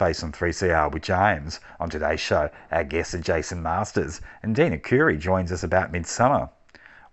Face 0.00 0.22
on 0.22 0.32
3CR 0.32 0.90
with 0.90 1.02
James. 1.02 1.60
On 1.78 1.90
today's 1.90 2.20
show, 2.20 2.48
our 2.70 2.84
guests 2.84 3.12
are 3.12 3.18
Jason 3.18 3.62
Masters 3.62 4.22
and 4.42 4.56
Dean 4.56 4.72
Arcuri 4.72 5.18
joins 5.18 5.52
us 5.52 5.62
about 5.62 5.92
Midsumma. 5.92 6.48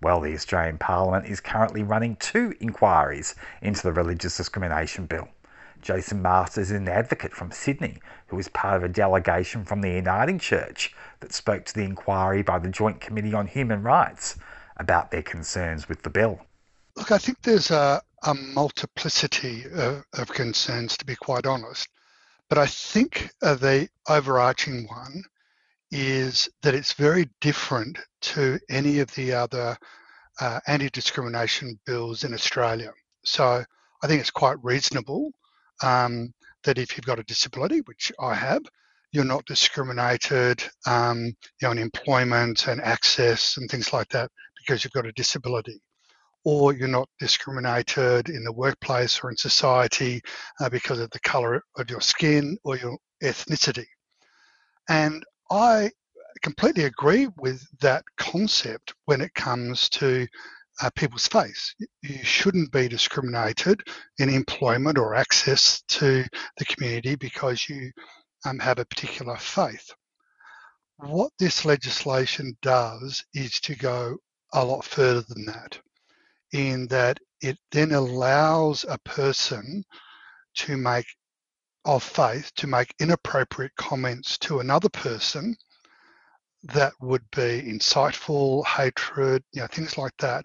Well, 0.02 0.22
the 0.22 0.34
Australian 0.34 0.78
Parliament 0.78 1.26
is 1.26 1.42
currently 1.42 1.84
running 1.84 2.16
two 2.16 2.54
inquiries 2.62 3.36
into 3.62 3.84
the 3.84 3.92
Religious 3.92 4.38
Discrimination 4.38 5.06
Bill. 5.06 5.28
Jason 5.82 6.22
Masters 6.22 6.72
is 6.72 6.78
an 6.78 6.88
advocate 6.88 7.34
from 7.34 7.52
Sydney 7.52 7.98
who 8.28 8.40
is 8.40 8.48
part 8.48 8.78
of 8.78 8.86
a 8.86 8.88
delegation 8.88 9.66
from 9.66 9.82
the 9.82 9.90
Uniting 9.90 10.40
Church 10.40 10.96
that 11.20 11.34
spoke 11.34 11.66
to 11.66 11.74
the 11.74 11.84
inquiry 11.84 12.42
by 12.42 12.58
the 12.58 12.70
Joint 12.70 13.02
Committee 13.02 13.34
on 13.34 13.48
Human 13.48 13.84
Rights 13.84 14.38
about 14.78 15.12
their 15.12 15.24
concerns 15.24 15.90
with 15.90 16.04
the 16.04 16.10
bill. 16.10 16.40
Look, 16.96 17.12
I 17.12 17.18
think 17.18 17.42
there's 17.42 17.70
a, 17.70 18.02
a 18.24 18.34
multiplicity 18.34 19.66
of, 19.74 20.06
of 20.14 20.30
concerns, 20.30 20.96
to 20.96 21.04
be 21.04 21.18
quite 21.18 21.46
honest. 21.46 21.90
But 22.50 22.58
I 22.58 22.66
think 22.66 23.30
uh, 23.42 23.56
the 23.56 23.90
overarching 24.08 24.88
one 24.88 25.24
is 25.92 26.50
that 26.62 26.76
it's 26.76 26.94
very 26.94 27.30
different 27.42 27.98
to 28.22 28.60
any 28.70 29.00
of 29.00 29.14
the 29.16 29.34
other 29.34 29.78
uh, 30.40 30.60
anti 30.68 30.90
discrimination 30.90 31.80
bills 31.86 32.24
in 32.24 32.34
Australia. 32.34 32.94
So 33.24 33.64
I 34.04 34.08
think 34.08 34.22
it's 34.22 34.32
quite 34.32 34.64
reasonable 34.64 35.32
um, 35.84 36.34
that 36.64 36.78
if 36.78 36.96
you've 36.96 37.06
got 37.06 37.20
a 37.20 37.24
disability, 37.24 37.80
which 37.82 38.12
I 38.20 38.34
have, 38.34 38.64
you're 39.12 39.26
not 39.26 39.46
discriminated 39.46 40.64
um, 40.86 41.26
you 41.26 41.36
know, 41.64 41.72
in 41.72 41.78
employment 41.80 42.68
and 42.68 42.82
access 42.82 43.58
and 43.58 43.70
things 43.70 43.92
like 43.94 44.10
that 44.10 44.32
because 44.58 44.84
you've 44.84 44.94
got 44.94 45.06
a 45.06 45.12
disability 45.14 45.82
or 46.48 46.72
you're 46.74 46.88
not 46.88 47.10
discriminated 47.20 48.30
in 48.30 48.42
the 48.46 48.54
workplace 48.54 49.20
or 49.22 49.30
in 49.30 49.36
society 49.36 50.22
uh, 50.62 50.70
because 50.70 50.98
of 50.98 51.10
the 51.10 51.20
color 51.20 51.62
of 51.76 51.90
your 51.90 52.00
skin 52.00 52.58
or 52.64 52.78
your 52.78 52.98
ethnicity. 53.22 53.86
And 54.88 55.26
I 55.52 55.92
completely 56.42 56.86
agree 56.86 57.28
with 57.38 57.62
that 57.82 58.06
concept 58.16 58.94
when 59.08 59.20
it 59.20 59.34
comes 59.34 59.90
to 59.90 60.26
uh, 60.82 60.90
people's 60.96 61.28
faith. 61.28 61.74
You 62.02 62.24
shouldn't 62.24 62.72
be 62.72 62.88
discriminated 62.88 63.82
in 64.18 64.30
employment 64.30 64.98
or 64.98 65.16
access 65.16 65.82
to 65.90 66.24
the 66.60 66.66
community 66.66 67.16
because 67.16 67.68
you 67.68 67.92
um, 68.46 68.58
have 68.60 68.80
a 68.80 68.86
particular 68.86 69.36
faith. 69.36 69.94
What 70.96 71.34
this 71.40 71.66
legislation 71.66 72.56
does 72.62 73.22
is 73.34 73.60
to 73.60 73.76
go 73.76 74.16
a 74.54 74.64
lot 74.64 74.86
further 74.86 75.26
than 75.28 75.44
that 75.48 75.78
in 76.54 76.88
that 76.88 77.20
it 77.42 77.58
then 77.72 77.92
allows 77.92 78.86
a 78.90 78.98
person 79.00 79.84
to 80.56 80.78
make 80.78 81.06
of 81.86 82.04
faith 82.04 82.52
to 82.56 82.68
make 82.68 82.94
inappropriate 83.00 83.76
comments 83.78 84.38
to 84.38 84.60
another 84.60 84.90
person 84.90 85.56
that 86.64 86.92
would 87.00 87.24
be 87.32 87.62
insightful, 87.62 88.66
hatred, 88.66 89.44
you 89.54 89.62
know, 89.62 89.68
things 89.68 89.98
like 89.98 90.16
that, 90.20 90.44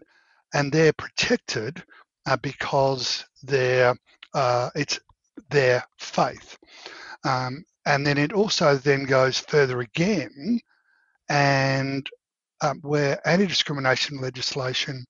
and 0.54 0.70
they're 0.70 0.93
protected 0.93 1.82
uh, 2.26 2.37
because 2.37 3.25
they're 3.43 3.96
uh, 4.34 4.70
it's 4.75 5.00
their 5.50 5.84
faith. 5.99 6.56
Um, 7.25 7.64
and 7.87 8.06
then 8.06 8.19
it 8.19 8.32
also 8.32 8.76
then 8.76 9.04
goes 9.04 9.38
further 9.38 9.81
again, 9.81 10.60
and 11.28 12.08
um, 12.60 12.78
where 12.82 13.26
anti-discrimination 13.26 14.20
legislation 14.20 15.04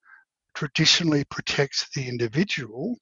traditionally 0.55 1.25
protects 1.25 1.89
the 1.95 2.09
individual, 2.09 2.97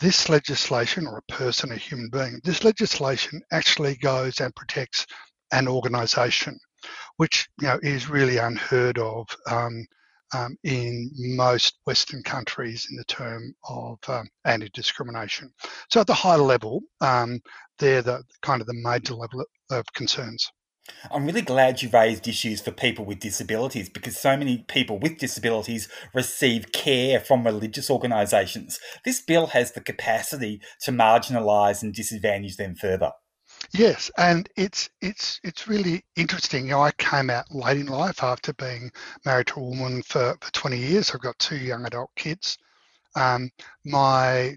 this 0.00 0.28
legislation, 0.28 1.06
or 1.06 1.18
a 1.18 1.32
person, 1.32 1.72
a 1.72 1.76
human 1.76 2.08
being, 2.10 2.40
this 2.44 2.64
legislation 2.64 3.40
actually 3.52 3.96
goes 3.96 4.40
and 4.40 4.54
protects 4.54 5.06
an 5.52 5.68
organisation, 5.68 6.58
which 7.16 7.48
you 7.60 7.68
know 7.68 7.78
is 7.82 8.08
really 8.08 8.38
unheard 8.38 8.98
of 8.98 9.26
um, 9.50 9.86
um, 10.34 10.56
in 10.64 11.10
most 11.14 11.78
Western 11.84 12.22
countries 12.22 12.88
in 12.90 12.96
the 12.96 13.04
term 13.04 13.54
of 13.68 13.98
um, 14.08 14.28
anti-discrimination. 14.44 15.52
So 15.90 16.00
at 16.00 16.06
the 16.06 16.14
high 16.14 16.36
level, 16.36 16.80
um, 17.00 17.40
they're 17.78 18.02
the 18.02 18.22
kind 18.42 18.60
of 18.60 18.66
the 18.66 18.74
major 18.74 19.14
level 19.14 19.44
of 19.70 19.84
concerns. 19.94 20.50
I'm 21.10 21.24
really 21.24 21.42
glad 21.42 21.80
you 21.80 21.88
raised 21.88 22.28
issues 22.28 22.60
for 22.60 22.70
people 22.70 23.04
with 23.04 23.20
disabilities 23.20 23.88
because 23.88 24.18
so 24.18 24.36
many 24.36 24.64
people 24.68 24.98
with 24.98 25.18
disabilities 25.18 25.88
receive 26.12 26.72
care 26.72 27.20
from 27.20 27.44
religious 27.44 27.90
organisations. 27.90 28.78
This 29.04 29.20
bill 29.20 29.48
has 29.48 29.72
the 29.72 29.80
capacity 29.80 30.60
to 30.82 30.92
marginalise 30.92 31.82
and 31.82 31.94
disadvantage 31.94 32.56
them 32.56 32.74
further. 32.74 33.12
Yes, 33.72 34.10
and 34.18 34.48
it's 34.56 34.90
it's 35.00 35.40
it's 35.42 35.66
really 35.68 36.04
interesting. 36.16 36.66
You 36.66 36.72
know, 36.72 36.82
I 36.82 36.92
came 36.92 37.30
out 37.30 37.50
late 37.50 37.78
in 37.78 37.86
life 37.86 38.22
after 38.22 38.52
being 38.54 38.90
married 39.24 39.46
to 39.48 39.60
a 39.60 39.62
woman 39.62 40.02
for, 40.02 40.36
for 40.40 40.52
20 40.52 40.76
years. 40.76 41.10
I've 41.10 41.20
got 41.20 41.38
two 41.38 41.56
young 41.56 41.86
adult 41.86 42.10
kids. 42.16 42.58
Um, 43.16 43.50
my 43.84 44.56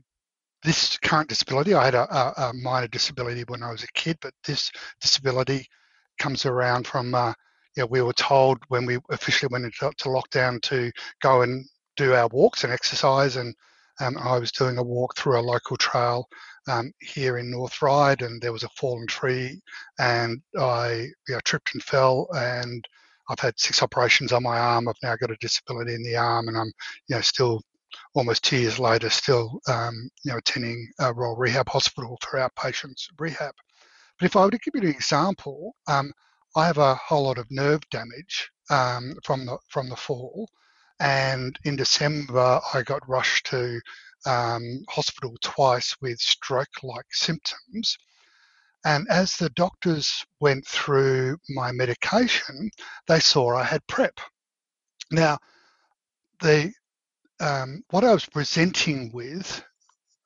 this 0.64 0.98
current 0.98 1.30
disability, 1.30 1.74
I 1.74 1.86
had 1.86 1.96
a, 1.96 2.14
a, 2.14 2.50
a 2.50 2.54
minor 2.54 2.88
disability 2.88 3.44
when 3.48 3.64
I 3.64 3.72
was 3.72 3.84
a 3.84 3.92
kid, 3.94 4.18
but 4.22 4.34
this 4.44 4.72
disability 5.00 5.68
comes 6.18 6.46
around 6.46 6.88
from, 6.88 7.14
uh, 7.16 7.34
you 7.76 7.84
know, 7.84 7.88
we 7.88 8.02
were 8.02 8.14
told 8.14 8.60
when 8.70 8.86
we 8.86 8.98
officially 9.10 9.50
went 9.52 9.66
into 9.66 9.92
to 9.98 10.10
lockdown 10.10 10.62
to 10.64 10.92
go 11.22 11.42
and 11.42 11.66
do 11.96 12.14
our 12.14 12.28
walks 12.28 12.64
and 12.64 12.74
exercise. 12.74 13.36
And 13.36 13.54
um, 14.00 14.18
I 14.18 14.38
was 14.38 14.52
doing 14.52 14.78
a 14.78 14.84
walk 14.84 15.16
through 15.16 15.40
a 15.40 15.42
local 15.42 15.78
trail 15.78 16.28
um, 16.68 16.92
here 17.00 17.38
in 17.38 17.50
North 17.50 17.82
Ryde, 17.82 18.22
and 18.22 18.42
there 18.42 18.54
was 18.54 18.64
a 18.64 18.70
fallen 18.70 19.08
tree, 19.08 19.60
and 20.00 20.42
I 20.60 21.08
you 21.28 21.34
know, 21.34 21.40
tripped 21.46 21.74
and 21.74 21.84
fell, 21.84 22.28
and 22.34 22.86
I've 23.30 23.40
had 23.40 23.60
six 23.60 23.82
operations 23.82 24.32
on 24.32 24.44
my 24.44 24.58
arm. 24.58 24.88
I've 24.88 24.96
now 25.04 25.16
got 25.16 25.32
a 25.32 25.38
disability 25.42 25.94
in 25.96 26.04
the 26.04 26.16
arm, 26.16 26.48
and 26.48 26.58
I'm 26.58 26.72
you 27.08 27.16
know 27.16 27.22
still 27.22 27.62
almost 28.16 28.44
two 28.44 28.58
years 28.58 28.80
later 28.80 29.10
still 29.10 29.60
um, 29.68 30.10
you 30.24 30.32
know 30.32 30.38
attending 30.38 30.90
a 31.00 31.14
Royal 31.14 31.36
Rehab 31.36 31.70
Hospital 31.70 32.18
for 32.22 32.40
outpatients 32.40 33.08
rehab. 33.18 33.54
But 34.20 34.26
if 34.26 34.36
I 34.36 34.46
were 34.46 34.52
to 34.52 34.58
give 34.58 34.74
you 34.76 34.90
an 34.90 34.96
example, 34.96 35.76
um, 35.88 36.12
I 36.56 36.66
have 36.66 36.78
a 36.78 36.96
whole 36.96 37.24
lot 37.24 37.38
of 37.38 37.52
nerve 37.52 37.82
damage 37.90 38.50
um, 38.70 39.14
from 39.24 39.46
the 39.46 39.58
from 39.70 39.90
the 39.90 39.96
fall, 39.96 40.50
and 41.00 41.58
in 41.66 41.76
December 41.76 42.60
I 42.74 42.82
got 42.82 43.08
rushed 43.08 43.46
to 43.48 43.80
um, 44.26 44.84
hospital 44.90 45.36
twice 45.42 45.96
with 46.02 46.20
stroke-like 46.20 47.06
symptoms. 47.12 47.98
And 48.86 49.08
as 49.10 49.36
the 49.36 49.50
doctors 49.52 50.24
went 50.40 50.66
through 50.66 51.38
my 51.50 51.72
medication, 51.72 52.72
they 53.08 53.20
saw 53.20 53.56
I 53.56 53.64
had 53.64 53.86
PrEP. 53.88 54.20
Now, 55.12 55.38
the 56.42 56.72
um, 57.40 57.84
what 57.92 58.04
I 58.04 58.14
was 58.14 58.26
presenting 58.26 59.12
with 59.14 59.64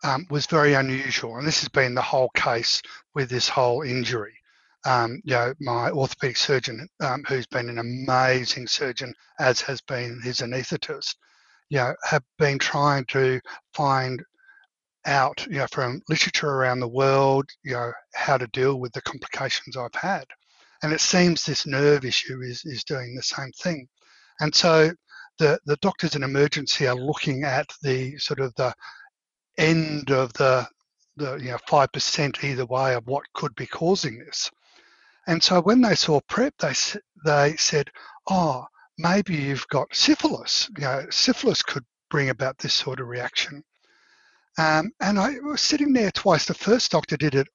um, 0.04 0.26
was 0.30 0.46
very 0.46 0.74
unusual, 0.74 1.38
and 1.38 1.48
this 1.48 1.60
has 1.62 1.70
been 1.70 1.94
the 1.96 2.02
whole 2.02 2.30
case 2.36 2.82
with 3.14 3.30
this 3.30 3.50
whole 3.50 3.82
injury. 3.84 4.34
um, 4.86 5.22
you 5.24 5.34
know, 5.34 5.54
my 5.60 5.92
orthopedic 5.92 6.38
surgeon, 6.38 6.88
um, 7.02 7.24
who's 7.28 7.46
been 7.46 7.70
an 7.70 7.78
amazing 7.78 8.68
surgeon, 8.68 9.14
as 9.40 9.62
has 9.62 9.82
been 9.82 10.20
his 10.24 10.40
anaesthetist, 10.40 11.16
you 11.70 11.78
know, 11.78 11.94
have 12.04 12.24
been 12.40 12.58
trying 12.58 13.06
to 13.06 13.40
find 13.74 14.24
out, 15.06 15.46
you 15.50 15.58
know, 15.58 15.68
from 15.72 16.02
literature 16.10 16.50
around 16.50 16.80
the 16.80 16.88
world, 16.88 17.46
you 17.64 17.74
know, 17.74 17.92
how 18.14 18.38
to 18.38 18.48
deal 18.48 18.80
with 18.80 18.92
the 18.94 19.02
complications 19.02 19.78
I've 19.78 19.94
had. 19.96 20.26
And 20.84 20.92
it 20.94 21.02
seems 21.02 21.46
this 21.46 21.68
nerve 21.68 22.04
issue 22.06 22.42
is, 22.42 22.66
is 22.66 22.84
doing 22.84 23.16
the 23.16 23.24
same 23.24 23.52
thing. 23.62 23.88
And 24.40 24.54
so 24.54 24.92
the, 25.38 25.60
the 25.66 25.78
doctors 25.78 26.16
in 26.16 26.24
emergency 26.24 26.88
are 26.88 26.96
looking 26.96 27.44
at 27.44 27.68
the 27.84 28.18
sort 28.18 28.40
of 28.40 28.54
the 28.56 28.74
end 29.58 30.12
of 30.12 30.34
the, 30.34 30.68
the 31.18 31.36
you 31.38 31.52
know, 31.52 31.58
5% 31.68 32.44
either 32.44 32.66
way 32.66 32.94
of 32.94 33.08
what 33.08 33.24
could 33.34 33.54
be 33.56 33.68
causing 33.68 34.20
this. 34.20 34.50
And 35.28 35.42
so 35.42 35.62
when 35.62 35.82
they 35.82 35.96
saw 35.96 36.20
PrEP, 36.28 36.54
they, 36.60 36.74
they 37.26 37.56
said, 37.58 37.90
oh, 38.30 38.66
maybe 38.98 39.36
you've 39.36 39.68
got 39.68 39.96
syphilis. 39.96 40.70
You 40.78 40.84
know, 40.84 41.06
syphilis 41.10 41.62
could 41.62 41.86
bring 42.10 42.30
about 42.30 42.58
this 42.58 42.74
sort 42.74 43.00
of 43.00 43.08
reaction. 43.08 43.64
Um, 44.58 44.92
and 45.00 45.18
I 45.18 45.40
was 45.40 45.62
sitting 45.62 45.94
there 45.94 46.12
twice. 46.12 46.46
The 46.46 46.54
first 46.54 46.92
doctor 46.92 47.18
did 47.18 47.36
it 47.36 47.48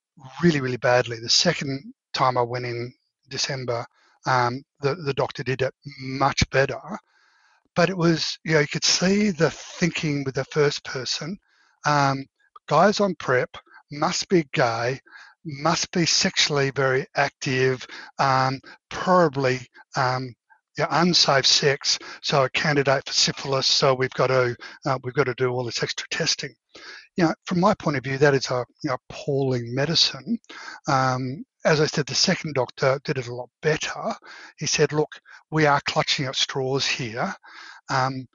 really, 0.43 0.61
really 0.61 0.79
badly. 0.79 1.19
The 1.21 1.29
second 1.29 1.93
time 2.15 2.39
I 2.39 2.43
went 2.43 2.65
in 2.65 2.93
December, 3.29 3.85
um, 4.27 4.63
the, 4.81 4.95
the 4.95 5.15
doctor 5.15 5.43
did 5.43 5.63
it 5.63 5.75
much 6.01 6.49
better. 6.51 6.81
But 7.75 7.91
it 7.91 7.97
was, 7.97 8.39
you 8.45 8.55
know, 8.55 8.61
you 8.61 8.67
could 8.67 8.85
see 8.85 9.31
the 9.31 9.51
thinking 9.51 10.25
with 10.25 10.35
the 10.35 10.45
first 10.45 10.85
person. 10.85 11.39
Um, 11.87 12.27
guys 12.69 13.01
on 13.01 13.15
PrEP 13.15 13.57
must 13.93 14.29
be 14.29 14.45
gay, 14.53 15.01
must 15.45 15.91
be 15.93 16.05
sexually 16.05 16.71
very 16.71 17.07
active, 17.15 17.87
um, 18.19 18.61
probably 18.91 19.61
um, 19.97 20.35
yeah, 20.77 20.89
unsafe 20.91 21.47
sex, 21.47 21.99
so 22.23 22.45
a 22.45 22.51
candidate 22.51 23.07
for 23.07 23.13
syphilis. 23.13 23.67
So 23.67 23.95
we've 23.95 24.11
got 24.11 24.27
to 24.27 24.57
uh, 24.85 24.99
we've 25.03 25.15
got 25.15 25.25
to 25.25 25.35
do 25.35 25.49
all 25.51 25.65
this 25.65 25.83
extra 25.83 26.07
testing. 26.11 26.55
You 27.17 27.25
know, 27.25 27.35
from 27.47 27.61
my 27.61 27.73
point 27.75 27.97
of 27.97 28.05
view, 28.05 28.19
that 28.19 28.35
is 28.35 28.51
a 28.51 28.65
you 28.83 28.91
know, 28.91 28.97
appalling 29.09 29.75
medicine. 29.75 30.39
Um, 30.89 31.45
as 31.65 31.81
I 31.81 31.87
said, 31.87 32.07
the 32.07 32.15
second 32.15 32.55
doctor 32.55 33.01
did 33.05 33.17
it 33.17 33.29
a 33.29 33.35
lot 33.35 33.49
better. 33.63 34.15
He 34.59 34.67
said, 34.67 34.93
"Look, 34.93 35.13
we 35.51 35.65
are 35.67 35.81
clutching 35.87 36.27
at 36.27 36.37
straws 36.37 36.87
here. 36.87 37.35
Um, 37.89 38.27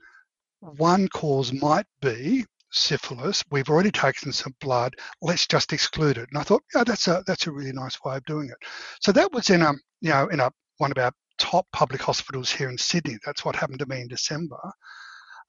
one 0.62 1.08
cause 1.10 1.52
might 1.54 1.86
be 2.02 2.46
syphilis. 2.72 3.44
We've 3.52 3.70
already 3.70 3.92
taken 3.92 4.32
some 4.32 4.56
blood. 4.60 4.96
Let's 5.22 5.48
just 5.48 5.74
exclude 5.74 6.18
it." 6.18 6.30
And 6.30 6.38
I 6.38 6.44
thought, 6.44 6.64
yeah, 6.74 6.84
that's 6.84 7.08
a 7.08 7.24
that's 7.28 7.48
a 7.48 7.52
really 7.52 7.74
nice 7.74 8.02
way 8.04 8.18
of 8.18 8.26
doing 8.26 8.50
it. 8.50 8.58
So 9.02 9.12
that 9.12 9.32
was 9.32 9.50
in 9.50 9.62
a 9.62 9.74
you 10.02 10.10
know 10.10 10.28
in 10.28 10.40
a 10.40 10.52
one 10.78 10.92
of 10.92 10.98
our 10.98 11.12
top 11.38 11.68
public 11.74 12.02
hospitals 12.02 12.52
here 12.52 12.70
in 12.70 12.78
Sydney. 12.78 13.18
That's 13.26 13.44
what 13.44 13.56
happened 13.56 13.80
to 13.80 13.88
me 13.88 14.02
in 14.02 14.08
December. 14.08 14.60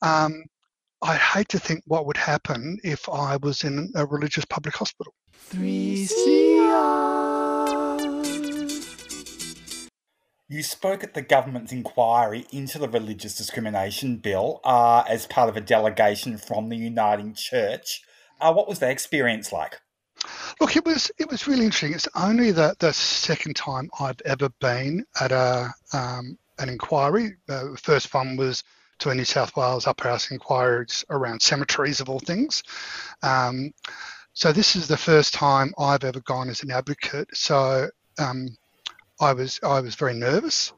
Um, 0.03 0.45
I 1.03 1.17
hate 1.17 1.49
to 1.49 1.59
think 1.59 1.83
what 1.87 2.07
would 2.07 2.17
happen 2.17 2.79
if 2.85 3.09
I 3.09 3.37
was 3.37 3.65
in 3.65 3.93
a 3.97 4.07
religious 4.07 4.45
public 4.45 4.77
hospital. 4.77 5.13
3CR. 5.51 7.82
You 10.53 10.63
spoke 10.63 11.03
at 11.03 11.15
the 11.15 11.23
government's 11.23 11.73
inquiry 11.73 12.47
into 12.53 12.79
the 12.79 12.87
religious 12.87 13.35
discrimination 13.35 14.19
bill 14.19 14.61
uh, 14.65 15.03
as 15.09 15.27
part 15.27 15.49
of 15.49 15.57
a 15.57 15.63
delegation 15.63 16.37
from 16.37 16.69
the 16.69 16.77
Uniting 16.77 17.33
Church. 17.33 18.03
Uh, 18.39 18.53
what 18.53 18.69
was 18.69 18.79
that 18.81 18.91
experience 18.91 19.51
like? 19.51 19.81
Look, 20.61 20.77
it 20.77 20.85
was 20.85 21.11
it 21.19 21.31
was 21.31 21.49
really 21.49 21.65
interesting. 21.65 21.95
It's 21.95 22.07
only 22.15 22.51
the, 22.51 22.77
the 22.81 22.93
second 22.93 23.57
time 23.57 23.89
I've 23.99 24.21
ever 24.27 24.51
been 24.61 25.07
at 25.19 25.33
a 25.33 25.73
um, 25.95 26.37
an 26.59 26.69
inquiry. 26.69 27.35
The 27.47 27.75
first 27.83 28.13
one 28.13 28.37
was 28.37 28.63
to 28.99 29.09
a 29.09 29.15
New 29.15 29.25
South 29.25 29.57
Wales 29.57 29.87
Upper 29.87 30.11
House 30.11 30.31
inquiry 30.31 30.85
around 31.09 31.41
cemeteries 31.41 32.01
of 32.01 32.11
all 32.11 32.21
things. 32.21 32.63
Um, 33.23 33.73
so 34.35 34.53
this 34.53 34.77
is 34.77 34.87
the 34.87 34.99
first 34.99 35.33
time 35.33 35.73
I've 35.79 36.05
ever 36.05 36.21
gone 36.21 36.51
as 36.51 36.63
an 36.63 36.73
advocate. 36.73 37.31
So 37.33 37.89
um, 38.19 38.55
I 39.21 39.33
was 39.33 39.61
I 39.63 39.81
was 39.81 39.95
very 39.95 40.15
nervous. 40.15 40.73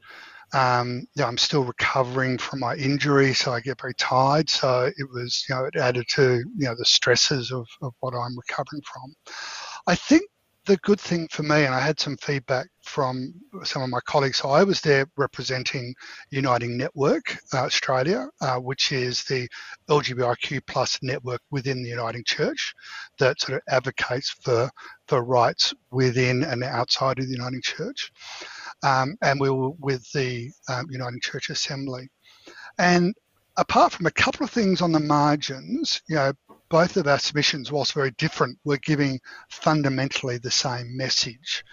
Um, 0.52 1.06
I'm 1.18 1.38
still 1.38 1.64
recovering 1.64 2.38
from 2.38 2.60
my 2.60 2.76
injury, 2.76 3.34
so 3.34 3.52
I 3.52 3.60
get 3.60 3.80
very 3.80 3.94
tired. 3.94 4.48
So 4.48 4.84
it 4.96 5.08
was, 5.12 5.44
you 5.48 5.54
know, 5.54 5.64
it 5.64 5.74
added 5.74 6.06
to, 6.10 6.44
you 6.56 6.66
know, 6.66 6.76
the 6.76 6.84
stresses 6.84 7.50
of, 7.50 7.66
of 7.82 7.92
what 7.98 8.14
I'm 8.14 8.36
recovering 8.36 8.82
from. 8.82 9.14
I 9.88 9.96
think 9.96 10.22
the 10.66 10.76
good 10.78 11.00
thing 11.00 11.28
for 11.28 11.42
me, 11.42 11.64
and 11.64 11.74
I 11.74 11.80
had 11.80 12.00
some 12.00 12.16
feedback 12.16 12.68
from 12.82 13.34
some 13.64 13.82
of 13.82 13.90
my 13.90 14.00
colleagues. 14.06 14.38
So 14.38 14.50
I 14.50 14.64
was 14.64 14.80
there 14.80 15.06
representing 15.16 15.94
Uniting 16.30 16.76
Network 16.76 17.36
uh, 17.52 17.58
Australia, 17.58 18.28
uh, 18.40 18.56
which 18.56 18.92
is 18.92 19.24
the 19.24 19.48
LGBTIQ 19.88 20.62
plus 20.66 20.98
network 21.02 21.40
within 21.50 21.82
the 21.82 21.90
Uniting 21.90 22.24
Church 22.24 22.74
that 23.18 23.40
sort 23.40 23.56
of 23.56 23.62
advocates 23.68 24.30
for 24.42 24.70
for 25.06 25.22
rights 25.22 25.74
within 25.90 26.42
and 26.44 26.64
outside 26.64 27.18
of 27.18 27.26
the 27.26 27.32
Uniting 27.32 27.62
Church 27.62 28.10
um, 28.84 29.16
and 29.22 29.40
we 29.40 29.50
were 29.50 29.70
with 29.80 30.10
the 30.12 30.50
um, 30.68 30.86
Uniting 30.90 31.20
Church 31.20 31.50
Assembly. 31.50 32.08
And 32.78 33.14
apart 33.56 33.92
from 33.92 34.06
a 34.06 34.10
couple 34.10 34.44
of 34.44 34.50
things 34.50 34.82
on 34.82 34.92
the 34.92 35.00
margins, 35.00 36.02
you 36.08 36.16
know, 36.16 36.32
both 36.74 36.96
of 36.96 37.06
our 37.06 37.20
submissions, 37.20 37.70
whilst 37.70 37.92
very 37.92 38.10
different, 38.18 38.58
were 38.64 38.78
giving 38.78 39.20
fundamentally 39.48 40.38
the 40.38 40.50
same 40.50 40.96
message. 40.96 41.64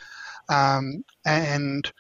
Um, 0.47 1.03
and 1.25 1.91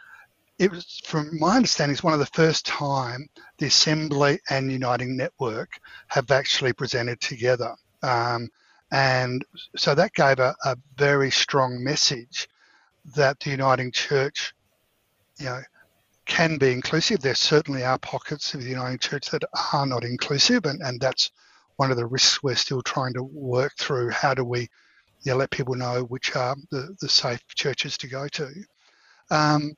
it 0.59 0.69
was, 0.69 1.01
from 1.03 1.39
my 1.39 1.55
understanding, 1.55 1.93
it's 1.93 2.03
one 2.03 2.13
of 2.13 2.19
the 2.19 2.27
first 2.27 2.63
time 2.63 3.27
the 3.57 3.65
Assembly 3.65 4.39
and 4.51 4.71
Uniting 4.71 5.17
Network 5.17 5.79
have 6.09 6.29
actually 6.29 6.73
presented 6.73 7.19
together. 7.19 7.73
Um, 8.03 8.49
and 8.91 9.43
so 9.75 9.95
that 9.95 10.13
gave 10.13 10.37
a, 10.37 10.53
a 10.63 10.77
very 10.95 11.31
strong 11.31 11.83
message 11.83 12.47
that 13.15 13.39
the 13.39 13.49
Uniting 13.49 13.91
Church 13.91 14.53
you 15.39 15.45
know, 15.45 15.61
can 16.27 16.59
be 16.59 16.71
inclusive. 16.71 17.19
There 17.21 17.33
certainly 17.33 17.83
are 17.83 17.97
pockets 17.97 18.53
of 18.53 18.61
the 18.61 18.69
Uniting 18.69 18.99
Church 18.99 19.31
that 19.31 19.41
are 19.73 19.87
not 19.87 20.03
inclusive, 20.03 20.65
and, 20.65 20.79
and 20.83 21.01
that's 21.01 21.31
one 21.77 21.91
of 21.91 21.97
the 21.97 22.05
risks 22.05 22.43
we're 22.43 22.55
still 22.55 22.81
trying 22.81 23.13
to 23.13 23.23
work 23.23 23.73
through. 23.77 24.09
How 24.09 24.33
do 24.33 24.43
we 24.43 24.67
you 25.23 25.31
know, 25.31 25.37
let 25.37 25.51
people 25.51 25.75
know 25.75 26.03
which 26.03 26.35
are 26.35 26.55
the, 26.71 26.95
the 27.01 27.09
safe 27.09 27.41
churches 27.55 27.97
to 27.99 28.07
go 28.07 28.27
to? 28.29 28.49
Um, 29.29 29.73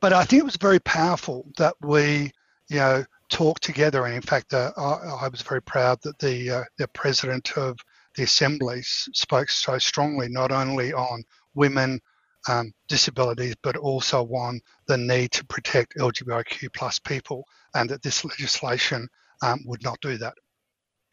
but 0.00 0.12
I 0.12 0.24
think 0.24 0.40
it 0.40 0.46
was 0.46 0.56
very 0.56 0.80
powerful 0.80 1.46
that 1.58 1.74
we, 1.82 2.32
you 2.68 2.76
know, 2.76 3.04
talked 3.28 3.62
together. 3.62 4.06
And 4.06 4.14
in 4.14 4.22
fact, 4.22 4.52
uh, 4.54 4.72
I, 4.76 5.24
I, 5.24 5.28
was 5.28 5.42
very 5.42 5.62
proud 5.62 5.98
that 6.02 6.18
the 6.18 6.50
uh, 6.50 6.64
the 6.78 6.88
president 6.88 7.56
of 7.56 7.78
the 8.16 8.24
assembly 8.24 8.80
spoke 8.82 9.50
so 9.50 9.78
strongly, 9.78 10.28
not 10.28 10.50
only 10.50 10.92
on 10.92 11.22
women, 11.54 12.00
um, 12.48 12.72
disabilities, 12.88 13.54
but 13.62 13.76
also 13.76 14.24
on 14.26 14.60
the 14.88 14.96
need 14.96 15.30
to 15.32 15.44
protect 15.46 15.96
LGBTQ 15.98 16.72
plus 16.74 16.98
people, 16.98 17.44
and 17.74 17.88
that 17.90 18.02
this 18.02 18.24
legislation 18.24 19.08
um, 19.42 19.60
would 19.66 19.82
not 19.82 20.00
do 20.00 20.16
that. 20.18 20.34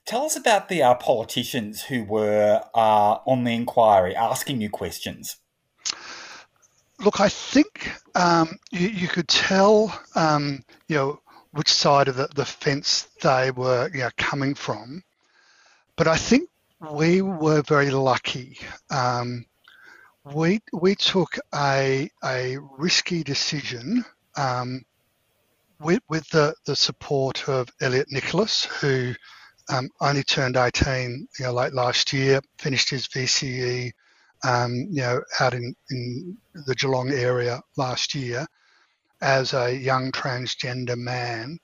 Tell 0.08 0.24
us 0.24 0.38
about 0.38 0.70
the 0.70 0.82
uh, 0.84 0.96
politicians 0.96 1.84
who 1.84 2.06
were 2.06 2.64
uh, 2.74 3.18
on 3.26 3.44
the 3.44 3.54
inquiry 3.54 4.16
asking 4.16 4.62
you 4.62 4.70
questions. 4.70 5.36
Look, 7.04 7.20
I 7.20 7.28
think 7.28 7.92
um, 8.16 8.58
you, 8.72 8.88
you, 8.88 9.10
could 9.10 9.28
tell, 9.28 9.94
um, 10.16 10.64
you 10.88 10.96
know, 10.96 11.20
which 11.52 11.68
side 11.68 12.08
of 12.08 12.16
the, 12.16 12.30
the 12.34 12.46
fence 12.46 13.10
they 13.22 13.52
were 13.52 13.90
you 13.94 14.00
know, 14.00 14.10
coming 14.16 14.56
from, 14.56 15.04
but 15.98 16.08
I 16.08 16.16
think 16.16 16.50
we 16.90 17.22
were 17.22 17.62
very 17.62 17.92
lucky. 17.92 18.60
Um, 18.90 19.46
we 20.24 20.62
we 20.72 20.96
took 20.96 21.38
a 21.54 22.10
a 22.24 22.58
risky 22.78 23.24
decision 23.24 24.06
um, 24.38 24.86
with 25.82 26.02
with 26.08 26.30
the 26.30 26.56
the 26.66 26.78
support 26.78 27.50
of 27.50 27.68
Elliot 27.82 28.08
Nicholas, 28.10 28.64
who 28.64 29.14
um, 29.69 29.89
only 30.01 30.24
turned 30.24 30.57
18, 30.57 31.27
you 31.39 31.45
know, 31.45 31.51
late 31.51 31.74
last 31.74 32.13
year, 32.13 32.41
finished 32.57 32.89
his 32.89 33.07
VCE, 33.07 33.91
um, 34.43 34.74
you 34.89 35.01
know, 35.01 35.21
out 35.39 35.53
in 35.53 35.75
in 35.89 36.38
the 36.65 36.75
Geelong 36.75 37.12
area 37.12 37.59
last 37.75 38.15
year, 38.15 38.45
as 39.21 39.53
a 39.53 39.74
young 39.74 40.12
transgender 40.12 40.97
man, 40.97 41.57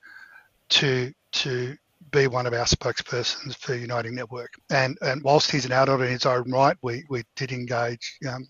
to 0.70 1.12
to 1.34 1.76
be 2.12 2.28
one 2.28 2.46
of 2.46 2.54
our 2.54 2.66
spokespersons 2.66 3.56
for 3.58 3.76
Uniting 3.76 4.16
Network. 4.16 4.54
And 4.70 4.98
and 5.02 5.24
whilst 5.24 5.52
he's 5.52 5.66
an 5.66 5.72
adult 5.72 6.02
in 6.02 6.10
his 6.10 6.26
own 6.26 6.50
right, 6.52 6.78
we, 6.82 7.04
we 7.10 7.24
did 7.36 7.52
engage 7.52 8.18
um, 8.30 8.48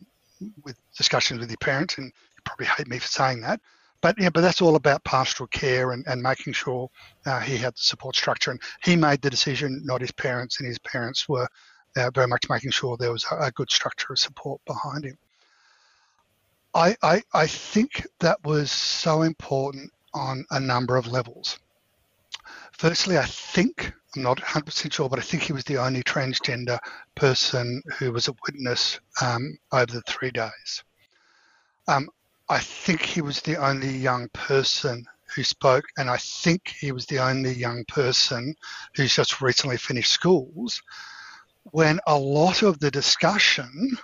with 0.64 0.78
discussions 0.98 1.40
with 1.40 1.50
your 1.50 1.58
parents, 1.58 1.98
and 1.98 2.08
you 2.08 2.42
probably 2.46 2.66
hate 2.66 2.88
me 2.88 3.00
for 3.00 3.08
saying 3.08 3.42
that. 3.42 3.60
But 4.04 4.20
yeah, 4.20 4.30
but 4.30 4.42
that's 4.42 4.62
all 4.62 4.76
about 4.76 5.06
pastoral 5.06 5.48
care 5.48 5.94
and, 5.94 6.06
and 6.08 6.22
making 6.22 6.52
sure 6.52 6.90
uh, 7.26 7.40
he 7.40 7.56
had 7.56 7.74
the 7.74 7.82
support 7.82 8.18
structure. 8.18 8.52
And 8.52 8.62
he 8.84 8.98
made 8.98 9.22
the 9.22 9.30
decision, 9.30 9.82
not 9.86 10.02
his 10.02 10.12
parents, 10.12 10.60
and 10.60 10.68
his 10.68 10.78
parents 10.80 11.30
were 11.30 11.48
uh, 11.96 12.12
very 12.14 12.28
much 12.28 12.50
making 12.50 12.72
sure 12.72 12.98
there 12.98 13.14
was 13.14 13.26
a, 13.32 13.46
a 13.46 13.52
good 13.52 13.72
structure 13.72 14.12
of 14.12 14.20
support 14.20 14.60
behind 14.66 15.06
him. 15.06 15.18
I, 16.76 16.98
I, 17.02 17.22
I 17.34 17.48
think 17.48 18.06
that 18.20 18.44
was 18.44 18.72
so 18.72 19.22
important 19.22 19.90
on 20.14 20.44
a 20.52 20.60
number 20.60 20.98
of 20.98 21.08
levels. 21.08 21.58
Firstly, 22.74 23.18
I 23.18 23.26
think, 23.26 23.94
I'm 24.18 24.24
not 24.24 24.38
100% 24.40 24.92
sure, 24.92 25.08
but 25.08 25.20
I 25.20 25.22
think 25.22 25.44
he 25.44 25.54
was 25.54 25.64
the 25.64 25.78
only 25.78 26.04
transgender 26.04 26.78
person 27.16 27.82
who 27.98 28.12
was 28.12 28.28
a 28.28 28.36
witness 28.46 29.00
um, 29.22 29.58
over 29.72 29.86
the 29.86 30.02
three 30.02 30.32
days. 30.32 30.84
Um, 31.88 32.10
I 32.54 32.60
think 32.60 33.02
he 33.02 33.22
was 33.22 33.42
the 33.42 33.56
only 33.56 33.90
young 33.90 34.30
person 34.30 35.08
who 35.36 35.44
spoke, 35.44 35.86
and 35.98 36.08
I 36.08 36.18
think 36.18 36.68
he 36.68 36.92
was 36.92 37.08
the 37.08 37.18
only 37.18 37.52
young 37.52 37.84
person 37.86 38.54
who's 38.96 39.16
just 39.16 39.42
recently 39.42 39.78
finished 39.78 40.12
schools. 40.12 40.80
When 41.72 42.00
a 42.06 42.16
lot 42.16 42.62
of 42.62 42.78
the 42.78 42.92
discussion 42.92 43.98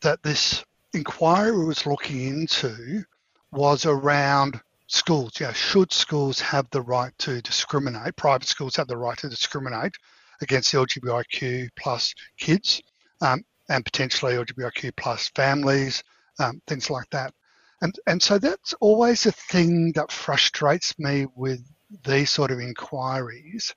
that 0.00 0.22
this 0.22 0.64
inquiry 0.94 1.66
was 1.66 1.86
looking 1.86 2.20
into 2.20 3.04
was 3.50 3.84
around 3.84 4.60
schools. 4.86 5.40
You 5.40 5.46
know, 5.46 5.52
should 5.52 5.92
schools 5.92 6.38
have 6.38 6.70
the 6.70 6.82
right 6.82 7.12
to 7.18 7.42
discriminate? 7.42 8.14
Private 8.14 8.46
schools 8.46 8.76
have 8.76 8.86
the 8.86 8.96
right 8.96 9.18
to 9.18 9.28
discriminate 9.28 9.96
against 10.40 10.72
LGBTIQ 10.72 11.70
plus 11.74 12.14
kids 12.38 12.80
um, 13.22 13.44
and 13.68 13.84
potentially 13.84 14.34
LGBTIQ 14.34 14.94
plus 14.94 15.32
families, 15.34 16.04
um, 16.38 16.62
things 16.68 16.90
like 16.90 17.10
that. 17.10 17.34
And 17.82 17.94
and 18.06 18.22
so 18.22 18.38
that's 18.38 18.72
always 18.80 19.26
a 19.26 19.32
thing 19.32 19.92
that 19.92 20.10
frustrates 20.10 20.98
me 20.98 21.26
with 21.34 21.60
these 22.04 22.30
sort 22.30 22.50
of 22.50 22.58
inquiries, 22.58 23.74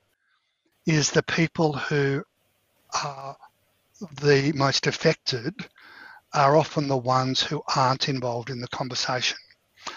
is 0.86 1.12
the 1.12 1.24
people 1.24 1.74
who 1.74 2.24
are 3.04 3.36
the 4.22 4.52
most 4.56 4.88
affected 4.88 5.54
are 6.34 6.56
often 6.56 6.88
the 6.88 6.98
ones 6.98 7.42
who 7.42 7.62
aren't 7.76 8.08
involved 8.08 8.50
in 8.50 8.62
the 8.62 8.68
conversation. 8.70 9.38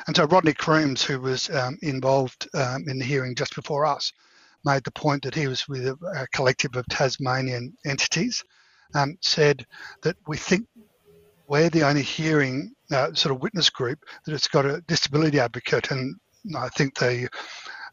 And 0.06 0.16
so 0.16 0.25
Rodney 0.25 0.54
Crooms, 0.54 1.02
who 1.02 1.21
was 1.21 1.50
um, 1.50 1.78
involved 1.82 2.49
um, 2.54 2.88
in 2.88 2.99
the 2.99 3.04
hearing 3.04 3.35
just 3.35 3.54
before 3.54 3.85
us, 3.87 4.12
made 4.64 4.85
the 4.85 4.90
point 4.92 5.23
that 5.23 5.35
he 5.35 5.47
was 5.47 5.68
with 5.68 5.87
a, 5.87 5.97
a 6.16 6.26
collective 6.28 6.75
of 6.76 6.87
Tasmanian 6.87 7.76
entities, 7.85 8.42
um, 8.94 9.16
said 9.21 9.66
that 10.02 10.16
we 10.26 10.37
think 10.37 10.66
we're 11.49 11.71
the 11.71 11.87
only 11.87 12.02
hearing 12.02 12.75
uh, 12.92 13.14
sort 13.14 13.34
of 13.34 13.42
witness 13.42 13.70
group 13.70 13.99
that 14.25 14.34
it's 14.34 14.49
got 14.49 14.66
a 14.66 14.80
disability 14.82 15.40
advocate, 15.40 15.90
and 15.90 16.14
I 16.56 16.68
think 16.70 16.99
the 16.99 17.28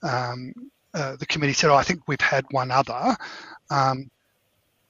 um, 0.04 0.54
uh, 0.94 1.16
the 1.18 1.26
committee 1.26 1.54
said, 1.54 1.70
oh, 1.70 1.76
I 1.76 1.84
think 1.84 2.02
we've 2.08 2.20
had 2.22 2.46
one 2.52 2.72
other, 2.72 3.16
um, 3.70 4.10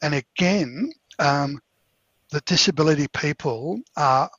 and 0.01 0.15
again, 0.15 0.91
um, 1.19 1.59
the 2.31 2.41
disability 2.41 3.07
people 3.13 3.79
are 3.97 4.29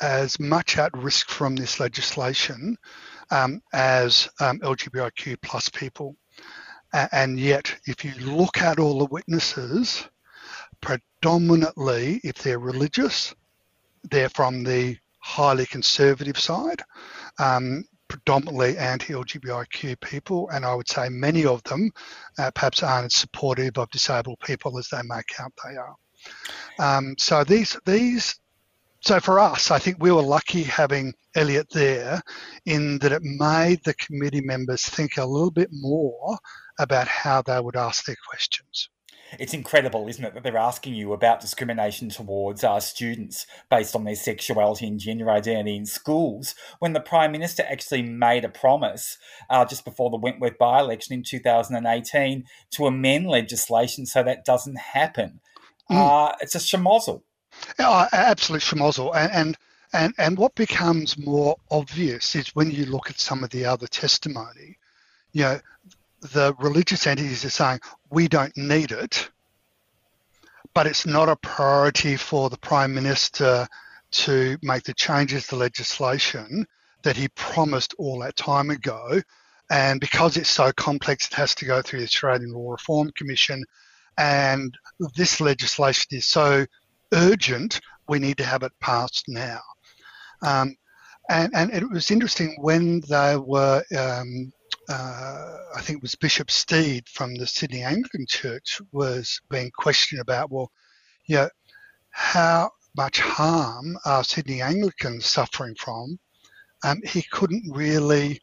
as 0.00 0.40
much 0.40 0.78
at 0.78 0.96
risk 0.96 1.28
from 1.28 1.54
this 1.54 1.78
legislation 1.78 2.76
um, 3.30 3.62
as 3.72 4.28
um, 4.40 4.58
LGBTIQ 4.60 5.40
plus 5.42 5.68
people. 5.68 6.16
and 7.12 7.38
yet, 7.38 7.74
if 7.86 8.04
you 8.04 8.12
look 8.20 8.58
at 8.58 8.78
all 8.78 8.98
the 8.98 9.06
witnesses, 9.06 10.08
predominantly, 10.80 12.20
if 12.24 12.36
they're 12.36 12.58
religious, 12.58 13.34
they're 14.10 14.28
from 14.28 14.64
the 14.64 14.96
highly 15.20 15.66
conservative 15.66 16.38
side, 16.38 16.82
um, 17.38 17.84
predominantly 18.08 18.76
anti-LGBTIQ 18.76 20.00
people, 20.00 20.48
and 20.50 20.64
I 20.64 20.74
would 20.74 20.88
say 20.88 21.08
many 21.08 21.46
of 21.46 21.62
them 21.64 21.90
uh, 22.38 22.50
perhaps 22.54 22.82
aren't 22.82 23.06
as 23.06 23.14
supportive 23.14 23.78
of 23.78 23.90
disabled 23.90 24.38
people 24.44 24.78
as 24.78 24.88
they 24.88 25.02
make 25.02 25.40
out 25.40 25.52
they 25.64 25.76
are. 25.76 25.96
Um, 26.78 27.14
so 27.18 27.44
these 27.44 27.76
these 27.84 28.34
so 29.00 29.20
for 29.20 29.38
us, 29.38 29.70
I 29.70 29.78
think 29.78 29.98
we 30.00 30.12
were 30.12 30.22
lucky 30.22 30.62
having 30.62 31.12
Elliot 31.34 31.68
there 31.70 32.22
in 32.64 32.98
that 33.00 33.12
it 33.12 33.22
made 33.22 33.84
the 33.84 33.92
committee 33.94 34.40
members 34.40 34.82
think 34.82 35.18
a 35.18 35.26
little 35.26 35.50
bit 35.50 35.68
more 35.70 36.38
about 36.78 37.06
how 37.06 37.42
they 37.42 37.60
would 37.60 37.76
ask 37.76 38.06
their 38.06 38.16
questions. 38.26 38.88
It's 39.38 39.54
incredible, 39.54 40.08
isn't 40.08 40.24
it, 40.24 40.34
that 40.34 40.42
they're 40.42 40.56
asking 40.56 40.94
you 40.94 41.12
about 41.12 41.40
discrimination 41.40 42.08
towards 42.08 42.64
our 42.64 42.80
students 42.80 43.46
based 43.70 43.94
on 43.94 44.04
their 44.04 44.14
sexuality 44.14 44.86
and 44.86 44.98
gender 44.98 45.30
identity 45.30 45.76
in 45.76 45.86
schools 45.86 46.54
when 46.78 46.92
the 46.92 47.00
Prime 47.00 47.32
Minister 47.32 47.64
actually 47.68 48.02
made 48.02 48.44
a 48.44 48.48
promise 48.48 49.18
uh, 49.50 49.64
just 49.64 49.84
before 49.84 50.10
the 50.10 50.16
Wentworth 50.16 50.58
by 50.58 50.80
election 50.80 51.14
in 51.14 51.22
2018 51.22 52.44
to 52.72 52.86
amend 52.86 53.26
legislation 53.26 54.06
so 54.06 54.22
that 54.22 54.44
doesn't 54.44 54.78
happen. 54.78 55.40
Mm. 55.90 55.96
Uh, 55.96 56.32
it's 56.40 56.54
a 56.54 56.58
schmozzle. 56.58 57.22
Oh, 57.78 58.06
absolute 58.12 58.62
schmozzle. 58.62 59.14
And, 59.14 59.32
and 59.32 59.58
and 59.94 60.12
and 60.18 60.36
what 60.36 60.56
becomes 60.56 61.16
more 61.16 61.56
obvious 61.70 62.34
is 62.34 62.54
when 62.56 62.70
you 62.70 62.84
look 62.84 63.10
at 63.10 63.20
some 63.20 63.44
of 63.44 63.50
the 63.50 63.64
other 63.64 63.86
testimony. 63.86 64.78
You 65.32 65.42
know, 65.42 65.60
the 66.32 66.54
religious 66.58 67.06
entities 67.06 67.44
are 67.44 67.50
saying 67.50 67.80
we 68.10 68.28
don't 68.28 68.56
need 68.56 68.92
it, 68.92 69.30
but 70.74 70.86
it's 70.86 71.06
not 71.06 71.28
a 71.28 71.36
priority 71.36 72.16
for 72.16 72.48
the 72.48 72.58
prime 72.58 72.94
minister 72.94 73.66
to 74.10 74.56
make 74.62 74.84
the 74.84 74.94
changes 74.94 75.46
to 75.46 75.56
legislation 75.56 76.66
that 77.02 77.16
he 77.16 77.28
promised 77.28 77.94
all 77.98 78.20
that 78.20 78.36
time 78.36 78.70
ago. 78.70 79.20
And 79.70 80.00
because 80.00 80.36
it's 80.36 80.48
so 80.48 80.72
complex, 80.72 81.26
it 81.26 81.34
has 81.34 81.54
to 81.56 81.64
go 81.64 81.82
through 81.82 82.00
the 82.00 82.06
Australian 82.06 82.52
Law 82.52 82.72
Reform 82.72 83.10
Commission. 83.16 83.64
And 84.16 84.76
this 85.14 85.40
legislation 85.40 86.06
is 86.12 86.26
so 86.26 86.64
urgent, 87.12 87.80
we 88.08 88.18
need 88.18 88.38
to 88.38 88.44
have 88.44 88.62
it 88.62 88.72
passed 88.80 89.24
now. 89.28 89.60
Um, 90.42 90.76
and, 91.28 91.54
and 91.54 91.72
it 91.72 91.88
was 91.90 92.10
interesting 92.10 92.56
when 92.60 93.00
they 93.08 93.36
were, 93.36 93.82
um, 93.98 94.52
uh, 94.88 95.56
I 95.76 95.80
think 95.80 95.98
it 95.98 96.02
was 96.02 96.14
Bishop 96.14 96.50
Stead 96.50 97.08
from 97.08 97.34
the 97.34 97.46
Sydney 97.46 97.82
Anglican 97.82 98.26
Church 98.28 98.80
was 98.92 99.40
being 99.50 99.70
questioned 99.70 100.20
about, 100.20 100.50
well, 100.50 100.70
you 101.26 101.36
know, 101.36 101.48
how 102.10 102.70
much 102.96 103.18
harm 103.20 103.96
are 104.04 104.22
Sydney 104.22 104.62
Anglicans 104.62 105.26
suffering 105.26 105.74
from? 105.74 106.18
Um, 106.84 107.00
he 107.04 107.22
couldn't 107.22 107.64
really 107.74 108.40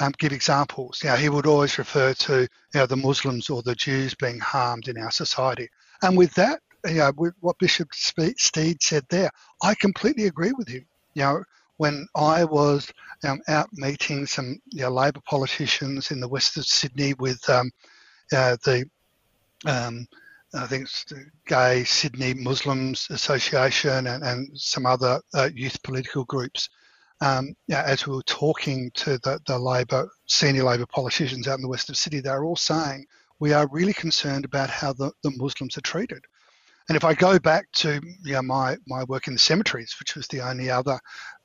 um, 0.00 0.12
give 0.18 0.32
examples. 0.32 1.00
You 1.02 1.10
know, 1.10 1.16
he 1.16 1.28
would 1.28 1.46
always 1.46 1.78
refer 1.78 2.12
to 2.14 2.40
you 2.42 2.48
know, 2.74 2.86
the 2.86 2.96
Muslims 2.96 3.48
or 3.48 3.62
the 3.62 3.74
Jews 3.74 4.14
being 4.14 4.40
harmed 4.40 4.88
in 4.88 4.98
our 4.98 5.10
society. 5.10 5.68
And 6.02 6.18
with 6.18 6.34
that, 6.34 6.60
you 6.86 6.94
know, 6.94 7.12
with 7.16 7.34
what 7.40 7.58
Bishop 7.58 7.88
Stead 7.94 8.82
said 8.82 9.04
there, 9.08 9.30
I 9.62 9.74
completely 9.76 10.26
agree 10.26 10.52
with 10.52 10.68
him. 10.68 10.86
You 11.14 11.22
know, 11.22 11.44
when 11.76 12.06
I 12.14 12.44
was 12.44 12.92
um, 13.24 13.40
out 13.48 13.68
meeting 13.72 14.26
some 14.26 14.60
you 14.70 14.82
know, 14.82 14.90
Labor 14.90 15.20
politicians 15.26 16.10
in 16.10 16.20
the 16.20 16.28
west 16.28 16.56
of 16.56 16.66
Sydney 16.66 17.14
with 17.14 17.48
um, 17.48 17.70
uh, 18.32 18.56
the, 18.64 18.84
um, 19.66 20.06
I 20.54 20.66
think 20.66 20.84
it's 20.84 21.04
the 21.04 21.24
Gay 21.46 21.84
Sydney 21.84 22.34
Muslims 22.34 23.08
Association 23.10 24.06
and, 24.06 24.22
and 24.22 24.48
some 24.58 24.86
other 24.86 25.20
uh, 25.34 25.50
youth 25.52 25.82
political 25.82 26.24
groups, 26.24 26.68
um, 27.20 27.54
as 27.70 28.06
we 28.06 28.14
were 28.14 28.22
talking 28.22 28.90
to 28.94 29.18
the, 29.18 29.40
the 29.46 29.58
Labor, 29.58 30.08
senior 30.26 30.64
Labor 30.64 30.86
politicians 30.86 31.48
out 31.48 31.58
in 31.58 31.62
the 31.62 31.68
west 31.68 31.88
of 31.88 31.96
Sydney, 31.96 32.20
they 32.20 32.30
were 32.30 32.44
all 32.44 32.56
saying, 32.56 33.06
we 33.40 33.52
are 33.52 33.68
really 33.68 33.92
concerned 33.92 34.44
about 34.44 34.70
how 34.70 34.92
the, 34.92 35.10
the 35.22 35.32
Muslims 35.36 35.76
are 35.76 35.82
treated. 35.82 36.24
And 36.88 36.96
if 36.96 37.04
I 37.04 37.14
go 37.14 37.38
back 37.38 37.70
to 37.76 38.00
you 38.24 38.32
know, 38.32 38.42
my, 38.42 38.76
my 38.86 39.04
work 39.04 39.26
in 39.26 39.34
the 39.34 39.38
cemeteries, 39.38 39.96
which 39.98 40.16
was 40.16 40.26
the 40.28 40.42
only 40.42 40.70
other 40.70 40.98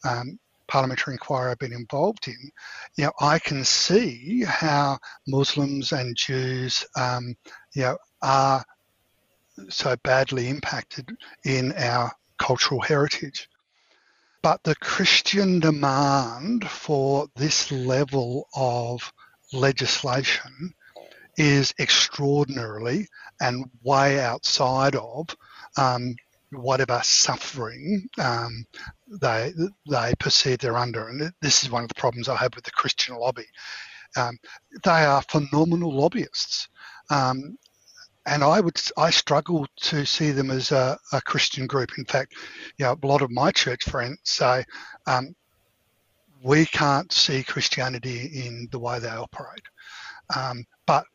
um, 0.03 0.37
parliamentary 0.67 1.13
inquiry 1.13 1.51
I've 1.51 1.59
been 1.59 1.73
involved 1.73 2.27
in, 2.27 2.51
you 2.97 3.05
know, 3.05 3.13
I 3.19 3.39
can 3.39 3.63
see 3.63 4.43
how 4.43 4.99
Muslims 5.27 5.91
and 5.93 6.15
Jews, 6.15 6.85
um, 6.95 7.35
you 7.73 7.83
know, 7.83 7.97
are 8.21 8.63
so 9.69 9.95
badly 10.03 10.49
impacted 10.49 11.09
in 11.45 11.73
our 11.73 12.11
cultural 12.37 12.81
heritage. 12.81 13.49
But 14.41 14.63
the 14.63 14.75
Christian 14.75 15.59
demand 15.59 16.69
for 16.69 17.27
this 17.35 17.71
level 17.71 18.47
of 18.55 19.11
legislation 19.51 20.73
is 21.39 21.73
extraordinarily 21.79 23.07
and 23.39 23.65
way 23.81 24.19
outside 24.19 24.95
of 24.95 25.35
um, 25.77 26.13
whatever 26.51 26.99
suffering 27.01 28.07
um, 28.19 28.65
they 29.21 29.53
they 29.89 30.13
perceive 30.19 30.59
they're 30.59 30.77
under. 30.77 31.07
And 31.07 31.31
this 31.41 31.63
is 31.63 31.71
one 31.71 31.83
of 31.83 31.87
the 31.87 31.95
problems 31.95 32.27
I 32.27 32.35
have 32.35 32.53
with 32.55 32.65
the 32.65 32.71
Christian 32.71 33.15
lobby. 33.15 33.45
Um, 34.17 34.37
they 34.83 35.05
are 35.05 35.21
phenomenal 35.23 35.93
lobbyists. 35.93 36.67
Um, 37.09 37.57
and 38.25 38.43
I 38.43 38.59
would 38.59 38.79
I 38.97 39.09
struggle 39.09 39.65
to 39.77 40.05
see 40.05 40.31
them 40.31 40.51
as 40.51 40.71
a, 40.71 40.97
a, 41.13 41.21
Christian 41.21 41.67
group. 41.67 41.97
In 41.97 42.05
fact, 42.05 42.33
you 42.77 42.85
know, 42.85 42.97
a 43.01 43.07
lot 43.07 43.21
of 43.21 43.31
my 43.31 43.49
church 43.51 43.85
friends 43.85 44.19
say 44.23 44.65
um, 45.07 45.33
we 46.43 46.65
can't 46.65 47.11
see 47.11 47.43
Christianity 47.43 48.29
in 48.45 48.67
the 48.71 48.79
way 48.79 48.99
they 48.99 49.07
operate. 49.07 49.63
Um, 50.35 50.65
but 50.85 51.05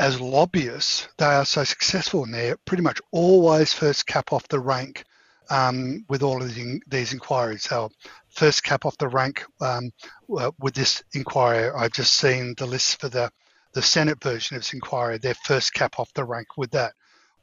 as 0.00 0.18
lobbyists, 0.18 1.08
they 1.18 1.26
are 1.26 1.44
so 1.44 1.62
successful 1.62 2.24
and 2.24 2.32
they're 2.32 2.56
pretty 2.64 2.82
much 2.82 3.02
always 3.12 3.74
first 3.74 4.06
cap 4.06 4.32
off 4.32 4.48
the 4.48 4.58
rank 4.58 5.04
um, 5.50 6.06
with 6.08 6.22
all 6.22 6.42
of 6.42 6.54
the, 6.54 6.80
these 6.88 7.12
inquiries. 7.12 7.64
So 7.64 7.90
first 8.30 8.64
cap 8.64 8.86
off 8.86 8.96
the 8.96 9.08
rank 9.08 9.44
um, 9.60 9.92
with 10.26 10.74
this 10.74 11.02
inquiry. 11.12 11.70
I've 11.76 11.92
just 11.92 12.14
seen 12.14 12.54
the 12.56 12.64
list 12.64 12.98
for 12.98 13.10
the, 13.10 13.30
the 13.74 13.82
Senate 13.82 14.22
version 14.22 14.56
of 14.56 14.62
this 14.62 14.72
inquiry, 14.72 15.18
They're 15.18 15.34
first 15.34 15.74
cap 15.74 15.98
off 15.98 16.12
the 16.14 16.24
rank 16.24 16.56
with 16.56 16.70
that. 16.70 16.94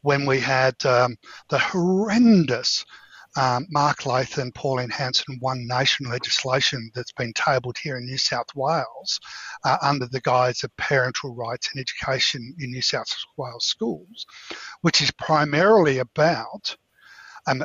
When 0.02 0.26
we 0.26 0.40
had 0.40 0.84
um, 0.84 1.16
the 1.50 1.60
horrendous 1.60 2.86
um, 3.36 3.68
Mark 3.70 4.06
Latham, 4.06 4.52
Pauline 4.52 4.90
Hanson 4.90 5.38
One 5.40 5.68
Nation 5.68 6.10
legislation 6.10 6.90
that's 6.96 7.12
been 7.12 7.34
tabled 7.34 7.78
here 7.78 7.98
in 7.98 8.06
New 8.06 8.18
South 8.18 8.48
Wales 8.56 9.20
uh, 9.64 9.78
under 9.82 10.08
the 10.08 10.22
guise 10.22 10.64
of 10.64 10.76
parental 10.78 11.36
rights 11.36 11.70
and 11.72 11.82
education 11.82 12.56
in 12.60 12.72
New 12.72 12.82
South 12.82 13.08
Wales 13.38 13.66
schools, 13.66 14.26
which 14.82 15.02
is 15.02 15.12
primarily 15.12 16.00
about 16.00 16.76
um, 17.48 17.64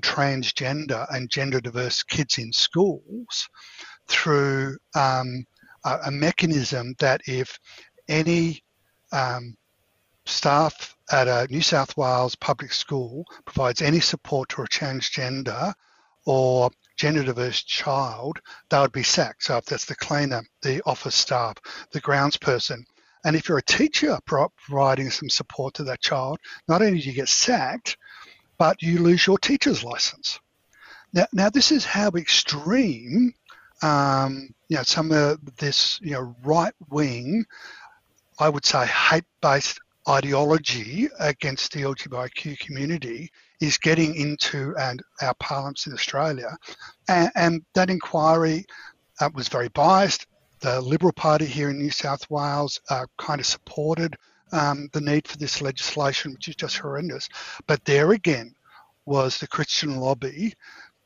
transgender 0.00 1.06
and 1.14 1.30
gender 1.30 1.60
diverse 1.60 2.02
kids 2.02 2.38
in 2.38 2.52
schools 2.52 3.48
through 4.08 4.76
um, 4.94 5.44
a, 5.84 5.98
a, 6.06 6.10
mechanism 6.10 6.94
that 6.98 7.20
if 7.26 7.58
any 8.08 8.62
um, 9.12 9.56
staff 10.26 10.96
at 11.10 11.28
a 11.28 11.46
New 11.50 11.62
South 11.62 11.96
Wales 11.96 12.34
public 12.34 12.72
school 12.72 13.24
provides 13.44 13.80
any 13.80 14.00
support 14.00 14.48
to 14.50 14.62
a 14.62 14.66
transgender 14.66 15.72
or 16.24 16.70
gender 16.96 17.22
diverse 17.22 17.62
child, 17.62 18.40
they 18.70 18.78
would 18.78 18.92
be 18.92 19.02
sacked. 19.02 19.44
So 19.44 19.58
if 19.58 19.66
that's 19.66 19.84
the 19.84 19.94
cleaner, 19.94 20.42
the 20.62 20.82
office 20.86 21.14
staff, 21.14 21.56
the 21.92 22.00
grounds 22.00 22.36
person. 22.36 22.84
And 23.24 23.36
if 23.36 23.48
you're 23.48 23.58
a 23.58 23.62
teacher 23.62 24.18
providing 24.24 25.10
some 25.10 25.28
support 25.28 25.74
to 25.74 25.84
that 25.84 26.00
child, 26.00 26.38
not 26.68 26.82
only 26.82 27.00
do 27.00 27.08
you 27.08 27.14
get 27.14 27.28
sacked, 27.28 27.96
but 28.58 28.82
you 28.82 29.00
lose 29.00 29.26
your 29.26 29.38
teacher's 29.38 29.84
license. 29.84 30.40
Now, 31.12 31.26
now 31.32 31.50
this 31.50 31.70
is 31.70 31.84
how 31.84 32.10
extreme, 32.10 33.34
um, 33.82 34.48
you 34.68 34.76
know, 34.76 34.82
some 34.82 35.12
of 35.12 35.38
this, 35.56 36.00
you 36.02 36.12
know, 36.12 36.34
right 36.44 36.74
wing, 36.88 37.44
I 38.38 38.48
would 38.48 38.64
say 38.64 38.86
hate-based 38.86 39.80
ideology 40.08 41.08
against 41.18 41.72
the 41.72 41.82
LGBTQ 41.82 42.58
community 42.60 43.30
is 43.60 43.78
getting 43.78 44.14
into 44.14 44.74
and 44.76 45.02
our 45.20 45.34
parliaments 45.34 45.86
in 45.86 45.92
Australia. 45.92 46.56
And, 47.08 47.30
and 47.34 47.62
that 47.74 47.90
inquiry 47.90 48.64
uh, 49.20 49.30
was 49.34 49.48
very 49.48 49.68
biased. 49.68 50.26
The 50.60 50.80
Liberal 50.80 51.12
Party 51.12 51.44
here 51.44 51.70
in 51.70 51.78
New 51.78 51.90
South 51.90 52.28
Wales 52.30 52.80
uh, 52.88 53.06
kind 53.18 53.40
of 53.40 53.46
supported 53.46 54.16
um, 54.52 54.88
the 54.92 55.00
need 55.00 55.26
for 55.26 55.38
this 55.38 55.60
legislation, 55.60 56.32
which 56.32 56.48
is 56.48 56.56
just 56.56 56.78
horrendous. 56.78 57.28
But 57.66 57.84
there 57.84 58.12
again 58.12 58.54
was 59.04 59.38
the 59.38 59.48
Christian 59.48 59.96
lobby, 59.96 60.54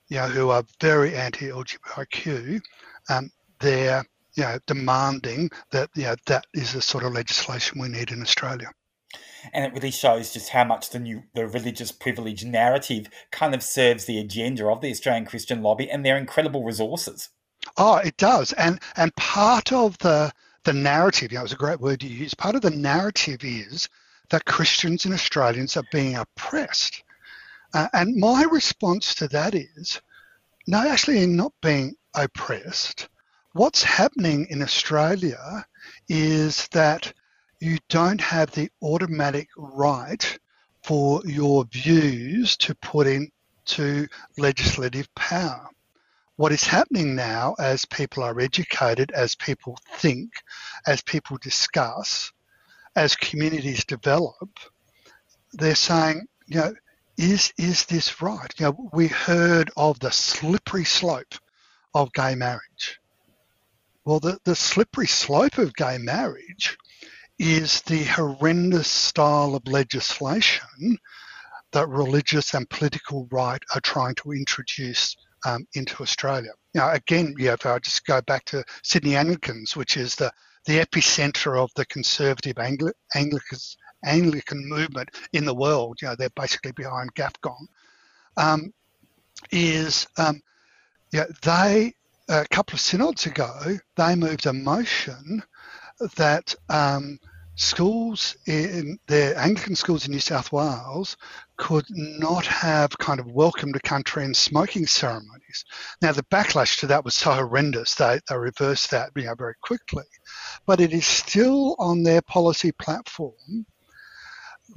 you 0.09 0.19
know, 0.19 0.29
who 0.29 0.51
are 0.51 0.65
very 0.81 1.17
anti-LGBTQ. 1.17 2.61
Um, 3.09 3.31
they're 3.61 4.05
you 4.35 4.45
know, 4.45 4.59
demanding 4.67 5.51
that 5.71 5.91
you 5.95 6.05
know, 6.05 6.15
that 6.27 6.47
is 6.55 6.73
the 6.73 6.83
sort 6.83 7.05
of 7.05 7.13
legislation 7.13 7.81
we 7.81 7.89
need 7.89 8.11
in 8.11 8.23
Australia 8.23 8.71
and 9.53 9.65
it 9.65 9.73
really 9.73 9.91
shows 9.91 10.33
just 10.33 10.51
how 10.51 10.65
much 10.65 10.91
the 10.91 10.99
new 10.99 11.23
the 11.35 11.47
religious 11.47 11.93
privilege 11.93 12.45
narrative 12.45 13.09
kind 13.31 13.55
of 13.55 13.63
serves 13.63 14.05
the 14.05 14.19
agenda 14.19 14.67
of 14.67 14.81
the 14.81 14.91
Australian 14.91 15.27
Christian 15.27 15.63
lobby 15.63 15.91
and 15.91 16.05
their 16.05 16.17
incredible 16.17 16.65
resources. 16.65 17.31
Oh, 17.77 17.97
it 17.97 18.17
does, 18.17 18.53
and 18.55 18.81
and 18.97 19.15
part 19.17 19.73
of 19.73 19.99
the 19.99 20.33
the 20.65 20.73
narrative, 20.73 21.33
you 21.33 21.39
know, 21.39 21.45
it's 21.45 21.53
a 21.53 21.57
great 21.57 21.81
word 21.81 22.03
you 22.03 22.11
use. 22.11 22.35
Part 22.35 22.55
of 22.55 22.63
the 22.63 22.71
narrative 22.71 23.43
is 23.43 23.89
that 24.29 24.45
Christians 24.45 25.05
and 25.05 25.15
Australians 25.15 25.77
are 25.77 25.85
being 25.91 26.17
oppressed, 26.17 27.03
uh, 27.75 27.89
and 27.93 28.17
my 28.17 28.45
response 28.45 29.15
to 29.17 29.29
that 29.29 29.55
is, 29.55 30.01
no, 30.67 30.87
actually, 30.87 31.27
not 31.27 31.53
being 31.63 31.95
oppressed. 32.15 33.09
What's 33.53 33.83
happening 33.83 34.47
in 34.51 34.63
Australia 34.63 35.67
is 36.09 36.69
that 36.69 37.13
you 37.61 37.79
don't 37.91 38.21
have 38.21 38.51
the 38.53 38.71
automatic 38.83 39.49
right 39.57 40.39
for 40.83 41.21
your 41.27 41.65
views 41.67 42.57
to 42.57 42.75
put 42.77 43.07
into 43.07 44.09
legislative 44.39 45.15
power. 45.15 45.69
What 46.37 46.53
is 46.53 46.65
happening 46.65 47.15
now 47.15 47.55
as 47.59 47.85
people 47.85 48.23
are 48.23 48.41
educated, 48.41 49.13
as 49.13 49.35
people 49.37 49.77
think, 49.97 50.33
as 50.87 51.03
people 51.03 51.37
discuss, 51.43 52.33
as 52.97 53.15
communities 53.15 53.85
develop, 53.85 54.49
they're 55.53 55.75
saying, 55.75 56.27
you 56.47 56.61
know, 56.61 56.75
is 57.19 57.53
is 57.59 57.85
this 57.85 58.23
right? 58.23 58.51
You 58.59 58.67
know, 58.67 58.91
we 58.95 59.09
heard 59.09 59.71
of 59.77 60.01
the 60.01 60.11
slippery 60.11 60.87
slope 60.87 61.35
of 61.95 62.11
gay 62.15 62.35
marriage. 62.35 62.99
Well, 64.07 64.21
the, 64.21 64.39
the 64.45 64.57
slippery 64.57 65.07
slope 65.07 65.59
of 65.59 65.75
gay 65.75 65.99
marriage 65.99 66.79
is 67.41 67.81
the 67.83 68.05
horrendous 68.05 68.87
style 68.87 69.55
of 69.55 69.67
legislation 69.67 70.99
that 71.73 71.89
religious 71.89 72.53
and 72.53 72.69
political 72.69 73.27
right 73.33 73.63
are 73.75 73.81
trying 73.81 74.15
to 74.17 74.33
introduce 74.33 75.17
um, 75.47 75.67
into 75.75 76.03
Australia. 76.03 76.51
Now, 76.75 76.93
again, 76.93 77.35
yeah, 77.39 77.55
if 77.55 77.65
I 77.65 77.79
just 77.79 78.05
go 78.05 78.21
back 78.21 78.45
to 78.47 78.63
Sydney 78.83 79.17
Anglicans, 79.17 79.75
which 79.75 79.97
is 79.97 80.15
the, 80.15 80.31
the 80.67 80.81
epicenter 80.81 81.59
of 81.59 81.71
the 81.77 81.87
conservative 81.87 82.59
Angli- 82.59 82.93
Anglican 84.05 84.69
movement 84.69 85.09
in 85.33 85.47
the 85.47 85.55
world, 85.55 85.97
you 86.03 86.09
know, 86.09 86.15
they're 86.19 86.29
basically 86.37 86.73
behind 86.73 87.15
GAFCON, 87.15 87.67
um, 88.37 88.71
is 89.51 90.07
um, 90.19 90.43
yeah, 91.11 91.25
they, 91.43 91.95
a 92.29 92.45
couple 92.51 92.75
of 92.75 92.81
synods 92.81 93.25
ago, 93.25 93.79
they 93.97 94.15
moved 94.15 94.45
a 94.45 94.53
motion 94.53 95.43
that 96.17 96.55
um, 96.69 97.19
schools 97.61 98.39
in 98.47 98.99
the 99.07 99.39
Anglican 99.39 99.77
schools 99.77 100.07
in 100.07 100.13
New 100.13 100.21
South 100.21 100.51
Wales 100.51 101.19
could 101.59 101.85
not 101.91 102.47
have 102.47 102.97
kind 102.97 103.21
of 103.21 103.33
welcome 103.33 103.71
to 103.75 103.81
country 103.81 104.25
and 104.25 104.35
smoking 104.35 104.87
ceremonies. 104.87 105.67
Now 106.01 106.13
the 106.13 106.23
backlash 106.25 106.81
to 106.81 106.87
that 106.87 107.05
was 107.05 107.15
so 107.15 107.33
horrendous 107.33 107.95
they, 107.95 108.19
they 108.29 108.37
reversed 108.39 108.91
that 108.93 109.11
you 109.15 109.25
know, 109.25 109.35
very 109.35 109.57
quickly. 109.61 110.05
But 110.65 110.81
it 110.81 110.95
is 110.95 111.07
still 111.07 111.77
on 111.79 112.03
their 112.03 112.23
policy 112.23 112.73
platform 112.73 113.67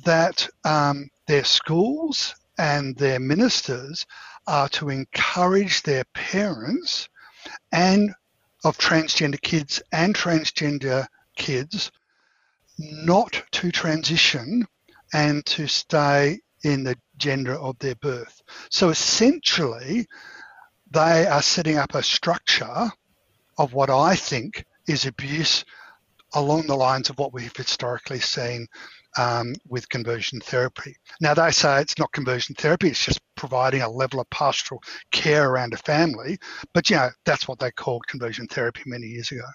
that 0.03 0.45
um, 0.65 1.09
their 1.25 1.45
schools 1.45 2.35
and 2.57 2.97
their 2.97 3.19
ministers 3.19 4.05
are 4.45 4.67
to 4.69 4.89
encourage 4.89 5.83
their 5.83 6.03
parents 6.13 7.07
and 7.71 8.13
of 8.65 8.77
transgender 8.77 9.41
kids 9.41 9.81
and 9.93 10.13
transgender 10.13 11.07
kids 11.37 11.91
not 12.77 13.43
to 13.51 13.71
transition 13.71 14.65
and 15.13 15.45
to 15.45 15.67
stay 15.67 16.39
in 16.63 16.83
the 16.83 16.97
gender 17.17 17.55
of 17.55 17.77
their 17.79 17.95
birth. 17.95 18.41
So 18.69 18.89
essentially, 18.89 20.07
they 20.91 21.25
are 21.27 21.41
setting 21.41 21.77
up 21.77 21.93
a 21.95 22.03
structure 22.03 22.91
of 23.57 23.73
what 23.73 23.89
I 23.89 24.15
think 24.15 24.63
is 24.87 25.05
abuse 25.05 25.63
along 26.35 26.67
the 26.67 26.75
lines 26.75 27.09
of 27.09 27.17
what 27.19 27.33
we've 27.33 27.55
historically 27.55 28.19
seen 28.19 28.67
um, 29.17 29.53
with 29.67 29.89
conversion 29.89 30.39
therapy. 30.39 30.95
Now, 31.21 31.33
they 31.35 31.51
say 31.51 31.81
it's 31.81 31.99
not 31.99 32.11
conversion 32.11 32.55
therapy, 32.55 32.89
it's 32.89 33.05
just 33.05 33.21
providing 33.35 33.81
a 33.81 33.89
level 33.89 34.19
of 34.19 34.29
pastoral 34.29 34.81
care 35.11 35.49
around 35.49 35.73
a 35.73 35.77
family. 35.77 36.37
But, 36.73 36.89
you 36.89 36.95
know, 36.95 37.09
that's 37.25 37.47
what 37.47 37.59
they 37.59 37.71
called 37.71 38.07
conversion 38.07 38.47
therapy 38.47 38.81
many 38.85 39.07
years 39.07 39.31
ago. 39.31 39.45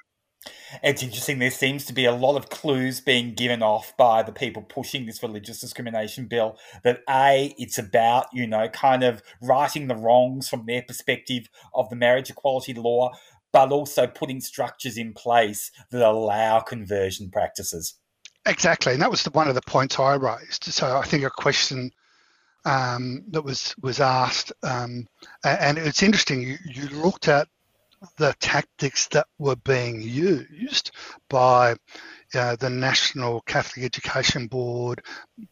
It's 0.83 1.03
interesting. 1.03 1.39
There 1.39 1.51
seems 1.51 1.85
to 1.87 1.93
be 1.93 2.05
a 2.05 2.13
lot 2.13 2.37
of 2.37 2.51
clues 2.51 3.01
being 3.01 3.35
given 3.35 3.63
off 3.63 3.97
by 3.97 4.23
the 4.23 4.33
people 4.33 4.63
pushing 4.63 5.07
this 5.07 5.23
religious 5.23 5.61
discrimination 5.61 6.27
bill 6.27 6.59
that 6.85 7.01
A, 7.09 7.55
it's 7.59 7.79
about, 7.79 8.27
you 8.33 8.47
know, 8.47 8.69
kind 8.69 9.03
of 9.03 9.23
righting 9.41 9.89
the 9.89 9.97
wrongs 9.97 10.49
from 10.49 10.67
their 10.67 10.83
perspective 10.83 11.49
of 11.75 11.89
the 11.91 11.97
marriage 11.97 12.31
equality 12.31 12.75
law, 12.75 13.11
but 13.53 13.73
also 13.73 14.07
putting 14.07 14.41
structures 14.41 14.97
in 14.97 15.15
place 15.15 15.71
that 15.91 16.03
allow 16.03 16.61
conversion 16.61 17.31
practices. 17.31 17.95
Exactly. 18.47 18.93
And 18.93 19.03
that 19.03 19.11
was 19.11 19.23
the, 19.23 19.31
one 19.31 19.49
of 19.49 19.55
the 19.55 19.63
points 19.63 19.99
I 19.99 20.15
raised. 20.15 20.65
So 20.65 20.97
I 20.97 21.05
think 21.05 21.25
a 21.25 21.31
question 21.31 21.91
um, 22.65 23.25
that 23.31 23.43
was 23.43 23.75
was 23.81 24.01
asked, 24.01 24.53
um, 24.63 25.07
and 25.45 25.79
it's 25.79 26.03
interesting. 26.03 26.43
You, 26.43 26.57
you 26.67 26.89
looked 26.89 27.29
at 27.29 27.49
the 28.17 28.35
tactics 28.41 29.09
that 29.09 29.27
were 29.39 29.57
being 29.57 30.01
used 30.01 30.91
by 31.29 31.75
uh, 32.35 32.57
the 32.57 32.71
National 32.71 33.41
Catholic 33.43 33.85
Education 33.85 34.47
Board, 34.47 35.03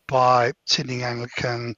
by 0.07 0.53
Sydney 0.65 1.03
Anglican, 1.03 1.75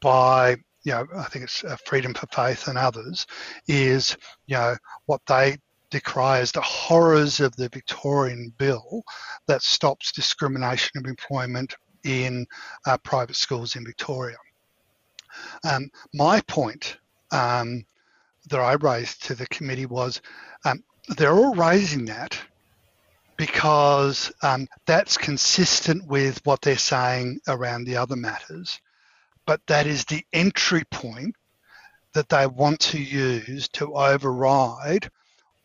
by 0.00 0.56
you 0.84 0.92
know 0.92 1.06
I 1.16 1.24
think 1.24 1.44
it's 1.44 1.64
uh, 1.64 1.76
Freedom 1.86 2.14
for 2.14 2.26
Faith 2.26 2.68
and 2.68 2.78
others, 2.78 3.26
is 3.66 4.16
you 4.46 4.56
know 4.56 4.76
what 5.06 5.22
they 5.26 5.56
decry 5.90 6.40
as 6.40 6.52
the 6.52 6.60
horrors 6.60 7.40
of 7.40 7.54
the 7.56 7.68
Victorian 7.68 8.52
bill 8.58 9.02
that 9.46 9.62
stops 9.62 10.12
discrimination 10.12 10.98
of 10.98 11.06
employment 11.06 11.74
in 12.04 12.46
uh, 12.86 12.98
private 12.98 13.36
schools 13.36 13.76
in 13.76 13.84
Victoria. 13.84 14.36
Um, 15.64 15.88
my 16.12 16.40
point 16.42 16.98
um, 17.32 17.84
that 18.50 18.60
I 18.60 18.74
raised 18.74 19.24
to 19.24 19.34
the 19.34 19.46
committee 19.46 19.86
was 19.86 20.20
um, 20.64 20.82
they're 21.16 21.34
all 21.34 21.54
raising 21.54 22.06
that 22.06 22.38
because 23.36 24.32
um, 24.42 24.68
that's 24.86 25.16
consistent 25.16 26.06
with 26.06 26.40
what 26.44 26.62
they're 26.62 26.76
saying 26.76 27.40
around 27.48 27.84
the 27.84 27.96
other 27.96 28.16
matters. 28.16 28.80
But 29.46 29.60
that 29.66 29.86
is 29.86 30.04
the 30.04 30.24
entry 30.32 30.84
point 30.90 31.34
that 32.12 32.28
they 32.28 32.46
want 32.46 32.80
to 32.80 32.98
use 32.98 33.68
to 33.68 33.94
override 33.94 35.10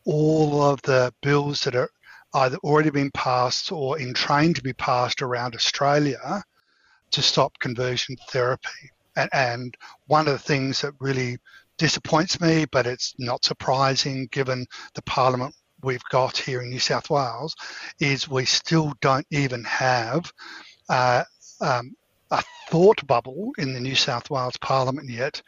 all 0.06 0.64
of 0.64 0.82
the 0.82 1.14
bills 1.22 1.62
that 1.62 1.76
are 1.76 1.90
either 2.34 2.58
already 2.58 2.90
been 2.90 3.12
passed 3.12 3.72
or 3.72 4.00
in 4.00 4.14
train 4.14 4.54
to 4.54 4.62
be 4.62 4.74
passed 4.74 5.22
around 5.22 5.56
Australia 5.56 6.44
to 7.12 7.22
stop 7.22 7.58
conversion 7.60 8.16
therapy. 8.30 8.92
And, 9.16 9.30
and 9.34 9.78
one 10.08 10.28
of 10.28 10.34
the 10.34 10.40
things 10.40 10.82
that 10.82 10.94
really 11.00 11.38
disappoints 11.80 12.40
me, 12.40 12.66
but 12.72 12.86
it's 12.86 13.16
not 13.18 13.44
surprising 13.44 14.28
given 14.32 14.68
the 14.94 15.02
parliament 15.04 15.56
we've 15.82 16.04
got 16.12 16.38
here 16.38 16.62
in 16.62 16.70
New 16.70 16.80
South 16.80 17.10
Wales, 17.10 17.56
is 18.00 18.30
we 18.30 18.46
still 18.46 18.94
don't 19.02 19.26
even 19.32 19.64
have 19.64 20.32
uh, 20.90 21.24
um, 21.62 21.96
a 22.30 22.44
thought 22.70 23.06
bubble 23.08 23.52
in 23.58 23.74
the 23.74 23.80
New 23.80 23.96
South 23.96 24.30
Wales 24.30 24.58
Parliament 24.58 25.10
yet 25.10 25.42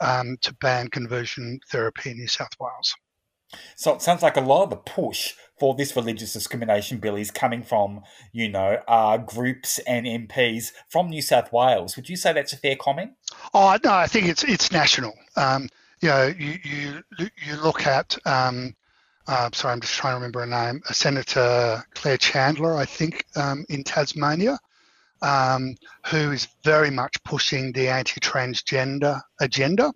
um, 0.00 0.38
to 0.40 0.54
ban 0.54 0.88
conversion 0.88 1.60
therapy 1.68 2.10
in 2.10 2.16
New 2.16 2.28
South 2.28 2.52
Wales. 2.58 2.94
So 3.76 3.94
it 3.94 4.02
sounds 4.02 4.22
like 4.22 4.36
a 4.36 4.40
lot 4.40 4.64
of 4.64 4.70
the 4.70 4.76
push 4.76 5.34
for 5.62 5.76
this 5.76 5.94
religious 5.94 6.32
discrimination 6.32 6.98
bill 6.98 7.14
is 7.14 7.30
coming 7.30 7.62
from, 7.62 8.02
you 8.32 8.48
know, 8.48 8.82
uh, 8.88 9.16
groups 9.16 9.78
and 9.86 10.06
MPs 10.06 10.72
from 10.88 11.08
New 11.08 11.22
South 11.22 11.52
Wales. 11.52 11.94
Would 11.94 12.08
you 12.08 12.16
say 12.16 12.32
that's 12.32 12.52
a 12.52 12.56
fair 12.56 12.74
comment? 12.74 13.12
Oh 13.54 13.78
no, 13.84 13.92
I 13.92 14.08
think 14.08 14.26
it's 14.26 14.42
it's 14.42 14.72
national. 14.72 15.14
Um, 15.36 15.68
you 16.00 16.08
know, 16.08 16.34
you 16.36 16.58
you 16.64 17.02
you 17.46 17.54
look 17.62 17.86
at. 17.86 18.18
Um, 18.26 18.74
uh, 19.28 19.50
sorry, 19.52 19.74
I'm 19.74 19.80
just 19.80 19.94
trying 19.94 20.14
to 20.14 20.16
remember 20.16 20.40
her 20.40 20.46
name. 20.46 20.82
Senator 20.86 21.84
Claire 21.94 22.18
Chandler, 22.18 22.74
I 22.76 22.84
think, 22.84 23.24
um, 23.36 23.64
in 23.68 23.84
Tasmania, 23.84 24.58
um, 25.22 25.76
who 26.06 26.32
is 26.32 26.48
very 26.64 26.90
much 26.90 27.22
pushing 27.22 27.70
the 27.70 27.86
anti-transgender 27.86 29.20
agenda 29.40 29.92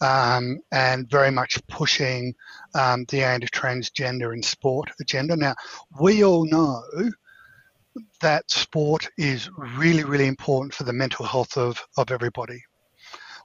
um, 0.00 0.58
and 0.72 1.10
very 1.10 1.30
much 1.30 1.58
pushing 1.68 2.34
um, 2.74 3.04
the 3.08 3.22
anti-transgender 3.22 4.34
in 4.34 4.42
sport 4.42 4.90
agenda. 5.00 5.36
Now, 5.36 5.54
we 6.00 6.24
all 6.24 6.44
know 6.46 6.82
that 8.20 8.50
sport 8.50 9.08
is 9.16 9.50
really, 9.56 10.04
really 10.04 10.26
important 10.26 10.74
for 10.74 10.84
the 10.84 10.92
mental 10.92 11.24
health 11.24 11.56
of, 11.56 11.82
of 11.96 12.10
everybody. 12.10 12.62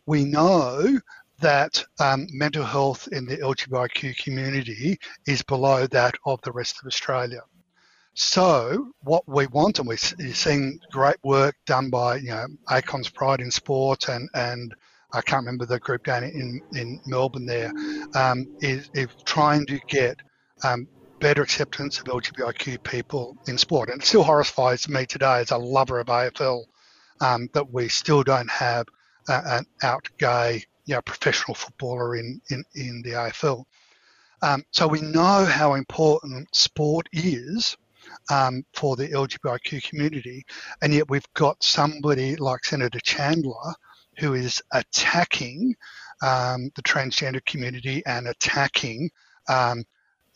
We 0.05 0.25
know 0.25 0.99
that 1.39 1.83
um, 1.99 2.27
mental 2.31 2.63
health 2.63 3.07
in 3.11 3.25
the 3.25 3.37
LGBTQ 3.37 4.17
community 4.17 4.99
is 5.27 5.41
below 5.41 5.87
that 5.87 6.15
of 6.25 6.39
the 6.41 6.51
rest 6.51 6.77
of 6.81 6.87
Australia. 6.87 7.41
So 8.13 8.91
what 9.01 9.27
we 9.27 9.47
want, 9.47 9.79
and 9.79 9.87
we're 9.87 9.97
seeing 9.97 10.79
great 10.91 11.17
work 11.23 11.55
done 11.65 11.89
by 11.89 12.17
you 12.17 12.31
know 12.31 12.45
ACON's 12.69 13.09
Pride 13.09 13.39
in 13.39 13.49
Sport 13.49 14.09
and 14.09 14.29
and 14.33 14.75
I 15.13 15.21
can't 15.21 15.41
remember 15.41 15.65
the 15.65 15.79
group 15.79 16.05
down 16.05 16.23
in, 16.23 16.61
in 16.73 16.99
Melbourne 17.05 17.45
there, 17.45 17.71
um, 18.15 18.47
is, 18.59 18.89
is 18.93 19.09
trying 19.25 19.65
to 19.67 19.79
get 19.87 20.17
um, 20.63 20.87
better 21.19 21.41
acceptance 21.41 21.99
of 21.99 22.05
LGBTQ 22.05 22.83
people 22.83 23.37
in 23.47 23.57
sport. 23.57 23.89
And 23.89 24.01
it 24.01 24.05
still 24.05 24.23
horrifies 24.23 24.87
me 24.89 25.05
today 25.05 25.39
as 25.39 25.51
a 25.51 25.57
lover 25.57 25.99
of 25.99 26.07
AFL 26.07 26.63
um, 27.19 27.49
that 27.53 27.71
we 27.71 27.87
still 27.89 28.23
don't 28.23 28.49
have 28.49 28.87
an 29.27 29.65
out 29.83 30.07
gay 30.17 30.63
you 30.85 30.95
know, 30.95 31.01
professional 31.01 31.55
footballer 31.55 32.15
in, 32.15 32.41
in, 32.49 32.63
in 32.75 33.01
the 33.03 33.11
AFL. 33.11 33.63
Um, 34.41 34.63
so 34.71 34.87
we 34.87 35.01
know 35.01 35.45
how 35.45 35.75
important 35.75 36.53
sport 36.55 37.07
is 37.13 37.77
um, 38.29 38.65
for 38.73 38.95
the 38.95 39.07
LGBTQ 39.09 39.83
community, 39.83 40.43
and 40.81 40.93
yet 40.93 41.09
we've 41.09 41.31
got 41.35 41.63
somebody 41.63 42.35
like 42.35 42.65
Senator 42.65 42.99
Chandler 42.99 43.73
who 44.21 44.35
is 44.35 44.61
attacking 44.71 45.75
um, 46.21 46.69
the 46.75 46.83
transgender 46.83 47.43
community 47.45 48.03
and 48.05 48.27
attacking 48.27 49.09
um, 49.49 49.83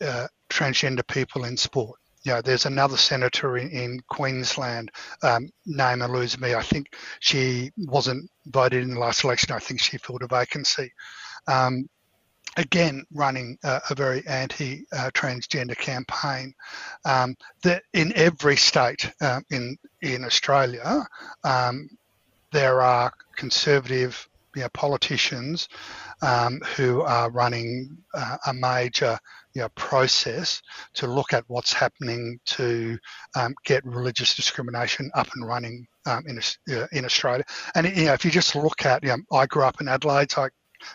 uh, 0.00 0.26
transgender 0.50 1.06
people 1.06 1.44
in 1.44 1.56
sport. 1.56 1.98
Know, 2.26 2.42
there's 2.42 2.66
another 2.66 2.96
senator 2.96 3.56
in, 3.56 3.70
in 3.70 4.00
Queensland, 4.08 4.90
um, 5.22 5.48
name 5.64 6.02
eludes 6.02 6.40
me. 6.40 6.56
I 6.56 6.62
think 6.62 6.96
she 7.20 7.70
wasn't 7.76 8.28
voted 8.46 8.82
in 8.82 8.94
the 8.94 8.98
last 8.98 9.22
election. 9.22 9.54
I 9.54 9.60
think 9.60 9.80
she 9.80 9.98
filled 9.98 10.22
a 10.22 10.26
vacancy. 10.26 10.92
Um, 11.46 11.88
again, 12.56 13.04
running 13.12 13.58
a, 13.62 13.80
a 13.90 13.94
very 13.94 14.26
anti-transgender 14.26 15.70
uh, 15.70 15.74
campaign. 15.76 16.52
Um, 17.04 17.36
that 17.62 17.84
in 17.92 18.12
every 18.16 18.56
state 18.56 19.12
uh, 19.20 19.40
in 19.50 19.76
in 20.02 20.24
Australia, 20.24 21.06
um, 21.44 21.88
there 22.56 22.80
are 22.80 23.12
conservative 23.36 24.26
you 24.54 24.62
know, 24.62 24.68
politicians 24.70 25.68
um, 26.22 26.58
who 26.74 27.02
are 27.02 27.30
running 27.30 27.98
uh, 28.14 28.38
a 28.46 28.54
major 28.54 29.18
you 29.54 29.60
know, 29.60 29.68
process 29.74 30.62
to 30.94 31.06
look 31.06 31.34
at 31.34 31.44
what's 31.48 31.74
happening 31.74 32.40
to 32.46 32.96
um, 33.36 33.54
get 33.66 33.84
religious 33.84 34.34
discrimination 34.34 35.10
up 35.14 35.28
and 35.34 35.46
running 35.46 35.86
um, 36.06 36.24
in, 36.26 36.40
uh, 36.74 36.86
in 36.92 37.04
Australia. 37.04 37.44
And 37.74 37.86
you 37.94 38.06
know, 38.06 38.14
if 38.14 38.24
you 38.24 38.30
just 38.30 38.56
look 38.56 38.86
at, 38.86 39.02
you 39.02 39.10
know, 39.10 39.38
I 39.38 39.44
grew 39.44 39.64
up 39.64 39.82
in 39.82 39.88
Adelaide, 39.88 40.30
so 40.32 40.44
I 40.44 40.48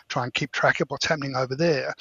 try 0.08 0.24
and 0.24 0.34
keep 0.34 0.50
track 0.50 0.80
of 0.80 0.88
what's 0.90 1.06
happening 1.06 1.36
over 1.36 1.54
there. 1.54 1.94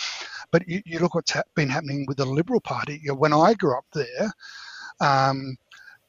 But 0.52 0.68
you, 0.68 0.82
you 0.88 0.98
look 0.98 1.14
what's 1.14 1.34
ha- 1.34 1.44
been 1.56 1.70
happening 1.70 2.06
with 2.08 2.18
the 2.18 2.26
Liberal 2.26 2.62
Party. 2.62 3.00
You 3.04 3.10
know, 3.10 3.16
when 3.16 3.32
I 3.34 3.54
grew 3.54 3.78
up 3.78 3.86
there, 3.94 4.32
um, 5.02 5.56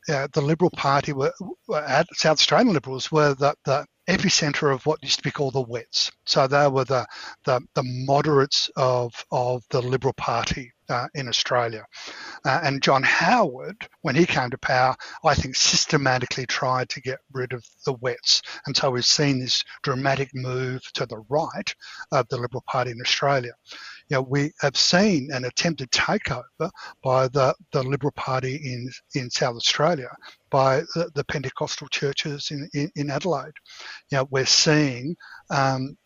uh, 0.09 0.29
the 0.33 0.41
Liberal 0.41 0.71
Party 0.71 1.13
were, 1.13 1.33
were, 1.69 2.05
South 2.15 2.39
Australian 2.39 2.73
Liberals 2.73 3.11
were 3.13 3.35
the, 3.35 3.55
the 3.65 3.87
epicenter 4.09 4.73
of 4.73 4.85
what 4.85 5.03
used 5.03 5.19
to 5.19 5.23
be 5.23 5.31
called 5.31 5.55
the 5.55 5.63
Wets. 5.63 6.11
So 6.27 6.47
they 6.47 6.67
were 6.69 6.85
the 6.85 7.07
the, 7.45 7.61
the 7.75 7.85
moderates 7.85 8.71
of 8.77 9.13
of 9.31 9.63
the 9.71 9.81
Liberal 9.81 10.15
Party 10.15 10.73
uh, 10.89 11.07
in 11.15 11.29
Australia. 11.29 11.85
Uh, 12.45 12.61
and 12.65 12.83
John 12.83 13.03
Howard, 13.03 13.89
when 14.03 14.15
he 14.15 14.27
came 14.27 14.51
to 14.51 14.59
power, 14.59 14.95
I 15.25 15.35
think 15.35 15.57
systematically 15.57 16.47
tried 16.47 16.89
to 16.91 17.01
get 17.01 17.21
rid 17.33 17.53
of 17.53 17.65
the 17.87 17.95
Wets. 17.95 18.43
And 18.67 18.77
so 18.77 18.91
we've 18.91 19.05
seen 19.05 19.39
this 19.39 19.65
dramatic 19.83 20.31
move 20.35 20.83
to 20.95 21.07
the 21.07 21.23
right 21.29 21.75
of 22.11 22.29
the 22.29 22.37
Liberal 22.37 22.65
Party 22.67 22.91
in 22.91 23.01
Australia 23.01 23.53
you 24.13 24.19
know, 24.19 24.27
we 24.29 24.53
have 24.61 24.77
seen 24.77 25.31
an 25.33 25.47
attempted 25.47 25.91
takeover 25.91 26.71
by 27.03 27.29
the, 27.29 27.55
the 27.73 27.83
Liberal 27.83 28.13
Party 28.13 28.57
in, 28.57 28.91
in 29.15 29.31
South 29.31 29.57
Australia 29.57 30.15
by 30.51 30.81
the, 30.95 31.11
the 31.15 31.25
Pentecostal 31.25 31.89
churches 31.89 32.51
in, 32.51 32.69
in, 32.75 32.93
in, 32.95 33.11
Adelaide. 33.11 33.55
You 34.11 34.19
know, 34.19 34.29
we're 34.31 34.45
seeing 34.45 35.17
um, 35.49 35.97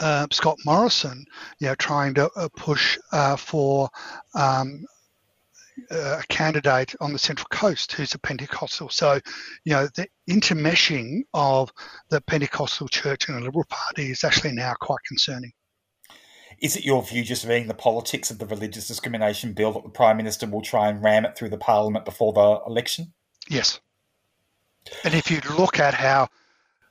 uh, 0.00 0.26
Scott 0.32 0.58
Morrison, 0.66 1.24
you 1.60 1.68
know, 1.68 1.76
trying 1.76 2.14
to 2.14 2.28
uh, 2.34 2.48
push 2.56 2.98
uh, 3.12 3.36
for 3.36 3.88
um, 4.34 4.84
a 5.92 6.24
candidate 6.28 6.96
on 7.00 7.12
the 7.12 7.18
Central 7.18 7.46
Coast 7.52 7.92
who's 7.92 8.12
a 8.14 8.18
Pentecostal. 8.18 8.88
So, 8.88 9.20
you 9.64 9.74
know, 9.74 9.86
the 9.94 10.08
intermeshing 10.28 11.20
of 11.32 11.70
the 12.08 12.20
Pentecostal 12.22 12.88
church 12.88 13.28
and 13.28 13.38
the 13.38 13.44
Liberal 13.44 13.66
Party 13.68 14.10
is 14.10 14.24
actually 14.24 14.50
now 14.50 14.74
quite 14.80 14.98
concerning. 15.06 15.52
Is 16.60 16.76
it 16.76 16.84
your 16.84 17.02
view, 17.02 17.24
just 17.24 17.46
reading 17.46 17.68
the 17.68 17.74
politics 17.74 18.30
of 18.30 18.38
the 18.38 18.46
religious 18.46 18.86
discrimination 18.86 19.54
bill, 19.54 19.72
that 19.72 19.82
the 19.82 19.88
Prime 19.88 20.18
Minister 20.18 20.46
will 20.46 20.60
try 20.60 20.88
and 20.88 21.02
ram 21.02 21.24
it 21.24 21.36
through 21.36 21.48
the 21.48 21.56
Parliament 21.56 22.04
before 22.04 22.32
the 22.32 22.60
election? 22.66 23.12
Yes. 23.48 23.80
And 25.04 25.14
if 25.14 25.30
you 25.30 25.40
look 25.56 25.78
at 25.78 25.94
how 25.94 26.28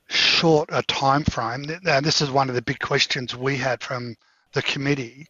short 0.08 0.68
a 0.72 0.82
time 0.82 1.22
frame, 1.24 1.66
and 1.86 2.04
this 2.04 2.20
is 2.20 2.30
one 2.30 2.48
of 2.48 2.56
the 2.56 2.62
big 2.62 2.80
questions 2.80 3.36
we 3.36 3.56
had 3.56 3.82
from 3.82 4.16
the 4.52 4.62
committee, 4.62 5.28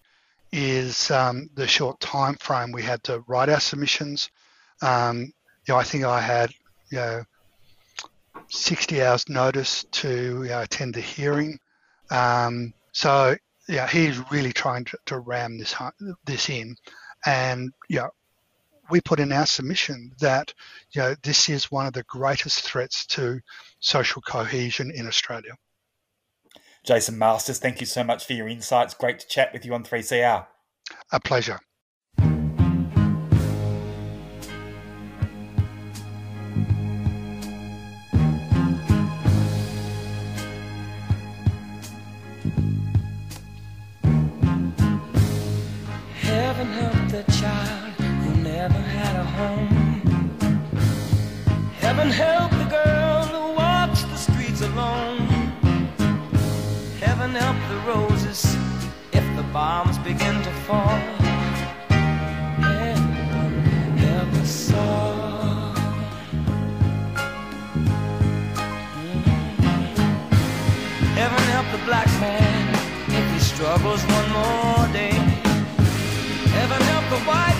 is 0.53 1.11
um, 1.11 1.49
the 1.55 1.69
short 1.69 2.01
time 2.01 2.35
frame 2.41 2.73
we 2.73 2.83
had 2.83 3.03
to 3.05 3.23
write 3.27 3.49
our 3.49 3.61
submissions. 3.61 4.31
Um, 4.83 5.33
you 5.67 5.75
know, 5.75 5.77
I 5.77 5.85
think 5.85 6.05
I 6.05 6.21
had 6.21 6.51
you 6.91 6.99
know 6.99 7.25
60 8.49 9.03
hours 9.03 9.29
notice 9.29 9.85
to 9.93 10.43
you 10.43 10.49
know, 10.49 10.63
attend 10.63 10.95
the 10.95 11.01
hearing. 11.01 11.59
Um, 12.11 12.73
so 12.93 13.37
yeah, 13.69 13.87
he's 13.87 14.19
really 14.31 14.53
trying 14.53 14.85
to, 14.87 14.99
to 15.07 15.19
ram 15.19 15.59
this 15.59 15.75
this 16.25 16.49
in, 16.49 16.77
and 17.27 17.73
yeah, 17.89 18.09
we 18.91 19.01
put 19.01 19.21
in 19.21 19.33
our 19.33 19.47
submission 19.47 20.13
that 20.21 20.53
you 20.93 21.03
know 21.03 21.15
this 21.23 21.49
is 21.49 21.71
one 21.71 21.87
of 21.87 21.93
the 21.93 22.03
greatest 22.05 22.63
threats 22.63 23.07
to 23.07 23.41
social 23.81 24.23
cohesion 24.23 24.91
in 24.91 25.07
Australia. 25.07 25.53
Jason 26.85 27.19
Masters, 27.19 27.59
thank 27.59 27.81
you 27.81 27.87
so 27.87 28.03
much 28.03 28.25
for 28.25 28.33
your 28.33 28.49
insights. 28.49 28.95
Great 28.95 29.21
to 29.21 29.29
chat 29.29 29.53
with 29.53 29.67
you 29.67 29.75
on 29.75 29.85
3CR. 29.85 30.47
A 31.13 31.21
pleasure. 31.21 31.61
bombs 59.53 59.99
begin 59.99 60.41
to 60.43 60.51
fall. 60.67 60.99
Heaven 62.61 63.99
ever 63.99 64.45
saw. 64.47 65.75
Heaven 71.15 71.43
help 71.55 71.67
the 71.73 71.85
black 71.85 72.07
man 72.21 72.75
if 73.09 73.33
he 73.33 73.41
struggles 73.41 74.03
one 74.05 74.31
more 74.31 74.87
day. 74.93 75.17
Heaven 76.57 76.81
help 76.83 77.09
the 77.11 77.21
white. 77.27 77.60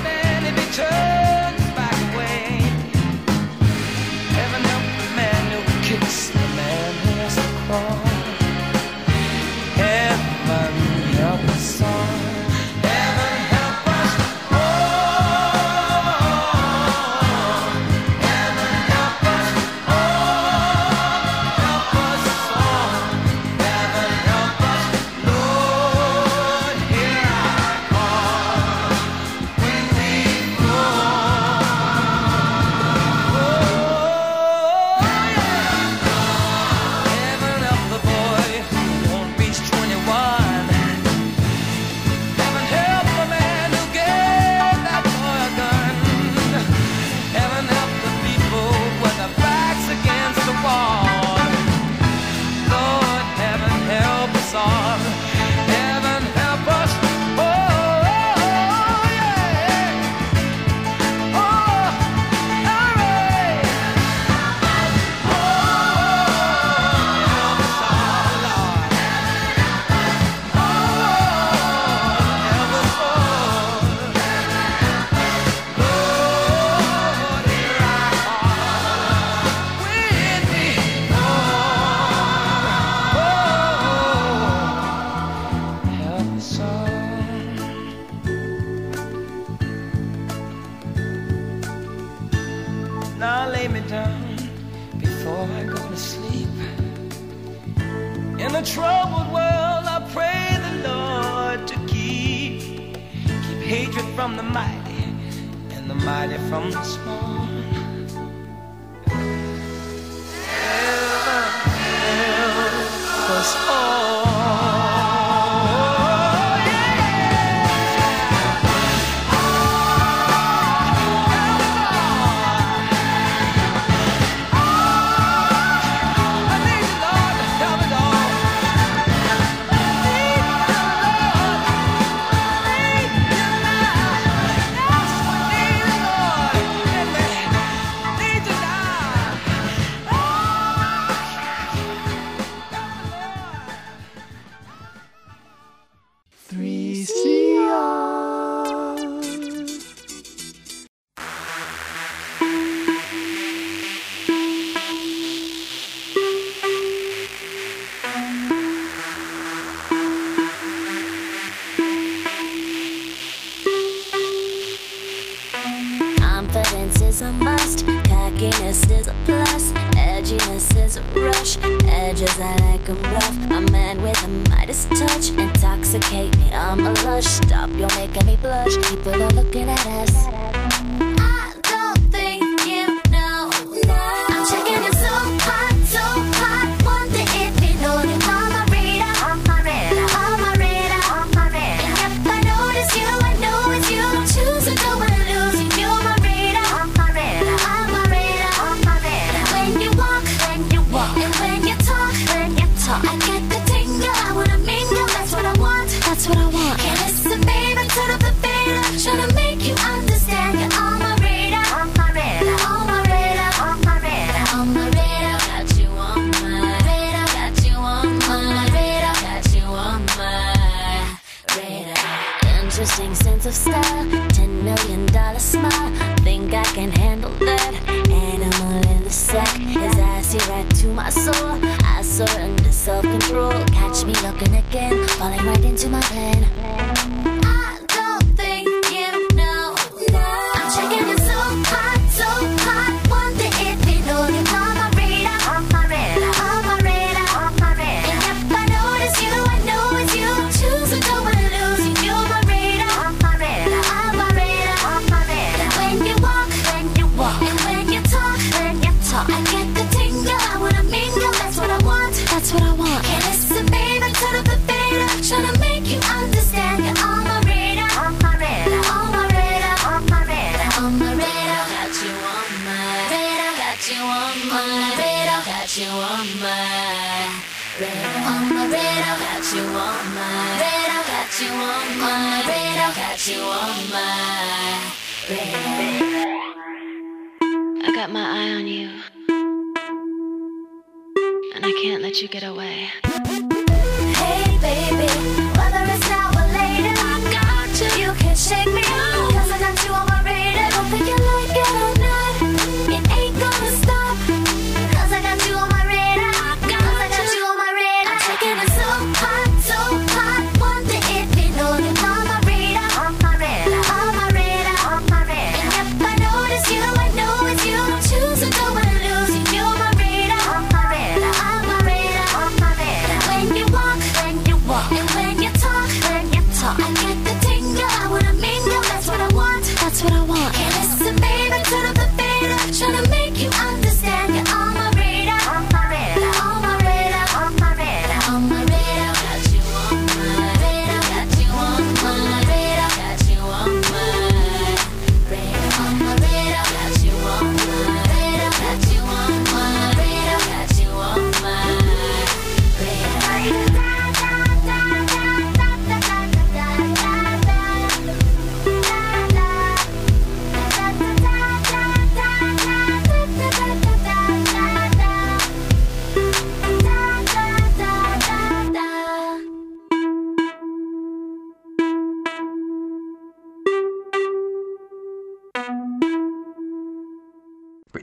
falling 235.21 235.45
right 235.45 235.65
into 235.67 235.87
my 235.91 236.01
plan. 236.01 237.40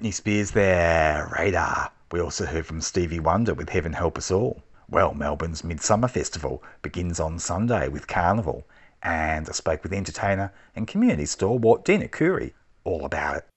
Britney 0.08 0.14
Spears 0.14 0.51
there, 0.51 1.30
Radar. 1.38 1.91
We 2.14 2.22
also 2.22 2.45
heard 2.45 2.66
from 2.66 2.80
Stevie 2.80 3.20
Wonder 3.20 3.53
with 3.53 3.68
Heaven 3.68 3.91
Help 3.91 4.18
Us 4.18 4.32
All. 4.32 4.64
Well, 4.89 5.14
Melbourne's 5.14 5.64
Midsumma 5.64 6.10
Festival 6.10 6.64
begins 6.82 7.20
on 7.20 7.39
Sunday 7.39 7.89
with 7.89 8.08
Carnival, 8.08 8.66
and 9.03 9.49
I 9.49 9.51
spoke 9.51 9.84
with 9.84 9.91
entertainer 9.91 10.53
and 10.78 10.88
community 10.88 11.26
stalwart 11.26 11.84
Dean 11.84 12.01
Arcuri 12.01 12.53
all 12.86 13.03
about 13.03 13.36
it. 13.36 13.47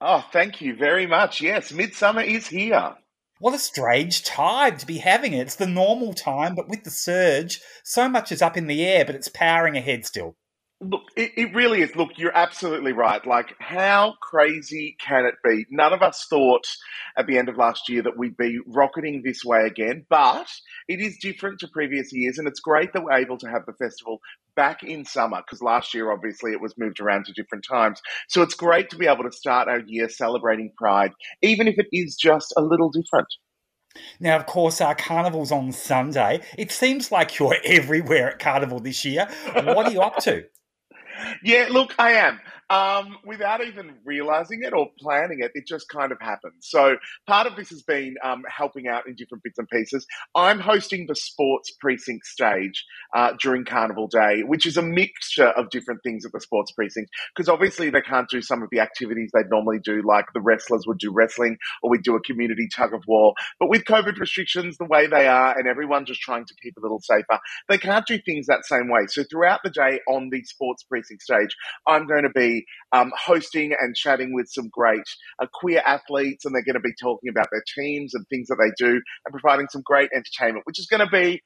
Oh, 0.00 0.24
thank 0.32 0.62
you 0.62 0.74
very 0.74 1.06
much. 1.06 1.42
Yes, 1.42 1.72
Midsumma 1.72 2.24
is 2.24 2.46
here. 2.46 2.94
What 3.38 3.52
a 3.52 3.58
strange 3.58 4.24
time 4.24 4.78
to 4.78 4.86
be 4.86 4.96
having 4.96 5.34
it. 5.34 5.42
It's 5.42 5.56
the 5.56 5.66
normal 5.66 6.14
time, 6.14 6.54
but 6.54 6.70
with 6.70 6.84
the 6.84 6.90
surge, 6.90 7.60
so 7.84 8.08
much 8.08 8.32
is 8.32 8.40
up 8.40 8.56
in 8.56 8.66
the 8.66 8.82
air, 8.82 9.04
but 9.04 9.14
it's 9.14 9.28
powering 9.28 9.76
ahead 9.76 10.06
still. 10.06 10.36
Look, 10.82 11.02
it, 11.16 11.30
it 11.36 11.54
really 11.54 11.80
is. 11.80 11.94
Look, 11.94 12.10
you're 12.16 12.36
absolutely 12.36 12.92
right. 12.92 13.24
Like, 13.24 13.54
how 13.60 14.14
crazy 14.20 14.96
can 14.98 15.26
it 15.26 15.36
be? 15.44 15.64
None 15.70 15.92
of 15.92 16.02
us 16.02 16.26
thought 16.28 16.66
at 17.16 17.28
the 17.28 17.38
end 17.38 17.48
of 17.48 17.56
last 17.56 17.88
year 17.88 18.02
that 18.02 18.18
we'd 18.18 18.36
be 18.36 18.58
rocketing 18.66 19.22
this 19.24 19.44
way 19.44 19.60
again, 19.64 20.04
but 20.10 20.48
it 20.88 21.00
is 21.00 21.18
different 21.22 21.60
to 21.60 21.68
previous 21.72 22.12
years, 22.12 22.38
and 22.38 22.48
it's 22.48 22.58
great 22.58 22.92
that 22.92 23.04
we're 23.04 23.12
able 23.12 23.38
to 23.38 23.48
have 23.48 23.64
the 23.64 23.74
festival 23.74 24.18
back 24.56 24.82
in 24.82 25.04
summer 25.04 25.40
because 25.46 25.62
last 25.62 25.94
year, 25.94 26.10
obviously, 26.10 26.50
it 26.50 26.60
was 26.60 26.74
moved 26.76 26.98
around 26.98 27.26
to 27.26 27.32
different 27.32 27.64
times. 27.64 28.00
So 28.28 28.42
it's 28.42 28.54
great 28.54 28.90
to 28.90 28.96
be 28.96 29.06
able 29.06 29.22
to 29.22 29.32
start 29.32 29.68
our 29.68 29.82
year 29.86 30.08
celebrating 30.08 30.72
Pride, 30.76 31.12
even 31.42 31.68
if 31.68 31.76
it 31.78 31.86
is 31.92 32.16
just 32.16 32.52
a 32.56 32.60
little 32.60 32.90
different. 32.90 33.28
Now, 34.18 34.36
of 34.36 34.46
course, 34.46 34.80
our 34.80 34.96
carnival's 34.96 35.52
on 35.52 35.70
Sunday. 35.70 36.40
It 36.58 36.72
seems 36.72 37.12
like 37.12 37.38
you're 37.38 37.56
everywhere 37.64 38.30
at 38.30 38.40
Carnival 38.40 38.80
this 38.80 39.04
year. 39.04 39.28
What 39.54 39.86
are 39.86 39.92
you 39.92 40.00
up 40.00 40.16
to? 40.24 40.44
Yeah, 41.42 41.68
look, 41.70 41.94
I 41.98 42.12
am. 42.12 42.40
Um, 42.72 43.18
without 43.26 43.62
even 43.62 43.96
realizing 44.02 44.62
it 44.62 44.72
or 44.72 44.88
planning 44.98 45.40
it, 45.40 45.50
it 45.54 45.66
just 45.66 45.90
kind 45.90 46.10
of 46.10 46.18
happens. 46.22 46.54
So 46.60 46.96
part 47.26 47.46
of 47.46 47.54
this 47.54 47.68
has 47.68 47.82
been 47.82 48.14
um, 48.24 48.44
helping 48.48 48.88
out 48.88 49.06
in 49.06 49.14
different 49.14 49.44
bits 49.44 49.58
and 49.58 49.68
pieces. 49.68 50.06
I'm 50.34 50.58
hosting 50.58 51.04
the 51.06 51.14
sports 51.14 51.70
precinct 51.78 52.24
stage 52.24 52.82
uh, 53.14 53.34
during 53.38 53.66
Carnival 53.66 54.08
Day, 54.08 54.42
which 54.42 54.64
is 54.64 54.78
a 54.78 54.82
mixture 54.82 55.48
of 55.48 55.68
different 55.68 56.00
things 56.02 56.24
at 56.24 56.32
the 56.32 56.40
sports 56.40 56.72
precinct. 56.72 57.10
Because 57.36 57.50
obviously 57.50 57.90
they 57.90 58.00
can't 58.00 58.30
do 58.30 58.40
some 58.40 58.62
of 58.62 58.70
the 58.72 58.80
activities 58.80 59.30
they'd 59.34 59.50
normally 59.50 59.80
do, 59.84 60.00
like 60.02 60.24
the 60.32 60.40
wrestlers 60.40 60.86
would 60.86 60.98
do 60.98 61.12
wrestling 61.12 61.58
or 61.82 61.90
we'd 61.90 62.02
do 62.02 62.16
a 62.16 62.22
community 62.22 62.68
tug 62.74 62.94
of 62.94 63.02
war. 63.06 63.34
But 63.60 63.68
with 63.68 63.84
COVID 63.84 64.18
restrictions 64.18 64.78
the 64.78 64.86
way 64.86 65.06
they 65.06 65.26
are, 65.26 65.58
and 65.58 65.68
everyone 65.68 66.06
just 66.06 66.22
trying 66.22 66.46
to 66.46 66.54
keep 66.62 66.78
a 66.78 66.80
little 66.80 67.00
safer, 67.02 67.38
they 67.68 67.76
can't 67.76 68.06
do 68.06 68.18
things 68.18 68.46
that 68.46 68.64
same 68.64 68.88
way. 68.88 69.08
So 69.08 69.24
throughout 69.30 69.60
the 69.62 69.68
day 69.68 70.00
on 70.08 70.30
the 70.30 70.42
sports 70.44 70.84
precinct 70.84 71.22
stage, 71.22 71.54
I'm 71.86 72.06
going 72.06 72.22
to 72.22 72.30
be 72.30 72.61
um, 72.92 73.12
hosting 73.16 73.72
and 73.78 73.94
chatting 73.94 74.34
with 74.34 74.46
some 74.48 74.68
great 74.70 75.04
uh, 75.40 75.46
queer 75.52 75.82
athletes, 75.86 76.44
and 76.44 76.54
they're 76.54 76.64
going 76.64 76.74
to 76.74 76.80
be 76.80 76.94
talking 77.00 77.28
about 77.28 77.48
their 77.50 77.64
teams 77.76 78.14
and 78.14 78.26
things 78.28 78.48
that 78.48 78.56
they 78.56 78.72
do, 78.76 78.92
and 78.92 79.32
providing 79.32 79.66
some 79.70 79.82
great 79.84 80.10
entertainment, 80.14 80.66
which 80.66 80.78
is 80.78 80.86
going 80.86 81.04
to 81.04 81.10
be 81.10 81.42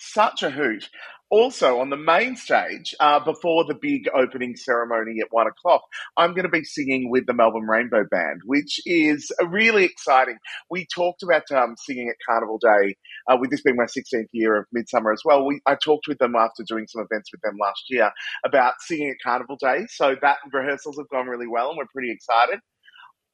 such 0.00 0.42
a 0.42 0.50
hoot. 0.50 0.88
Also, 1.30 1.78
on 1.78 1.90
the 1.90 1.96
main 1.96 2.34
stage, 2.34 2.92
uh, 2.98 3.20
before 3.20 3.64
the 3.64 3.78
big 3.80 4.08
opening 4.12 4.56
ceremony 4.56 5.20
at 5.20 5.28
one 5.30 5.46
o'clock, 5.46 5.82
I'm 6.16 6.34
going 6.34 6.44
to 6.44 6.50
be 6.50 6.64
singing 6.64 7.08
with 7.08 7.26
the 7.26 7.34
Melbourne 7.34 7.68
Rainbow 7.68 8.04
Band, 8.10 8.40
which 8.44 8.80
is 8.84 9.30
uh, 9.40 9.46
really 9.46 9.84
exciting. 9.84 10.38
We 10.70 10.88
talked 10.92 11.22
about 11.22 11.48
um, 11.52 11.76
singing 11.78 12.08
at 12.08 12.16
Carnival 12.28 12.58
Day, 12.58 12.96
uh, 13.28 13.36
with 13.38 13.50
this 13.50 13.62
being 13.62 13.76
my 13.76 13.84
16th 13.84 14.26
year 14.32 14.56
of 14.56 14.66
Midsumma 14.76 15.12
as 15.12 15.22
well. 15.24 15.46
We, 15.46 15.60
I 15.66 15.76
talked 15.76 16.08
with 16.08 16.18
them 16.18 16.34
after 16.34 16.64
doing 16.66 16.88
some 16.88 17.06
events 17.08 17.30
with 17.30 17.42
them 17.42 17.58
last 17.60 17.84
year 17.88 18.10
about 18.44 18.74
singing 18.80 19.10
at 19.10 19.22
Carnival 19.22 19.56
Day. 19.56 19.86
So 19.88 20.16
that 20.20 20.38
rehearsals 20.52 20.98
have 20.98 21.08
gone 21.10 21.28
really 21.28 21.46
well, 21.46 21.68
and 21.68 21.78
we're 21.78 21.84
pretty 21.94 22.10
excited. 22.10 22.58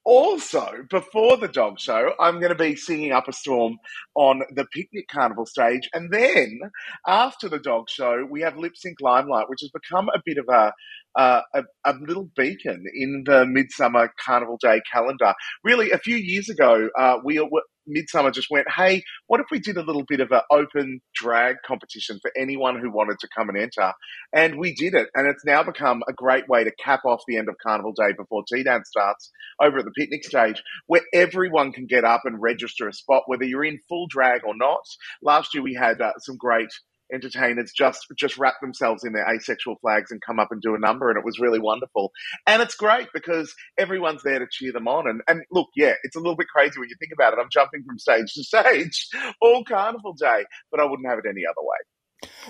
Also, 0.07 0.85
before 0.89 1.37
the 1.37 1.49
dog 1.49 1.81
show, 1.81 2.13
I'm 2.21 2.39
going 2.39 2.53
to 2.53 2.55
be 2.55 2.77
singing 2.77 3.11
Up 3.11 3.27
a 3.27 3.33
Storm 3.33 3.77
on 4.15 4.43
the 4.55 4.65
Picnic 4.73 5.09
Carnival 5.11 5.47
stage. 5.47 5.91
And 5.93 6.13
then 6.13 6.61
after 7.09 7.49
the 7.49 7.59
dog 7.59 7.91
show, 7.91 8.25
we 8.31 8.41
have 8.43 8.57
Lip 8.57 8.77
Sync 8.77 9.01
Limelight, 9.01 9.51
which 9.51 9.63
has 9.63 9.71
become 9.71 10.09
a 10.11 10.23
bit 10.25 10.39
of 10.39 10.47
a, 10.49 10.73
uh, 11.17 11.43
a, 11.55 11.63
a 11.85 11.95
little 12.01 12.29
beacon 12.37 12.85
in 12.95 13.25
the 13.25 13.45
Midsumma 13.45 14.09
Carnival 14.25 14.59
Day 14.61 14.81
calendar. 14.93 15.35
Really, 15.65 15.91
a 15.91 15.99
few 15.99 16.17
years 16.17 16.49
ago, 16.49 16.89
uh, 16.99 17.19
we 17.25 17.41
Midsumma 17.89 18.33
just 18.33 18.49
went, 18.51 18.67
hey, 18.71 19.03
what 19.27 19.41
if 19.41 19.47
we 19.51 19.59
did 19.59 19.77
a 19.77 19.83
little 19.83 20.05
bit 20.09 20.21
of 20.21 20.33
an 20.33 20.41
open 20.51 21.01
drag 21.15 21.57
competition 21.65 22.19
for 22.21 22.31
anyone 22.37 22.81
who 22.81 22.91
wanted 22.91 23.19
to 23.21 23.29
come 23.37 23.49
and 23.49 23.59
enter? 23.59 23.93
And 24.35 24.59
we 24.59 24.75
did 24.75 24.95
it. 24.95 25.09
And 25.15 25.29
it's 25.29 25.45
now 25.45 25.63
become 25.63 26.03
a 26.09 26.13
great 26.13 26.49
way 26.49 26.65
to 26.65 26.73
cap 26.83 27.01
off 27.05 27.23
the 27.27 27.37
end 27.37 27.49
of 27.49 27.57
Carnival 27.63 27.93
Day 27.93 28.13
before 28.17 28.43
Tea 28.53 28.65
Dance 28.65 28.89
starts 28.89 29.31
over 29.63 29.79
at 29.79 29.85
the 29.85 29.93
picnic 29.97 30.25
stage, 30.25 30.63
where 30.87 31.03
everyone 31.15 31.73
can 31.73 31.87
get 31.87 32.05
up 32.05 32.23
and 32.25 32.41
register 32.41 32.89
a 32.89 32.93
spot, 32.93 33.23
whether 33.27 33.45
you're 33.45 33.65
in 33.65 33.79
full 33.89 34.07
drag 34.09 34.43
or 34.45 34.57
not. 34.57 34.83
Last 35.23 35.55
year 35.55 35.63
we 35.63 35.75
had 35.75 36.01
uh, 36.01 36.13
some 36.19 36.37
great 36.37 36.69
entertainers 37.13 37.73
just 37.73 38.07
just 38.17 38.39
wrap 38.39 38.55
themselves 38.61 39.05
in 39.05 39.13
their 39.13 39.29
asexual 39.29 39.77
flags 39.81 40.11
and 40.11 40.21
come 40.21 40.39
up 40.39 40.49
and 40.51 40.61
do 40.61 40.75
a 40.75 40.79
number 40.79 41.11
and 41.11 41.19
it 41.19 41.25
was 41.25 41.39
really 41.39 41.61
wonderful. 41.61 42.13
And 42.47 42.63
it's 42.63 42.75
great 42.75 43.09
because 43.15 43.55
everyone's 43.79 44.23
there 44.23 44.39
to 44.39 44.47
cheer 44.51 44.73
them 44.73 44.89
on. 44.89 45.09
And 45.09 45.23
and 45.29 45.43
look 45.51 45.69
yeah 45.77 45.95
it's 46.03 46.17
a 46.17 46.21
little 46.21 46.37
bit 46.37 46.49
crazy 46.49 46.79
when 46.79 46.89
you 46.89 46.97
think 46.99 47.13
about 47.13 47.33
it. 47.33 47.39
I'm 47.41 47.49
jumping 47.51 47.85
from 47.85 47.99
stage 47.99 48.33
to 48.35 48.45
stage 48.45 49.09
all 49.41 49.65
carnival 49.65 50.15
day 50.15 50.45
but 50.71 50.81
i 50.81 50.85
wouldn't 50.85 51.09
have 51.09 51.19
it 51.19 51.29
any 51.29 51.43
other 51.49 51.63
way 51.63 51.79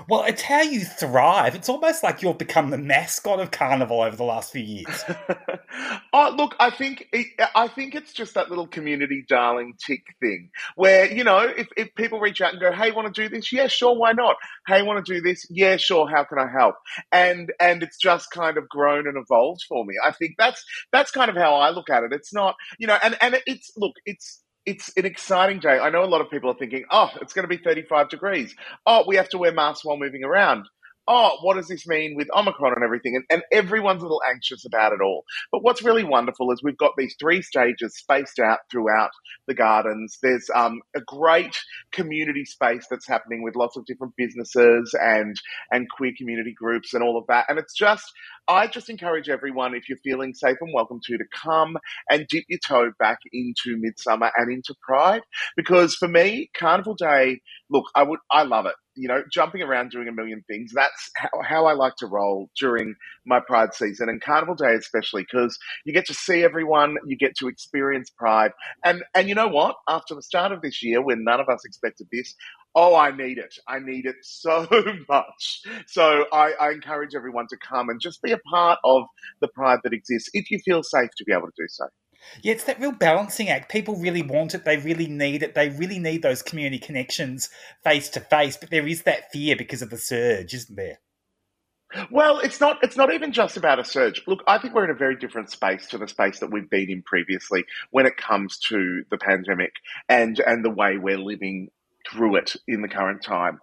Well, 0.09 0.25
it's 0.25 0.43
how 0.43 0.62
you 0.62 0.81
thrive. 0.81 1.55
It's 1.55 1.69
almost 1.69 2.03
like 2.03 2.23
you've 2.23 2.39
become 2.39 2.71
the 2.71 2.79
mascot 2.79 3.41
of 3.41 3.51
Carnival 3.51 4.03
over 4.03 4.17
the 4.17 4.25
last 4.25 4.53
few 4.53 4.62
years. 4.62 5.05
oh, 6.12 6.35
look, 6.37 6.55
I 6.61 6.71
think 6.71 7.09
it, 7.12 7.27
I 7.55 7.69
think 7.69 7.95
it's 7.95 8.12
just 8.12 8.35
that 8.35 8.49
little 8.49 8.67
community 8.67 9.25
darling 9.29 9.75
tick 9.85 10.03
thing 10.21 10.51
where 10.77 11.11
you 11.12 11.25
know 11.25 11.39
if, 11.41 11.69
if 11.77 11.95
people 11.95 12.21
reach 12.21 12.41
out 12.41 12.53
and 12.53 12.61
go, 12.61 12.73
"Hey, 12.73 12.93
want 12.93 13.12
to 13.12 13.23
do 13.23 13.29
this? 13.29 13.51
Yeah, 13.51 13.67
sure, 13.67 13.97
why 13.97 14.12
not? 14.12 14.37
Hey, 14.67 14.83
want 14.83 15.05
to 15.05 15.14
do 15.14 15.21
this? 15.21 15.47
Yeah, 15.51 15.77
sure. 15.77 16.09
How 16.09 16.25
can 16.25 16.39
I 16.39 16.49
help?" 16.51 16.77
And 17.11 17.53
and 17.59 17.83
it's 17.83 17.99
just 17.99 18.31
kind 18.31 18.59
of 18.59 18.69
grown 18.69 19.07
and 19.07 19.17
evolved 19.17 19.62
for 19.69 19.85
me. 19.85 19.95
I 20.05 20.12
think 20.12 20.35
that's 20.39 20.64
that's 20.93 21.11
kind 21.11 21.31
of 21.31 21.37
how 21.37 21.55
I 21.55 21.71
look 21.71 21.91
at 21.91 22.05
it. 22.05 22.12
It's 22.12 22.33
not 22.33 22.55
you 22.79 22.87
know, 22.87 22.99
and 23.03 23.17
and 23.21 23.41
it's 23.47 23.73
look, 23.77 23.95
it's 24.05 24.43
it's 24.67 24.93
an 24.97 25.07
exciting 25.07 25.61
day. 25.61 25.79
I 25.79 25.91
know 25.91 26.05
a 26.05 26.07
lot 26.07 26.21
of 26.21 26.31
people 26.31 26.51
are 26.51 26.55
thinking, 26.55 26.85
oh, 26.91 27.11
it's 27.21 27.33
going 27.33 27.45
to 27.45 27.49
be 27.49 27.62
35 27.62 28.09
degrees. 28.09 28.55
Oh, 28.85 29.05
we 29.07 29.17
have 29.17 29.29
to 29.31 29.39
wear 29.39 29.53
masks 29.53 29.85
while 29.85 29.97
moving 29.97 30.25
around 30.25 30.67
oh, 31.09 31.39
what 31.43 31.57
does 31.57 31.69
this 31.69 31.87
mean 31.87 32.15
with 32.17 32.29
Omicron 32.35 32.75
and 32.75 32.85
everything? 32.85 33.17
And, 33.17 33.25
and 33.31 33.43
everyone's 33.53 34.03
a 34.03 34.07
little 34.07 34.23
anxious 34.29 34.65
about 34.67 34.93
it 34.93 35.01
all. 35.01 35.25
But 35.53 35.63
what's 35.63 35.83
really 35.83 36.05
wonderful 36.05 36.51
is 36.53 36.63
we've 36.63 36.77
got 36.77 36.93
these 36.97 37.15
three 37.21 37.43
stages 37.43 37.97
spaced 37.97 38.39
out 38.39 38.59
throughout 38.71 39.11
the 39.47 39.55
gardens. 39.55 40.19
There's 40.23 40.49
um, 40.55 40.81
a 40.95 41.01
great 41.01 41.57
community 41.93 42.45
space 42.45 42.87
that's 42.91 43.07
happening 43.07 43.43
with 43.43 43.57
lots 43.57 43.77
of 43.77 43.87
different 43.87 44.15
businesses 44.17 44.95
and 45.01 45.37
and 45.71 45.89
queer 45.91 46.13
community 46.17 46.55
groups 46.57 46.95
and 46.95 47.03
all 47.03 47.19
of 47.19 47.27
that. 47.29 47.47
And 47.49 47.59
it's 47.59 47.75
just, 47.75 48.05
I 48.49 48.67
just 48.67 48.91
encourage 48.91 49.29
everyone, 49.29 49.75
if 49.75 49.89
you're 49.89 49.99
feeling 50.05 50.35
safe 50.35 50.57
and 50.61 50.73
welcome 50.73 51.01
to, 51.05 51.19
to 51.19 51.25
come 51.33 51.77
and 52.11 52.27
dip 52.29 52.45
your 52.49 52.61
toe 52.67 52.93
back 52.99 53.19
into 53.33 53.77
Midsumma 53.77 54.31
and 54.37 54.53
into 54.53 54.75
Pride. 54.83 55.23
Because 55.57 55.95
for 55.95 56.09
me, 56.09 56.51
Carnival 56.57 56.95
Day, 56.95 57.41
look, 57.71 57.85
I 57.95 58.03
would, 58.03 58.21
I 58.31 58.45
love 58.45 58.67
it 58.67 58.75
you 58.97 59.09
know, 59.09 59.23
jumping 59.31 59.62
around 59.62 59.91
doing 59.91 60.09
a 60.09 60.12
million 60.12 60.43
things. 60.49 60.73
That's 60.75 61.11
how, 61.17 61.29
how 61.43 61.67
I 61.67 61.75
like 61.75 61.95
to 61.99 62.07
roll 62.07 62.51
during 62.59 62.95
my 63.27 63.41
Pride 63.47 63.75
season 63.75 64.09
and 64.09 64.21
Carnival 64.21 64.55
Day, 64.55 64.75
especially 64.75 65.23
because 65.23 65.57
you 65.85 65.93
get 65.93 66.07
to 66.07 66.14
see 66.14 66.43
everyone, 66.43 66.97
you 67.07 67.17
get 67.17 67.37
to 67.39 67.49
experience 67.49 68.11
Pride. 68.11 68.53
And, 68.85 69.03
and 69.14 69.29
you 69.29 69.35
know 69.35 69.49
what? 69.49 69.77
After 69.89 70.14
the 70.14 70.23
start 70.23 70.53
of 70.53 70.62
this 70.62 70.83
year, 70.83 71.03
when 71.03 71.25
none 71.25 71.41
of 71.41 71.49
us 71.49 71.64
expected 71.64 72.09
this, 72.11 72.35
oh, 72.75 72.97
I 72.97 73.14
need 73.14 73.39
it. 73.39 73.55
I 73.69 73.79
need 73.79 74.07
it 74.07 74.17
so 74.23 74.67
much. 75.09 75.62
So 75.87 76.25
I, 76.33 76.53
I 76.61 76.71
encourage 76.71 77.14
everyone 77.14 77.47
to 77.51 77.57
come 77.57 77.89
and 77.91 78.01
just 78.01 78.23
be 78.23 78.33
a 78.33 78.39
part 78.51 78.79
of 78.85 79.05
the 79.41 79.49
Pride 79.49 79.81
that 79.85 79.93
exists 79.93 80.31
if 80.33 80.51
you 80.51 80.59
feel 80.64 80.83
safe 80.83 81.11
to 81.19 81.25
be 81.25 81.33
able 81.33 81.47
to 81.47 81.53
do 81.57 81.67
so. 81.69 81.85
Yeah, 82.43 82.53
it's 82.53 82.64
that 82.64 82.81
real 82.81 82.93
balancing 82.93 83.49
act. 83.49 83.71
People 83.71 83.97
really 83.97 84.23
want 84.23 84.55
it. 84.55 84.64
They 84.64 84.77
really 84.77 85.07
need 85.07 85.43
it. 85.43 85.55
They 85.55 85.69
really 85.69 85.99
need 85.99 86.23
those 86.23 86.43
community 86.43 86.79
connections 86.79 87.49
face 87.85 88.09
to 88.11 88.21
face. 88.21 88.57
But 88.57 88.71
there 88.71 88.87
is 88.87 89.03
that 89.03 89.33
fear 89.33 89.57
because 89.57 89.83
of 89.83 89.91
the 89.91 89.99
surge, 89.99 90.55
isn't 90.55 90.77
there? 90.77 90.99
Well, 92.11 92.41
it's 92.41 92.61
not. 92.61 92.79
It's 92.83 92.97
not 92.97 93.12
even 93.14 93.33
just 93.33 93.57
about 93.57 93.79
a 93.79 93.85
surge. 93.85 94.23
Look, 94.27 94.43
I 94.47 94.59
think 94.59 94.75
we're 94.75 94.85
in 94.85 94.91
a 94.91 94.95
very 94.95 95.17
different 95.17 95.51
space 95.51 95.87
to 95.89 95.99
the 95.99 96.09
space 96.09 96.41
that 96.41 96.51
we've 96.51 96.69
been 96.69 96.91
in 96.91 97.03
previously 97.03 97.64
when 97.91 98.07
it 98.07 98.17
comes 98.17 98.59
to 98.69 99.05
the 99.11 99.19
pandemic 99.19 99.73
and 100.09 100.39
and 100.41 100.64
the 100.64 100.71
way 100.71 100.99
we're 100.99 101.19
living 101.19 101.69
through 102.11 102.37
it 102.37 102.57
in 102.67 102.83
the 102.83 102.89
current 102.89 103.23
time. 103.23 103.59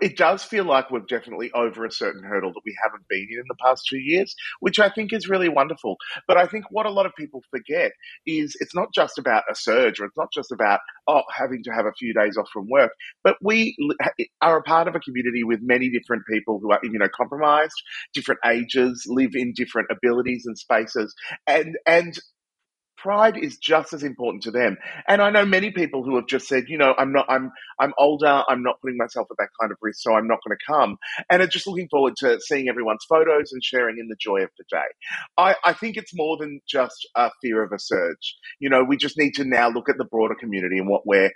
It 0.00 0.16
does 0.16 0.42
feel 0.42 0.64
like 0.64 0.90
we're 0.90 1.00
definitely 1.00 1.50
over 1.52 1.84
a 1.84 1.92
certain 1.92 2.22
hurdle 2.22 2.52
that 2.52 2.62
we 2.64 2.76
haven't 2.82 3.08
been 3.08 3.26
in 3.30 3.38
in 3.38 3.44
the 3.48 3.56
past 3.62 3.86
two 3.88 3.98
years, 3.98 4.34
which 4.60 4.78
I 4.78 4.88
think 4.88 5.12
is 5.12 5.28
really 5.28 5.48
wonderful. 5.48 5.96
But 6.26 6.36
I 6.36 6.46
think 6.46 6.64
what 6.70 6.86
a 6.86 6.90
lot 6.90 7.06
of 7.06 7.12
people 7.16 7.42
forget 7.50 7.92
is 8.26 8.56
it's 8.60 8.74
not 8.74 8.88
just 8.94 9.18
about 9.18 9.44
a 9.50 9.54
surge 9.54 10.00
or 10.00 10.06
it's 10.06 10.16
not 10.16 10.32
just 10.32 10.52
about, 10.52 10.80
oh, 11.06 11.22
having 11.34 11.62
to 11.64 11.70
have 11.70 11.86
a 11.86 11.92
few 11.98 12.14
days 12.14 12.36
off 12.36 12.48
from 12.52 12.68
work, 12.68 12.92
but 13.24 13.36
we 13.42 13.76
are 14.40 14.58
a 14.58 14.62
part 14.62 14.88
of 14.88 14.94
a 14.94 15.00
community 15.00 15.44
with 15.44 15.60
many 15.62 15.90
different 15.90 16.24
people 16.30 16.58
who 16.60 16.72
are 16.72 16.80
immunocompromised, 16.80 17.70
different 18.14 18.40
ages, 18.46 19.04
live 19.08 19.34
in 19.34 19.52
different 19.54 19.88
abilities 19.90 20.44
and 20.46 20.58
spaces. 20.58 21.14
And, 21.46 21.76
and 21.86 22.18
pride 23.02 23.36
is 23.36 23.58
just 23.58 23.92
as 23.92 24.02
important 24.02 24.44
to 24.44 24.50
them. 24.50 24.76
And 25.08 25.20
I 25.20 25.30
know 25.30 25.44
many 25.44 25.70
people 25.70 26.04
who 26.04 26.16
have 26.16 26.26
just 26.26 26.46
said, 26.46 26.64
you 26.68 26.78
know, 26.78 26.94
I'm 26.96 27.12
not, 27.12 27.26
I'm, 27.28 27.50
I'm 27.80 27.92
older, 27.98 28.42
I'm 28.48 28.62
not 28.62 28.80
putting 28.80 28.96
myself 28.96 29.28
at 29.30 29.36
that 29.38 29.48
kind 29.60 29.72
of 29.72 29.78
risk, 29.82 30.00
so 30.02 30.14
I'm 30.14 30.28
not 30.28 30.38
going 30.46 30.56
to 30.56 30.72
come, 30.72 30.98
and 31.30 31.42
are 31.42 31.46
just 31.46 31.66
looking 31.66 31.88
forward 31.88 32.14
to 32.18 32.40
seeing 32.40 32.68
everyone's 32.68 33.04
photos 33.08 33.52
and 33.52 33.62
sharing 33.62 33.98
in 33.98 34.08
the 34.08 34.16
joy 34.18 34.42
of 34.42 34.50
the 34.58 34.64
day. 34.70 34.86
I, 35.36 35.56
I 35.64 35.72
think 35.72 35.96
it's 35.96 36.14
more 36.14 36.36
than 36.36 36.60
just 36.68 37.08
a 37.16 37.30
fear 37.40 37.62
of 37.62 37.72
a 37.72 37.78
surge. 37.78 38.36
You 38.60 38.70
know, 38.70 38.84
we 38.84 38.96
just 38.96 39.18
need 39.18 39.34
to 39.34 39.44
now 39.44 39.68
look 39.68 39.88
at 39.88 39.98
the 39.98 40.04
broader 40.04 40.36
community 40.38 40.78
and 40.78 40.88
what 40.88 41.06
we're, 41.06 41.32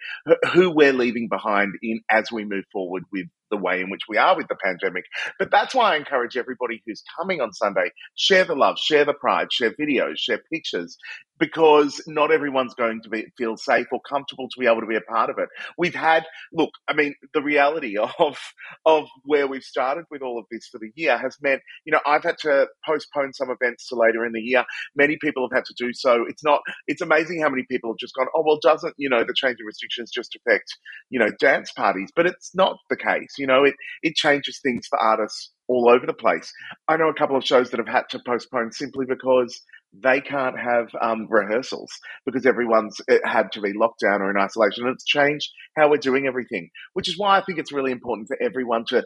who 0.53 0.71
we're 0.71 0.93
leaving 0.93 1.29
behind 1.29 1.75
in 1.83 2.01
as 2.11 2.31
we 2.31 2.45
move 2.45 2.65
forward 2.73 3.05
with 3.13 3.27
the 3.51 3.57
way 3.57 3.81
in 3.81 3.91
which 3.91 4.03
we 4.09 4.17
are 4.17 4.37
with 4.37 4.49
the 4.49 4.57
pandemic. 4.63 5.05
But 5.39 5.51
that's 5.51 5.75
why 5.75 5.95
I 5.95 5.97
encourage 5.97 6.37
everybody 6.37 6.83
who's 6.87 7.03
coming 7.19 7.41
on 7.41 7.53
Sunday, 7.53 7.91
share 8.17 8.45
the 8.45 8.55
love, 8.55 8.77
share 8.79 9.05
the 9.05 9.15
pride, 9.15 9.53
share 9.53 9.73
videos, 9.73 10.19
share 10.19 10.41
pictures, 10.53 10.97
because 11.39 12.01
not 12.07 12.31
everyone's 12.33 12.75
going 12.75 13.03
to 13.03 13.09
be, 13.09 13.27
feel 13.37 13.57
safe 13.57 13.87
or 13.93 14.01
comfortable 14.09 14.49
to 14.49 14.61
be 14.61 14.67
able 14.67 14.81
to 14.81 14.87
be 14.87 14.97
a 14.97 15.01
part 15.01 15.31
of 15.31 15.39
it. 15.39 15.49
We've 15.77 15.95
had, 15.95 16.25
look, 16.53 16.71
I 16.89 16.95
mean, 16.95 17.15
the 17.35 17.43
reality 17.43 17.97
of, 18.19 18.39
of 18.85 19.07
where 19.25 19.47
we've 19.47 19.63
started 19.63 20.05
with 20.11 20.23
all 20.23 20.39
of 20.39 20.47
this 20.51 20.69
for 20.69 20.79
the 20.79 20.91
year 20.95 21.19
has 21.19 21.37
meant, 21.43 21.63
you 21.85 21.93
know, 21.93 22.01
I've 22.07 22.23
had 22.23 22.39
to 22.41 22.67
postpone 22.87 23.35
some 23.35 23.51
events 23.51 23.89
to 23.89 23.97
later 23.97 24.25
in 24.25 24.33
the 24.33 24.41
year. 24.41 24.65
Many 24.95 25.19
people 25.21 25.47
have 25.49 25.57
had 25.57 25.65
to 25.67 25.75
do 25.77 25.93
so. 25.93 26.25
It's 26.29 26.45
not, 26.45 26.61
it's 26.87 27.03
amazing 27.03 27.41
how 27.43 27.49
many 27.49 27.65
people 27.71 27.91
have 27.91 27.99
just 27.99 28.15
gone, 28.15 28.27
oh, 28.35 28.43
well, 28.45 28.59
doesn't, 28.63 28.95
you 28.97 29.09
know, 29.09 29.25
the 29.25 29.35
change 29.35 29.59
in 29.61 29.67
restrictions 29.67 30.11
just 30.11 30.37
affect, 30.37 30.75
you 31.11 31.19
know, 31.19 31.31
dance 31.39 31.73
parties? 31.73 32.11
But 32.15 32.27
it's 32.27 32.55
not 32.55 32.79
the 32.89 32.97
case. 32.97 33.35
You 33.39 33.47
know, 33.47 33.65
it, 33.65 33.75
it 34.03 34.15
changes 34.15 34.61
things 34.63 34.87
for 34.89 34.99
artists 34.99 35.53
all 35.69 35.89
over 35.91 36.07
the 36.07 36.13
place. 36.13 36.53
I 36.89 36.97
know 36.97 37.09
a 37.09 37.15
couple 37.15 37.37
of 37.37 37.45
shows 37.45 37.71
that 37.71 37.79
have 37.79 37.89
had 37.89 38.05
to 38.11 38.21
postpone 38.25 38.73
simply 38.73 39.07
because 39.07 39.61
they 39.93 40.21
can't 40.21 40.59
have 40.59 40.89
um, 41.01 41.27
rehearsals 41.29 41.91
because 42.25 42.47
everyone's 42.47 43.01
had 43.25 43.51
to 43.53 43.61
be 43.61 43.73
locked 43.73 44.01
down 44.01 44.23
or 44.23 44.31
in 44.31 44.37
isolation. 44.37 44.85
And 44.85 44.95
it's 44.95 45.05
changed 45.05 45.51
how 45.77 45.91
we're 45.91 45.97
doing 45.97 46.27
everything, 46.27 46.71
which 46.93 47.09
is 47.09 47.19
why 47.19 47.39
I 47.39 47.45
think 47.45 47.59
it's 47.59 47.73
really 47.73 47.93
important 47.93 48.29
for 48.29 48.37
everyone 48.43 48.85
to 48.89 49.05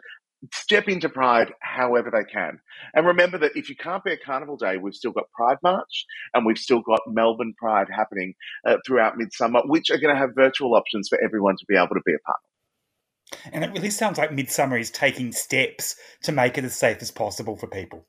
step 0.54 0.88
into 0.88 1.08
Pride 1.08 1.52
however 1.60 2.10
they 2.10 2.24
can. 2.30 2.58
And 2.94 3.06
remember 3.06 3.38
that 3.38 3.56
if 3.56 3.68
you 3.68 3.76
can't 3.76 4.02
be 4.02 4.12
a 4.12 4.16
Carnival 4.16 4.56
Day, 4.56 4.76
we've 4.78 4.94
still 4.94 5.12
got 5.12 5.30
Pride 5.34 5.58
March 5.62 6.06
and 6.34 6.46
we've 6.46 6.58
still 6.58 6.80
got 6.80 7.00
Melbourne 7.06 7.54
Pride 7.58 7.88
happening 7.94 8.34
uh, 8.66 8.76
throughout 8.86 9.18
Midsumma, 9.18 9.62
which 9.66 9.90
are 9.90 9.98
going 9.98 10.14
to 10.14 10.20
have 10.20 10.30
virtual 10.34 10.74
options 10.74 11.08
for 11.08 11.18
everyone 11.22 11.56
to 11.58 11.66
be 11.68 11.76
able 11.76 11.88
to 11.88 12.02
be 12.04 12.14
a 12.14 12.24
part 12.26 12.38
of. 12.42 12.49
And 13.52 13.64
it 13.64 13.72
really 13.72 13.90
sounds 13.90 14.18
like 14.18 14.30
Midsumma 14.30 14.80
is 14.80 14.90
taking 14.90 15.32
steps 15.32 15.96
to 16.22 16.32
make 16.32 16.58
it 16.58 16.64
as 16.64 16.76
safe 16.76 16.98
as 17.00 17.10
possible 17.10 17.56
for 17.56 17.66
people. 17.66 18.06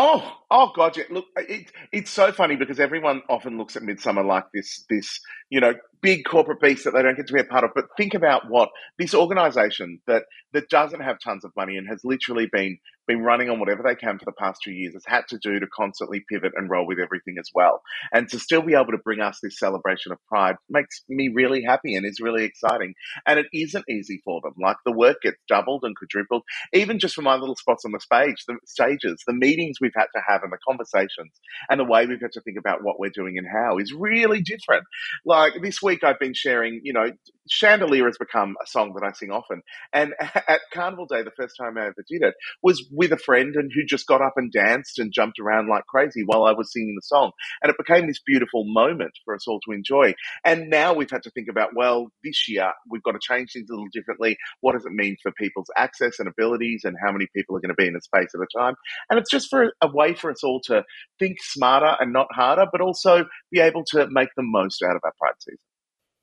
Oh, 0.00 0.32
oh 0.48 0.70
God! 0.76 0.96
Yeah. 0.96 1.04
Look, 1.10 1.24
it, 1.36 1.72
it's 1.92 2.10
so 2.10 2.30
funny 2.30 2.54
because 2.54 2.78
everyone 2.78 3.22
often 3.28 3.58
looks 3.58 3.74
at 3.74 3.82
Midsumma 3.82 4.24
like 4.24 4.44
this, 4.54 4.84
this 4.88 5.20
you 5.50 5.60
know, 5.60 5.74
big 6.00 6.24
corporate 6.24 6.60
beast 6.60 6.84
that 6.84 6.92
they 6.92 7.02
don't 7.02 7.16
get 7.16 7.26
to 7.26 7.32
be 7.32 7.40
a 7.40 7.44
part 7.44 7.64
of. 7.64 7.70
But 7.74 7.86
think 7.96 8.14
about 8.14 8.48
what 8.48 8.70
this 8.98 9.14
organisation 9.14 10.00
that 10.06 10.24
that 10.52 10.68
doesn't 10.68 11.00
have 11.00 11.18
tons 11.22 11.44
of 11.44 11.52
money 11.56 11.76
and 11.76 11.88
has 11.88 12.00
literally 12.04 12.46
been 12.50 12.78
been 13.08 13.22
running 13.22 13.48
on 13.48 13.58
whatever 13.58 13.82
they 13.82 13.94
can 13.94 14.18
for 14.18 14.26
the 14.26 14.32
past 14.32 14.60
two 14.62 14.70
years 14.70 14.92
has 14.92 15.02
had 15.06 15.26
to 15.26 15.38
do 15.38 15.58
to 15.58 15.66
constantly 15.66 16.22
pivot 16.30 16.52
and 16.54 16.70
roll 16.70 16.86
with 16.86 16.98
everything 17.00 17.36
as 17.40 17.48
well. 17.54 17.80
And 18.12 18.28
to 18.28 18.38
still 18.38 18.62
be 18.62 18.74
able 18.74 18.92
to 18.92 18.98
bring 18.98 19.20
us 19.20 19.40
this 19.42 19.58
celebration 19.58 20.12
of 20.12 20.18
pride 20.26 20.56
makes 20.68 21.02
me 21.08 21.30
really 21.34 21.62
happy 21.62 21.96
and 21.96 22.06
is 22.06 22.20
really 22.20 22.44
exciting. 22.44 22.94
And 23.26 23.40
it 23.40 23.46
isn't 23.52 23.86
easy 23.88 24.20
for 24.24 24.40
them. 24.42 24.52
Like 24.60 24.76
the 24.84 24.92
work 24.92 25.22
gets 25.22 25.38
doubled 25.48 25.84
and 25.84 25.96
quadrupled, 25.96 26.42
even 26.72 26.98
just 26.98 27.14
for 27.14 27.22
my 27.22 27.36
little 27.36 27.56
spots 27.56 27.84
on 27.84 27.92
the 27.92 28.00
stage, 28.00 28.44
the 28.46 28.58
stages, 28.66 29.22
the 29.26 29.32
meetings 29.32 29.78
we've 29.80 29.90
had 29.96 30.08
to 30.14 30.22
have 30.28 30.42
and 30.42 30.52
the 30.52 30.58
conversations 30.66 31.32
and 31.70 31.80
the 31.80 31.84
way 31.84 32.06
we've 32.06 32.20
had 32.20 32.32
to 32.32 32.42
think 32.42 32.58
about 32.58 32.84
what 32.84 33.00
we're 33.00 33.10
doing 33.10 33.38
and 33.38 33.46
how 33.50 33.78
is 33.78 33.92
really 33.92 34.42
different. 34.42 34.84
Like 35.24 35.54
this 35.62 35.80
week 35.88 36.04
I've 36.04 36.18
been 36.18 36.34
sharing, 36.34 36.82
you 36.84 36.92
know, 36.92 37.10
Chandelier 37.48 38.04
has 38.04 38.18
become 38.18 38.56
a 38.62 38.66
song 38.66 38.92
that 38.94 39.06
I 39.06 39.12
sing 39.12 39.30
often. 39.30 39.62
And 39.92 40.12
at 40.20 40.60
Carnival 40.70 41.06
Day, 41.06 41.22
the 41.22 41.30
first 41.30 41.56
time 41.58 41.78
I 41.78 41.86
ever 41.86 42.04
did 42.06 42.22
it 42.22 42.34
was 42.62 42.86
with 42.92 43.10
a 43.10 43.16
friend 43.16 43.54
and 43.56 43.72
who 43.74 43.86
just 43.86 44.06
got 44.06 44.20
up 44.20 44.34
and 44.36 44.52
danced 44.52 44.98
and 44.98 45.12
jumped 45.12 45.38
around 45.38 45.68
like 45.68 45.86
crazy 45.86 46.24
while 46.26 46.44
I 46.44 46.52
was 46.52 46.70
singing 46.70 46.94
the 46.94 47.02
song. 47.02 47.32
And 47.62 47.70
it 47.70 47.76
became 47.78 48.06
this 48.06 48.20
beautiful 48.24 48.64
moment 48.66 49.12
for 49.24 49.34
us 49.34 49.48
all 49.48 49.60
to 49.60 49.72
enjoy. 49.72 50.14
And 50.44 50.68
now 50.68 50.92
we've 50.92 51.10
had 51.10 51.22
to 51.22 51.30
think 51.30 51.48
about, 51.48 51.70
well, 51.74 52.08
this 52.22 52.48
year 52.48 52.70
we've 52.90 53.02
got 53.02 53.12
to 53.12 53.18
change 53.20 53.52
things 53.52 53.70
a 53.70 53.72
little 53.72 53.88
differently. 53.90 54.36
What 54.60 54.72
does 54.72 54.84
it 54.84 54.92
mean 54.92 55.16
for 55.22 55.32
people's 55.32 55.70
access 55.74 56.18
and 56.18 56.28
abilities 56.28 56.82
and 56.84 56.96
how 57.02 57.12
many 57.12 57.28
people 57.34 57.56
are 57.56 57.60
going 57.60 57.74
to 57.74 57.82
be 57.82 57.88
in 57.88 57.96
a 57.96 58.00
space 58.02 58.34
at 58.34 58.42
a 58.42 58.58
time? 58.58 58.74
And 59.08 59.18
it's 59.18 59.30
just 59.30 59.48
for 59.48 59.72
a 59.80 59.88
way 59.90 60.14
for 60.14 60.30
us 60.30 60.44
all 60.44 60.60
to 60.66 60.84
think 61.18 61.38
smarter 61.40 61.96
and 61.98 62.12
not 62.12 62.28
harder, 62.30 62.66
but 62.70 62.82
also 62.82 63.24
be 63.50 63.60
able 63.60 63.84
to 63.92 64.06
make 64.10 64.28
the 64.36 64.42
most 64.42 64.82
out 64.82 64.96
of 64.96 65.00
our 65.02 65.12
Pride 65.18 65.32
season. 65.40 65.58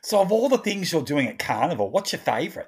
So, 0.05 0.21
of 0.21 0.31
all 0.31 0.49
the 0.49 0.59
things 0.59 0.91
you're 0.91 1.01
doing 1.01 1.27
at 1.27 1.39
Carnival, 1.39 1.89
what's 1.89 2.11
your 2.11 2.19
favourite? 2.19 2.67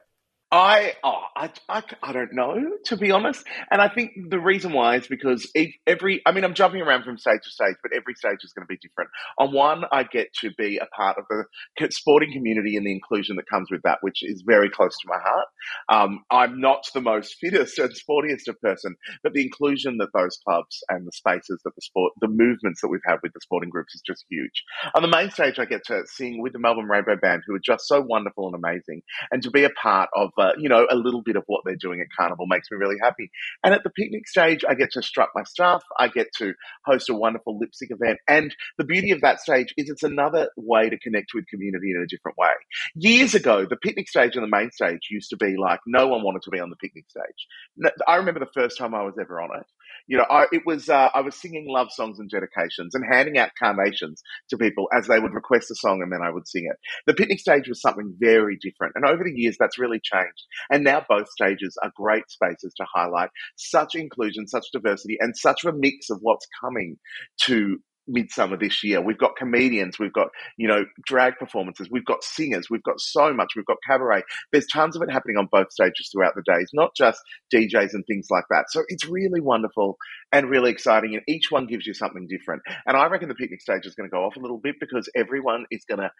I, 0.49 0.93
oh, 1.03 1.19
I, 1.35 1.51
I, 1.67 1.83
I, 2.01 2.13
don't 2.13 2.33
know, 2.33 2.55
to 2.85 2.95
be 2.95 3.11
honest. 3.11 3.43
And 3.69 3.81
I 3.81 3.89
think 3.89 4.11
the 4.29 4.39
reason 4.39 4.71
why 4.71 4.95
is 4.95 5.05
because 5.05 5.51
every, 5.85 6.21
I 6.25 6.31
mean, 6.31 6.45
I'm 6.45 6.53
jumping 6.53 6.81
around 6.81 7.03
from 7.03 7.17
stage 7.17 7.41
to 7.43 7.49
stage, 7.49 7.75
but 7.83 7.91
every 7.93 8.13
stage 8.13 8.39
is 8.43 8.53
going 8.53 8.65
to 8.65 8.73
be 8.73 8.79
different. 8.81 9.09
On 9.37 9.53
one, 9.53 9.83
I 9.91 10.03
get 10.03 10.33
to 10.41 10.51
be 10.57 10.77
a 10.77 10.85
part 10.95 11.17
of 11.17 11.25
the 11.27 11.91
sporting 11.91 12.31
community 12.31 12.77
and 12.77 12.85
the 12.85 12.93
inclusion 12.93 13.35
that 13.35 13.49
comes 13.49 13.69
with 13.69 13.81
that, 13.83 13.97
which 13.99 14.23
is 14.23 14.41
very 14.47 14.69
close 14.69 14.95
to 14.97 15.07
my 15.07 15.17
heart. 15.21 15.47
Um, 15.89 16.23
I'm 16.31 16.61
not 16.61 16.87
the 16.93 17.01
most 17.01 17.35
fittest 17.41 17.77
and 17.77 17.91
sportiest 17.91 18.47
of 18.47 18.61
person, 18.61 18.95
but 19.23 19.33
the 19.33 19.43
inclusion 19.43 19.97
that 19.97 20.13
those 20.13 20.39
clubs 20.45 20.81
and 20.87 21.05
the 21.05 21.11
spaces 21.11 21.59
that 21.65 21.75
the 21.75 21.81
sport, 21.81 22.13
the 22.21 22.29
movements 22.29 22.79
that 22.81 22.87
we've 22.87 23.01
had 23.05 23.17
with 23.21 23.33
the 23.33 23.41
sporting 23.41 23.69
groups 23.69 23.95
is 23.95 24.01
just 24.07 24.23
huge. 24.29 24.63
On 24.95 25.01
the 25.01 25.09
main 25.09 25.29
stage, 25.29 25.59
I 25.59 25.65
get 25.65 25.85
to 25.87 26.03
sing 26.05 26.41
with 26.41 26.53
the 26.53 26.59
Melbourne 26.59 26.87
Rainbow 26.87 27.17
Band, 27.17 27.43
who 27.45 27.55
are 27.55 27.59
just 27.59 27.85
so 27.85 27.99
wonderful 27.99 28.47
and 28.47 28.55
amazing, 28.55 29.01
and 29.29 29.43
to 29.43 29.51
be 29.51 29.65
a 29.65 29.69
part 29.69 30.09
of 30.15 30.31
uh, 30.37 30.51
you 30.57 30.69
know, 30.69 30.87
a 30.89 30.95
little 30.95 31.21
bit 31.21 31.35
of 31.35 31.43
what 31.47 31.61
they're 31.65 31.75
doing 31.75 32.01
at 32.01 32.07
Carnival 32.17 32.47
makes 32.47 32.69
me 32.71 32.77
really 32.77 32.97
happy. 33.01 33.31
And 33.63 33.73
at 33.73 33.83
the 33.83 33.89
picnic 33.89 34.27
stage, 34.27 34.63
I 34.67 34.75
get 34.75 34.91
to 34.93 35.01
strut 35.01 35.29
my 35.35 35.43
stuff. 35.43 35.83
I 35.99 36.07
get 36.07 36.27
to 36.37 36.53
host 36.85 37.09
a 37.09 37.13
wonderful 37.15 37.57
lip 37.59 37.69
sync 37.73 37.91
event. 37.91 38.19
And 38.27 38.55
the 38.77 38.85
beauty 38.85 39.11
of 39.11 39.21
that 39.21 39.41
stage 39.41 39.73
is 39.77 39.89
it's 39.89 40.03
another 40.03 40.49
way 40.57 40.89
to 40.89 40.99
connect 40.99 41.31
with 41.33 41.47
community 41.47 41.91
in 41.91 42.01
a 42.01 42.07
different 42.07 42.37
way. 42.37 42.51
Years 42.95 43.35
ago, 43.35 43.65
the 43.69 43.77
picnic 43.77 44.09
stage 44.09 44.35
and 44.35 44.43
the 44.43 44.49
main 44.49 44.71
stage 44.71 45.07
used 45.09 45.29
to 45.31 45.37
be 45.37 45.55
like 45.57 45.79
no 45.87 46.07
one 46.07 46.23
wanted 46.23 46.41
to 46.43 46.51
be 46.51 46.59
on 46.59 46.69
the 46.69 46.75
picnic 46.77 47.05
stage. 47.09 47.91
I 48.07 48.15
remember 48.17 48.39
the 48.39 48.51
first 48.53 48.77
time 48.77 48.93
I 48.93 49.03
was 49.03 49.15
ever 49.19 49.41
on 49.41 49.49
it. 49.59 49.65
You 50.07 50.17
know, 50.17 50.25
I, 50.29 50.45
it 50.51 50.63
was 50.65 50.89
uh, 50.89 51.09
I 51.13 51.21
was 51.21 51.35
singing 51.35 51.65
love 51.67 51.89
songs 51.91 52.19
and 52.19 52.29
dedications 52.29 52.95
and 52.95 53.03
handing 53.11 53.37
out 53.37 53.51
carnations 53.59 54.21
to 54.49 54.57
people 54.57 54.87
as 54.97 55.07
they 55.07 55.19
would 55.19 55.33
request 55.33 55.69
a 55.71 55.75
song 55.75 56.01
and 56.01 56.11
then 56.11 56.21
I 56.23 56.31
would 56.31 56.47
sing 56.47 56.65
it. 56.69 56.77
The 57.05 57.13
picnic 57.13 57.39
stage 57.39 57.67
was 57.67 57.81
something 57.81 58.15
very 58.17 58.57
different, 58.61 58.93
and 58.95 59.05
over 59.05 59.23
the 59.23 59.33
years 59.35 59.57
that's 59.59 59.77
really 59.77 59.99
changed. 60.01 60.45
And 60.69 60.83
now 60.83 61.05
both 61.07 61.29
stages 61.29 61.77
are 61.83 61.91
great 61.95 62.29
spaces 62.29 62.73
to 62.77 62.85
highlight 62.93 63.29
such 63.57 63.95
inclusion, 63.95 64.47
such 64.47 64.65
diversity, 64.71 65.17
and 65.19 65.37
such 65.37 65.65
a 65.65 65.73
mix 65.73 66.09
of 66.09 66.19
what's 66.21 66.47
coming 66.61 66.97
to 67.41 67.79
Midsumma 68.09 68.59
this 68.59 68.83
year. 68.83 69.01
We've 69.01 69.17
got 69.17 69.35
comedians, 69.35 69.99
we've 69.99 70.13
got, 70.13 70.29
you 70.57 70.67
know, 70.67 70.85
drag 71.05 71.37
performances, 71.37 71.89
we've 71.91 72.05
got 72.05 72.23
singers, 72.23 72.69
we've 72.69 72.83
got 72.83 72.99
so 72.99 73.33
much, 73.33 73.53
we've 73.55 73.65
got 73.65 73.77
cabaret. 73.87 74.23
There's 74.51 74.67
tons 74.67 74.95
of 74.95 75.01
it 75.01 75.11
happening 75.11 75.37
on 75.37 75.47
both 75.51 75.71
stages 75.71 76.09
throughout 76.11 76.33
the 76.35 76.43
days, 76.45 76.69
not 76.73 76.91
just 76.95 77.19
DJs 77.53 77.93
and 77.93 78.03
things 78.07 78.27
like 78.29 78.45
that. 78.49 78.65
So 78.69 78.83
it's 78.87 79.05
really 79.05 79.41
wonderful 79.41 79.97
and 80.31 80.49
really 80.49 80.71
exciting, 80.71 81.13
and 81.15 81.23
each 81.27 81.51
one 81.51 81.67
gives 81.67 81.85
you 81.85 81.93
something 81.93 82.27
different. 82.27 82.61
And 82.85 82.97
I 82.97 83.07
reckon 83.07 83.29
the 83.29 83.35
picnic 83.35 83.61
stage 83.61 83.85
is 83.85 83.95
going 83.95 84.09
to 84.09 84.13
go 84.13 84.23
off 84.25 84.35
a 84.35 84.41
little 84.41 84.59
bit 84.59 84.75
because 84.79 85.09
everyone 85.15 85.65
is 85.71 85.83
going 85.87 86.01
to 86.01 86.11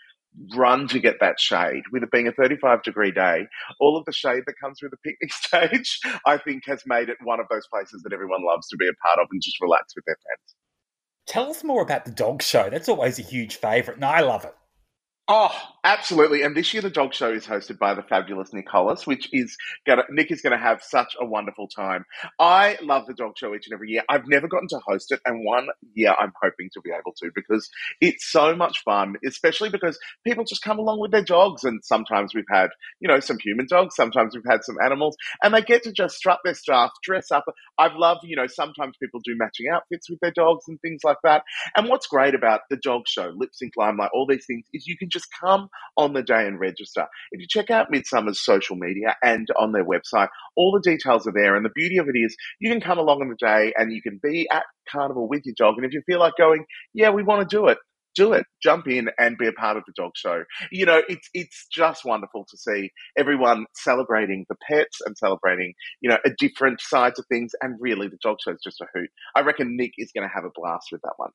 run 0.56 0.88
to 0.90 1.00
get 1.00 1.16
that 1.22 1.40
shade. 1.40 1.84
With 1.92 2.04
it 2.04 2.12
being 2.12 2.28
a 2.28 2.32
35 2.32 2.84
degree 2.84 3.12
day, 3.12 3.48
all 3.80 3.98
of 3.98 4.06
the 4.06 4.14
shade 4.14 4.44
that 4.46 4.56
comes 4.62 4.80
through 4.80 4.90
the 4.90 4.98
picnic 4.98 5.34
stage, 5.34 6.00
I 6.26 6.38
think, 6.38 6.64
has 6.68 6.84
made 6.86 7.10
it 7.10 7.18
one 7.24 7.40
of 7.40 7.48
those 7.50 7.68
places 7.68 8.04
that 8.04 8.14
everyone 8.14 8.46
loves 8.46 8.68
to 8.70 8.78
be 8.78 8.88
a 8.88 8.96
part 9.06 9.20
of 9.20 9.28
and 9.32 9.42
just 9.42 9.62
relax 9.62 9.94
with 9.96 10.06
their 10.06 10.18
friends. 10.24 10.57
Tell 11.28 11.52
us 11.52 11.64
more 11.64 11.84
about 11.84 12.06
the 12.06 12.12
dog 12.12 12.42
show. 12.42 12.72
That's 12.72 12.90
always 12.90 13.20
a 13.20 13.22
huge 13.22 13.58
favourite, 13.58 13.98
and 13.98 14.06
I 14.06 14.22
love 14.22 14.46
it. 14.46 14.56
Oh, 15.30 15.50
absolutely. 15.84 16.44
And 16.44 16.56
this 16.56 16.74
year 16.74 16.82
the 16.82 16.90
dog 16.90 17.14
show 17.14 17.30
is 17.34 17.46
hosted 17.46 17.78
by 17.78 17.94
the 17.94 18.02
fabulous 18.02 18.54
Nick 18.54 18.70
Hollis, 18.70 19.06
which 19.06 19.28
is 19.34 19.58
gonna 19.86 20.04
Nick 20.10 20.32
is 20.32 20.42
gonna 20.42 20.58
have 20.58 20.82
such 20.82 21.16
a 21.20 21.26
wonderful 21.26 21.68
time. 21.68 22.06
I 22.40 22.78
love 22.82 23.08
the 23.08 23.14
dog 23.14 23.34
show 23.38 23.54
each 23.54 23.68
and 23.68 23.74
every 23.74 23.90
year. 23.90 24.04
I've 24.08 24.28
never 24.28 24.48
gotten 24.48 24.70
to 24.70 24.80
host 24.88 25.12
it, 25.12 25.20
and 25.26 25.44
one 25.44 25.68
year 25.96 26.14
I'm 26.18 26.32
hoping 26.42 26.70
to 26.76 26.82
be 26.82 26.92
able 26.92 27.12
to 27.22 27.32
because 27.36 27.70
it's 28.00 28.26
so 28.32 28.56
much 28.56 28.84
fun, 28.86 29.16
especially 29.26 29.70
because 29.70 30.00
people 30.26 30.46
just 30.46 30.64
come 30.64 30.80
along 30.80 31.02
with 31.02 31.12
their 31.12 31.26
dogs 31.26 31.66
and 31.66 31.84
sometimes 31.84 32.34
we've 32.34 32.46
had, 32.50 32.70
you 33.02 33.10
know, 33.10 33.20
some 33.20 33.38
human 33.40 33.66
dogs, 33.68 33.96
sometimes 33.96 34.34
we've 34.34 34.46
had 34.50 34.64
some 34.64 34.78
animals, 34.86 35.18
and 35.44 35.54
they 35.54 35.62
get 35.62 35.84
to 35.84 35.92
just 35.92 36.16
strut 36.16 36.40
their 36.46 36.54
stuff, 36.54 36.92
dress 37.04 37.32
up. 37.32 37.44
I've 37.78 37.96
loved, 37.96 38.22
you 38.24 38.38
know, 38.38 38.48
sometimes 38.48 38.96
people 39.02 39.20
do 39.26 39.36
matching 39.36 39.68
outfits 39.74 40.10
with 40.10 40.20
their 40.22 40.32
dogs 40.32 40.66
and 40.70 40.80
things 40.82 41.02
like 41.04 41.18
that. 41.24 41.44
And 41.76 41.90
what's 41.90 42.08
great 42.08 42.36
about 42.36 42.62
the 42.70 42.78
dog 42.78 43.08
show, 43.08 43.34
lip 43.36 43.50
sync 43.54 43.74
limelight, 43.78 44.12
all 44.14 44.26
these 44.28 44.46
things 44.46 44.66
is 44.74 44.88
you 44.88 44.98
can 44.98 45.10
just 45.18 45.30
come 45.40 45.70
on 45.98 46.14
the 46.14 46.24
day 46.24 46.46
and 46.46 46.60
register. 46.60 47.06
If 47.32 47.42
you 47.42 47.48
check 47.50 47.70
out 47.70 47.92
Midsumma's 47.92 48.44
social 48.44 48.76
media 48.76 49.16
and 49.24 49.48
on 49.60 49.72
their 49.72 49.86
website, 49.86 50.30
all 50.56 50.72
the 50.72 50.90
details 50.90 51.28
are 51.28 51.34
there. 51.34 51.56
And 51.56 51.66
the 51.66 51.72
beauty 51.76 51.98
of 51.98 52.08
it 52.08 52.18
is 52.18 52.36
you 52.60 52.72
can 52.72 52.82
come 52.82 52.98
along 52.98 53.22
on 53.22 53.30
the 53.30 53.36
day 53.36 53.74
and 53.76 53.92
you 53.92 54.02
can 54.02 54.20
be 54.22 54.48
at 54.52 54.64
Carnival 54.90 55.28
with 55.28 55.42
your 55.46 55.56
dog. 55.58 55.76
And 55.78 55.86
if 55.86 55.94
you 55.94 56.02
feel 56.06 56.20
like 56.20 56.34
going, 56.38 56.66
yeah, 56.94 57.10
we 57.10 57.24
want 57.24 57.48
to 57.48 57.56
do 57.56 57.68
it, 57.68 57.78
do 58.16 58.34
it. 58.34 58.46
Jump 58.62 58.88
in 58.88 59.10
and 59.20 59.38
be 59.38 59.48
a 59.48 59.52
part 59.52 59.78
of 59.78 59.84
the 59.86 59.94
dog 59.96 60.12
show. 60.16 60.44
You 60.72 60.86
know, 60.86 61.02
it's 61.08 61.30
it's 61.34 61.68
just 61.72 62.04
wonderful 62.04 62.46
to 62.50 62.58
see 62.58 62.90
everyone 63.18 63.66
celebrating 63.76 64.46
the 64.50 64.56
pets 64.70 65.00
and 65.06 65.18
celebrating, 65.18 65.74
you 66.02 66.10
know, 66.10 66.18
a 66.26 66.32
different 66.38 66.82
sides 66.82 67.20
of 67.20 67.26
things. 67.32 67.52
And 67.62 67.78
really, 67.80 68.08
the 68.08 68.18
dog 68.22 68.38
show 68.44 68.52
is 68.52 68.62
just 68.64 68.82
a 68.82 68.88
hoot. 68.94 69.10
I 69.36 69.42
reckon 69.42 69.78
Nick 69.78 69.92
is 69.98 70.12
going 70.16 70.28
to 70.28 70.34
have 70.34 70.46
a 70.46 70.52
blast 70.56 70.88
with 70.92 71.02
that 71.04 71.14
one. 71.18 71.32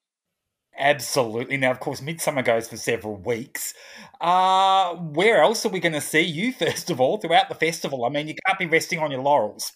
Absolutely. 0.78 1.56
Now, 1.58 1.70
of 1.70 1.80
course, 1.80 2.00
Midsumma 2.00 2.44
goes 2.44 2.68
for 2.68 2.76
several 2.76 3.16
weeks. 3.16 3.74
Uh, 4.20 4.94
where 4.96 5.42
else 5.42 5.66
are 5.66 5.68
we 5.68 5.80
going 5.80 5.92
to 5.92 6.00
see 6.00 6.22
you, 6.22 6.52
first 6.58 6.90
of 6.90 7.00
all, 7.00 7.18
throughout 7.18 7.48
the 7.48 7.54
festival? 7.54 8.04
I 8.04 8.08
mean, 8.08 8.28
you 8.28 8.34
can't 8.46 8.58
be 8.58 8.66
resting 8.66 8.98
on 8.98 9.10
your 9.10 9.20
laurels. 9.22 9.72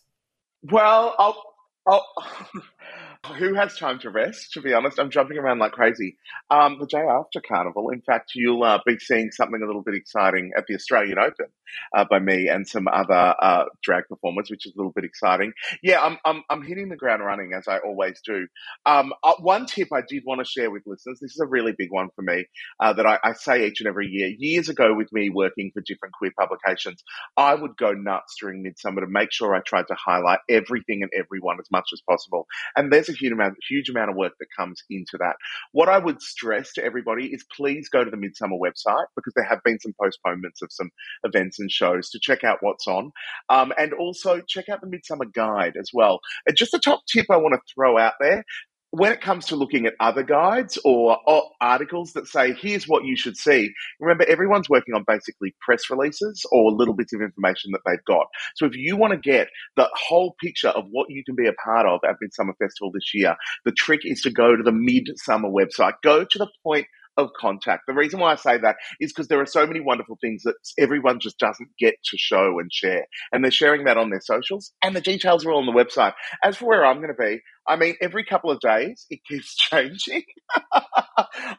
Well, 0.62 1.14
I'll, 1.18 1.42
I'll 1.86 2.06
who 3.34 3.54
has 3.54 3.76
time 3.76 3.98
to 4.00 4.10
rest? 4.10 4.52
To 4.52 4.60
be 4.60 4.72
honest, 4.72 4.98
I'm 4.98 5.10
jumping 5.10 5.38
around 5.38 5.58
like 5.58 5.72
crazy. 5.72 6.16
Um, 6.50 6.78
the 6.78 6.86
day 6.86 7.02
after 7.02 7.40
Carnival, 7.40 7.90
in 7.90 8.00
fact, 8.02 8.32
you'll 8.34 8.62
uh, 8.62 8.78
be 8.86 8.98
seeing 8.98 9.30
something 9.30 9.60
a 9.62 9.66
little 9.66 9.82
bit 9.82 9.94
exciting 9.94 10.52
at 10.56 10.66
the 10.66 10.74
Australian 10.74 11.18
Open 11.18 11.46
uh, 11.96 12.04
by 12.08 12.18
me 12.18 12.48
and 12.48 12.66
some 12.66 12.88
other 12.88 13.34
uh, 13.40 13.64
drag 13.82 14.04
performers, 14.08 14.50
which 14.50 14.66
is 14.66 14.74
a 14.74 14.78
little 14.78 14.92
bit 14.92 15.04
exciting. 15.04 15.52
Yeah, 15.82 16.00
I'm, 16.00 16.18
I'm, 16.24 16.42
I'm 16.50 16.62
hitting 16.62 16.88
the 16.88 16.96
ground 16.96 17.24
running 17.24 17.52
as 17.56 17.68
I 17.68 17.78
always 17.78 18.20
do. 18.24 18.46
Um, 18.84 19.12
uh, 19.22 19.34
one 19.40 19.66
tip 19.66 19.88
I 19.92 20.02
did 20.06 20.22
want 20.26 20.40
to 20.40 20.44
share 20.44 20.70
with 20.70 20.82
listeners 20.86 21.18
this 21.20 21.32
is 21.32 21.40
a 21.40 21.46
really 21.46 21.72
big 21.76 21.90
one 21.90 22.08
for 22.14 22.22
me 22.22 22.46
uh, 22.80 22.92
that 22.92 23.06
I, 23.06 23.18
I 23.22 23.32
say 23.32 23.66
each 23.66 23.80
and 23.80 23.88
every 23.88 24.08
year. 24.08 24.28
Years 24.38 24.68
ago, 24.68 24.94
with 24.94 25.12
me 25.12 25.30
working 25.30 25.70
for 25.72 25.80
different 25.80 26.14
queer 26.14 26.32
publications, 26.38 27.02
I 27.36 27.54
would 27.54 27.76
go 27.76 27.92
nuts 27.92 28.36
during 28.40 28.62
Midsumma 28.62 29.00
to 29.00 29.06
make 29.06 29.32
sure 29.32 29.54
I 29.54 29.60
tried 29.60 29.88
to 29.88 29.94
highlight 29.94 30.40
everything 30.48 31.02
and 31.02 31.10
everyone 31.16 31.58
as 31.60 31.70
much 31.70 31.88
as 31.92 32.00
possible. 32.08 32.46
And 32.76 32.92
there's 32.92 33.08
a 33.08 33.12
huge 33.16 33.32
amount, 33.32 33.54
huge 33.68 33.88
amount 33.88 34.10
of 34.10 34.16
work 34.16 34.32
that 34.38 34.46
comes 34.56 34.82
into 34.90 35.16
that. 35.18 35.36
What 35.72 35.88
I 35.88 35.98
would 35.98 36.20
stress 36.22 36.72
to 36.74 36.84
everybody 36.84 37.26
is 37.26 37.44
please 37.56 37.88
go 37.88 38.04
to 38.04 38.10
the 38.10 38.16
Midsumma 38.16 38.58
website 38.58 39.06
because 39.14 39.32
there 39.34 39.44
have 39.44 39.62
been 39.64 39.80
some 39.80 39.94
postponements 40.00 40.62
of 40.62 40.68
some 40.70 40.90
events 41.24 41.58
and 41.58 41.70
shows 41.70 42.10
to 42.10 42.20
check 42.20 42.44
out 42.44 42.58
what's 42.60 42.86
on. 42.86 43.12
Um, 43.48 43.72
and 43.78 43.92
also 43.92 44.40
check 44.46 44.68
out 44.68 44.80
the 44.80 44.86
Midsumma 44.86 45.32
Guide 45.32 45.74
as 45.78 45.90
well. 45.92 46.20
And 46.46 46.56
just 46.56 46.74
a 46.74 46.78
top 46.78 47.00
tip 47.10 47.26
I 47.30 47.36
want 47.36 47.54
to 47.54 47.74
throw 47.74 47.98
out 47.98 48.14
there 48.20 48.44
when 48.96 49.12
it 49.12 49.20
comes 49.20 49.44
to 49.46 49.56
looking 49.56 49.84
at 49.84 49.92
other 50.00 50.22
guides 50.22 50.78
or, 50.82 51.18
or, 51.26 51.50
articles 51.60 52.12
that 52.14 52.26
say, 52.26 52.54
here's 52.54 52.88
what 52.88 53.04
you 53.04 53.14
should 53.16 53.36
see, 53.36 53.70
remember 54.00 54.24
everyone's 54.26 54.70
working 54.70 54.94
on 54.94 55.04
basically 55.06 55.54
press 55.60 55.90
releases 55.90 56.42
or 56.50 56.72
little 56.72 56.94
bits 56.94 57.12
of 57.12 57.20
information 57.20 57.72
that 57.72 57.80
they've 57.86 58.04
got. 58.06 58.26
So 58.54 58.64
if 58.64 58.74
you 58.74 58.96
want 58.96 59.12
to 59.12 59.18
get 59.18 59.48
the 59.76 59.88
whole 59.92 60.34
picture 60.40 60.68
of 60.68 60.84
what 60.90 61.10
you 61.10 61.22
can 61.24 61.34
be 61.34 61.46
a 61.46 61.52
part 61.52 61.86
of 61.86 62.00
at 62.08 62.16
Midsumma 62.22 62.52
Festival 62.58 62.90
this 62.92 63.12
year, 63.12 63.36
the 63.66 63.72
trick 63.72 64.00
is 64.04 64.22
to 64.22 64.30
go 64.30 64.56
to 64.56 64.62
the 64.62 64.70
Midsumma 64.70 65.50
website. 65.50 65.94
Go 66.02 66.24
to 66.24 66.38
the 66.38 66.48
point 66.62 66.86
of 67.16 67.30
contact. 67.38 67.84
The 67.86 67.94
reason 67.94 68.20
why 68.20 68.32
I 68.32 68.36
say 68.36 68.58
that 68.58 68.76
is 69.00 69.12
because 69.12 69.28
there 69.28 69.40
are 69.40 69.46
so 69.46 69.66
many 69.66 69.80
wonderful 69.80 70.18
things 70.20 70.42
that 70.44 70.54
everyone 70.78 71.18
just 71.20 71.38
doesn't 71.38 71.68
get 71.78 71.94
to 72.10 72.18
show 72.18 72.58
and 72.58 72.72
share. 72.72 73.06
And 73.32 73.42
they're 73.42 73.50
sharing 73.50 73.84
that 73.84 73.96
on 73.96 74.10
their 74.10 74.20
socials, 74.20 74.72
and 74.82 74.94
the 74.94 75.00
details 75.00 75.44
are 75.44 75.52
all 75.52 75.66
on 75.66 75.66
the 75.66 75.72
website. 75.72 76.12
As 76.42 76.56
for 76.56 76.66
where 76.66 76.84
I'm 76.84 76.98
going 76.98 77.08
to 77.08 77.14
be, 77.14 77.40
I 77.68 77.76
mean, 77.76 77.94
every 78.00 78.24
couple 78.24 78.50
of 78.50 78.60
days 78.60 79.06
it 79.10 79.20
keeps 79.28 79.54
changing. 79.56 80.22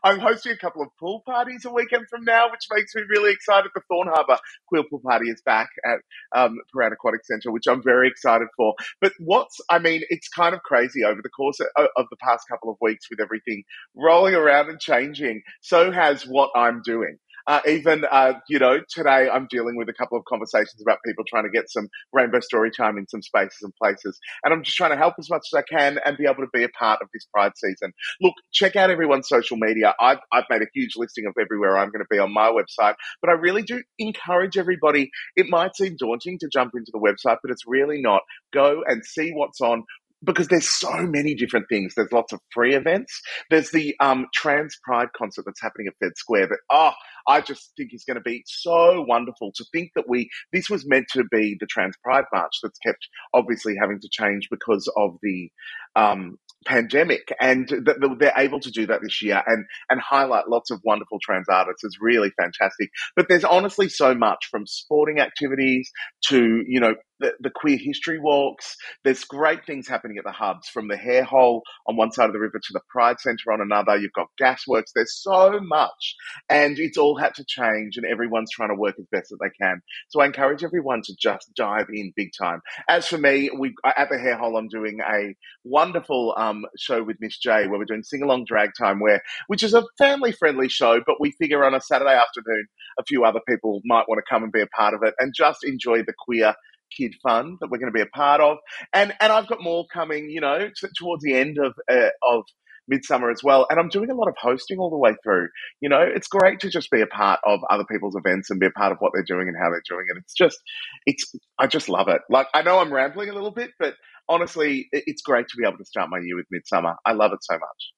I'm 0.04 0.20
hosting 0.20 0.52
a 0.52 0.58
couple 0.58 0.82
of 0.82 0.90
pool 1.00 1.24
parties 1.26 1.66
a 1.66 1.72
weekend 1.72 2.06
from 2.10 2.24
now, 2.24 2.50
which 2.52 2.62
makes 2.72 2.96
me 2.96 3.04
really 3.10 3.32
excited. 3.32 3.72
The 3.74 3.82
Thorn 3.90 4.08
Harbour 4.08 4.38
Quill 4.68 4.84
Pool 4.90 5.02
Party 5.04 5.30
is 5.30 5.42
back 5.46 5.70
at 5.86 6.00
um, 6.40 6.58
Prahran 6.76 6.94
Aquatic 6.94 7.26
Centre, 7.26 7.52
which 7.52 7.68
I'm 7.68 7.84
very 7.84 8.08
excited 8.08 8.48
for. 8.56 8.76
But 9.02 9.14
what's, 9.20 9.60
I 9.70 9.80
mean, 9.80 10.02
it's 10.10 10.30
kind 10.30 10.54
of 10.56 10.62
crazy 10.62 11.04
over 11.04 11.22
the 11.22 11.30
course 11.30 11.60
of, 11.60 11.68
of 11.98 12.06
the 12.10 12.18
past 12.18 12.46
couple 12.50 12.70
of 12.72 12.78
weeks 12.82 13.10
with 13.10 13.20
everything 13.20 13.64
rolling 13.96 14.36
around 14.36 14.70
and 14.70 14.80
changing. 14.80 15.42
So 15.62 15.92
has 15.92 16.24
what 16.24 16.52
I'm 16.56 16.82
doing. 16.84 17.18
Uh, 17.48 17.62
even, 17.66 18.04
uh, 18.12 18.34
you 18.50 18.60
know, 18.60 18.80
today 18.90 19.30
I'm 19.30 19.48
dealing 19.50 19.78
with 19.78 19.88
a 19.88 19.94
couple 19.94 20.18
of 20.18 20.26
conversations 20.26 20.82
about 20.82 21.00
people 21.06 21.24
trying 21.28 21.46
to 21.46 21.50
get 21.50 21.70
some 21.70 21.88
rainbow 22.12 22.42
story 22.42 22.72
time 22.72 22.98
in 22.98 23.08
some 23.08 23.22
spaces 23.22 23.60
and 23.62 23.74
places. 23.82 24.20
And 24.44 24.54
I'm 24.54 24.64
just 24.64 24.76
trying 24.76 24.92
to 24.92 24.98
help 24.98 25.16
as 25.18 25.30
much 25.30 25.48
as 25.54 25.58
I 25.58 25.62
can 25.62 25.98
and 26.06 26.18
be 26.18 26.26
able 26.26 26.44
to 26.44 26.50
be 26.54 26.64
a 26.64 26.70
part 26.70 27.02
of 27.02 27.08
this 27.14 27.26
Pride 27.34 27.54
season. 27.56 27.94
Look, 28.22 28.34
check 28.52 28.76
out 28.76 28.90
everyone's 28.90 29.30
social 29.30 29.58
media. 29.58 29.94
I've, 30.00 30.20
I've 30.32 30.44
made 30.50 30.62
a 30.62 30.68
huge 30.74 30.94
listing 30.98 31.26
of 31.26 31.36
everywhere 31.40 31.78
I'm 31.78 31.90
going 31.90 32.04
to 32.04 32.08
be 32.10 32.20
on 32.20 32.34
my 32.34 32.52
website, 32.52 32.96
but 33.22 33.30
I 33.30 33.34
really 33.34 33.64
do 33.64 33.82
encourage 33.98 34.58
everybody. 34.58 35.10
It 35.36 35.48
might 35.50 35.76
seem 35.76 35.96
daunting 35.98 36.40
to 36.40 36.50
jump 36.52 36.74
into 36.76 36.92
the 36.92 37.00
website, 37.00 37.38
but 37.42 37.52
it's 37.52 37.64
really 37.66 38.02
not. 38.02 38.22
Go 38.54 38.84
and 38.86 39.06
see 39.06 39.32
what's 39.32 39.62
on 39.62 39.84
because 40.24 40.48
there's 40.48 40.70
so 40.70 40.92
many 41.04 41.36
different 41.36 41.68
things. 41.70 41.94
There's 41.96 42.12
lots 42.12 42.34
of 42.34 42.40
free 42.54 42.74
events. 42.74 43.22
There's 43.50 43.72
the 43.72 43.96
um, 44.00 44.28
Trans 44.34 44.76
Pride 44.84 45.10
concert 45.16 45.44
that's 45.46 45.62
happening 45.62 45.88
at 45.88 45.94
Fed 46.04 46.18
Square 46.18 46.48
that, 46.48 46.60
oh, 46.72 46.92
I 47.28 47.42
just 47.42 47.74
think 47.78 47.94
is 47.94 48.06
going 48.06 48.16
to 48.16 48.22
be 48.22 48.44
so 48.46 49.04
wonderful 49.08 49.52
to 49.56 49.66
think 49.72 49.92
that 49.96 50.06
we, 50.08 50.30
this 50.54 50.70
was 50.70 50.88
meant 50.88 51.08
to 51.14 51.24
be 51.30 51.56
the 51.60 51.68
Trans 51.68 51.96
Pride 52.04 52.26
March 52.34 52.54
that's 52.64 52.80
kept 52.80 53.08
obviously 53.34 53.76
having 53.80 54.00
to 54.00 54.10
change 54.12 54.48
because 54.50 54.92
of 54.98 55.18
the 55.22 55.50
um, 55.96 56.38
pandemic. 56.66 57.32
And 57.40 57.68
that 57.68 58.18
they're 58.20 58.34
able 58.38 58.60
to 58.62 58.72
do 58.72 58.88
that 58.88 59.02
this 59.04 59.22
year 59.22 59.44
and, 59.46 59.66
and 59.90 60.02
highlight 60.02 60.50
lots 60.50 60.72
of 60.72 60.82
wonderful 60.84 61.20
trans 61.22 61.48
artists 61.50 61.84
is 61.84 61.98
really 62.02 62.32
fantastic. 62.40 62.90
But 63.16 63.28
there's 63.30 63.44
honestly 63.44 63.90
so 63.90 64.16
much 64.16 64.48
from 64.50 64.66
sporting 64.66 65.20
activities 65.20 65.92
to, 66.30 66.64
you 66.66 66.80
know, 66.80 66.96
the, 67.20 67.34
the 67.40 67.50
queer 67.50 67.78
history 67.78 68.20
walks. 68.20 68.76
There's 69.04 69.24
great 69.24 69.66
things 69.66 69.88
happening 69.88 70.18
at 70.18 70.24
the 70.24 70.32
hubs 70.32 70.68
from 70.68 70.88
the 70.88 70.98
hair 70.98 71.24
hole 71.24 71.64
on 71.88 71.96
one 71.96 72.12
side 72.12 72.28
of 72.28 72.34
the 72.34 72.40
river 72.40 72.60
to 72.60 72.74
the 72.74 72.82
Pride 72.90 73.20
Centre 73.20 73.52
on 73.52 73.62
another. 73.62 73.98
You've 73.98 74.14
got 74.14 74.28
gasworks. 74.42 74.92
There's 74.94 75.22
so 75.22 75.60
much. 75.62 76.16
And 76.50 76.78
it's 76.80 76.98
all 76.98 77.18
had 77.18 77.36
to 77.36 77.46
change, 77.46 77.98
and 77.98 78.06
everyone's 78.06 78.52
trying 78.52 78.70
to 78.70 78.76
work 78.76 78.96
as 79.00 79.06
best 79.12 79.32
as 79.32 79.40
they 79.40 79.50
can. 79.62 79.82
So 80.10 80.22
I 80.22 80.26
encourage 80.26 80.64
everyone 80.64 81.02
to 81.04 81.16
just 81.20 81.52
dive 81.56 81.88
in 81.92 82.14
big 82.16 82.30
time. 82.38 82.62
As 82.90 83.08
for 83.08 83.18
me, 83.18 83.50
we 83.58 83.76
at 83.86 84.10
the 84.10 84.18
hair 84.18 84.38
hole, 84.38 84.58
I'm 84.58 84.68
doing 84.68 85.00
a 85.02 85.36
wonderful 85.64 86.34
um, 86.38 86.66
show 86.78 87.04
with 87.04 87.18
Miss 87.20 87.38
J 87.38 87.68
where 87.68 87.80
we're 87.80 87.86
doing 87.86 88.04
sing 88.04 88.24
along 88.24 88.46
drag 88.46 88.72
time, 88.78 89.00
where 89.00 89.22
which 89.48 89.64
is 89.64 89.74
a 89.74 89.84
family 89.98 90.32
friendly 90.32 90.70
show, 90.70 91.02
but 91.06 91.20
we 91.20 91.32
figure 91.32 91.64
on 91.64 91.74
a 91.74 91.82
Saturday 91.82 92.16
afternoon, 92.16 92.68
a 93.00 93.04
few 93.04 93.24
other 93.24 93.40
people 93.48 93.82
might 93.86 94.08
want 94.08 94.20
to 94.20 94.30
come 94.30 94.44
and 94.44 94.52
be 94.52 94.62
a 94.62 94.68
part 94.68 94.94
of 94.94 95.02
it 95.04 95.14
and 95.20 95.34
just 95.36 95.64
enjoy 95.64 96.04
the 96.04 96.14
queer 96.18 96.54
kid 96.96 97.14
fun 97.24 97.58
that 97.62 97.70
we're 97.70 97.80
going 97.80 97.92
to 97.92 97.98
be 97.98 98.02
a 98.02 98.06
part 98.08 98.42
of. 98.42 98.58
And 98.94 99.14
and 99.20 99.32
I've 99.32 99.48
got 99.48 99.62
more 99.62 99.86
coming, 99.94 100.30
you 100.30 100.42
know, 100.42 100.70
t- 100.70 100.88
towards 100.98 101.24
the 101.24 101.36
end 101.36 101.58
of 101.58 101.74
uh, 101.90 102.10
of 102.24 102.44
Midsumma 102.92 103.32
as 103.32 103.44
well. 103.44 103.68
And 103.70 103.80
I'm 103.80 103.90
doing 103.90 104.10
a 104.10 104.16
lot 104.16 104.28
of 104.28 104.36
hosting 104.40 104.80
all 104.80 104.90
the 104.90 104.98
way 104.98 105.16
through. 105.24 105.50
You 105.82 105.90
know, 105.90 106.02
it's 106.02 106.28
great 106.28 106.60
to 106.62 106.70
just 106.70 106.90
be 106.90 107.02
a 107.02 107.08
part 107.08 107.40
of 107.46 107.60
other 107.70 107.86
people's 107.90 108.16
events 108.16 108.50
and 108.50 108.60
be 108.60 108.66
a 108.66 108.72
part 108.72 108.92
of 108.92 108.98
what 109.00 109.12
they're 109.14 109.24
doing 109.24 109.48
and 109.48 109.58
how 109.58 109.70
they're 109.70 109.82
doing 109.88 110.06
it. 110.10 110.18
It's 110.18 110.34
just, 110.34 110.60
it's, 111.06 111.36
I 111.60 111.68
just 111.68 111.90
love 111.90 112.08
it. 112.08 112.22
Like, 112.30 112.48
I 112.54 112.62
know 112.62 112.80
I'm 112.80 112.94
rambling 112.94 113.30
a 113.30 113.34
little 113.34 113.52
bit, 113.52 113.72
but 113.80 113.96
honestly, 114.30 114.88
it's 114.92 115.22
great 115.22 115.48
to 115.50 115.58
be 115.58 115.68
able 115.68 115.78
to 115.78 115.86
start 115.86 116.10
my 116.10 116.20
year 116.20 116.36
with 116.36 116.48
Midsumma. 116.54 116.96
I 117.06 117.14
love 117.14 117.34
it 117.34 117.40
so 117.42 117.56
much. 117.56 117.94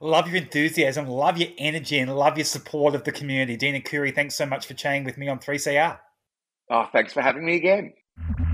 Love 0.00 0.26
your 0.28 0.36
enthusiasm, 0.36 1.06
love 1.06 1.38
your 1.38 1.50
energy, 1.56 1.98
and 1.98 2.14
love 2.14 2.36
your 2.36 2.44
support 2.44 2.94
of 2.94 3.04
the 3.04 3.12
community. 3.12 3.56
Dean 3.56 3.80
Arcuri, 3.80 4.14
thanks 4.14 4.34
so 4.34 4.44
much 4.44 4.66
for 4.66 4.74
chatting 4.74 5.04
with 5.04 5.16
me 5.16 5.28
on 5.28 5.38
3CR. 5.38 5.98
Oh, 6.70 6.88
thanks 6.92 7.12
for 7.12 7.22
having 7.22 7.44
me 7.44 7.56
again 7.56 7.92
you 8.16 8.53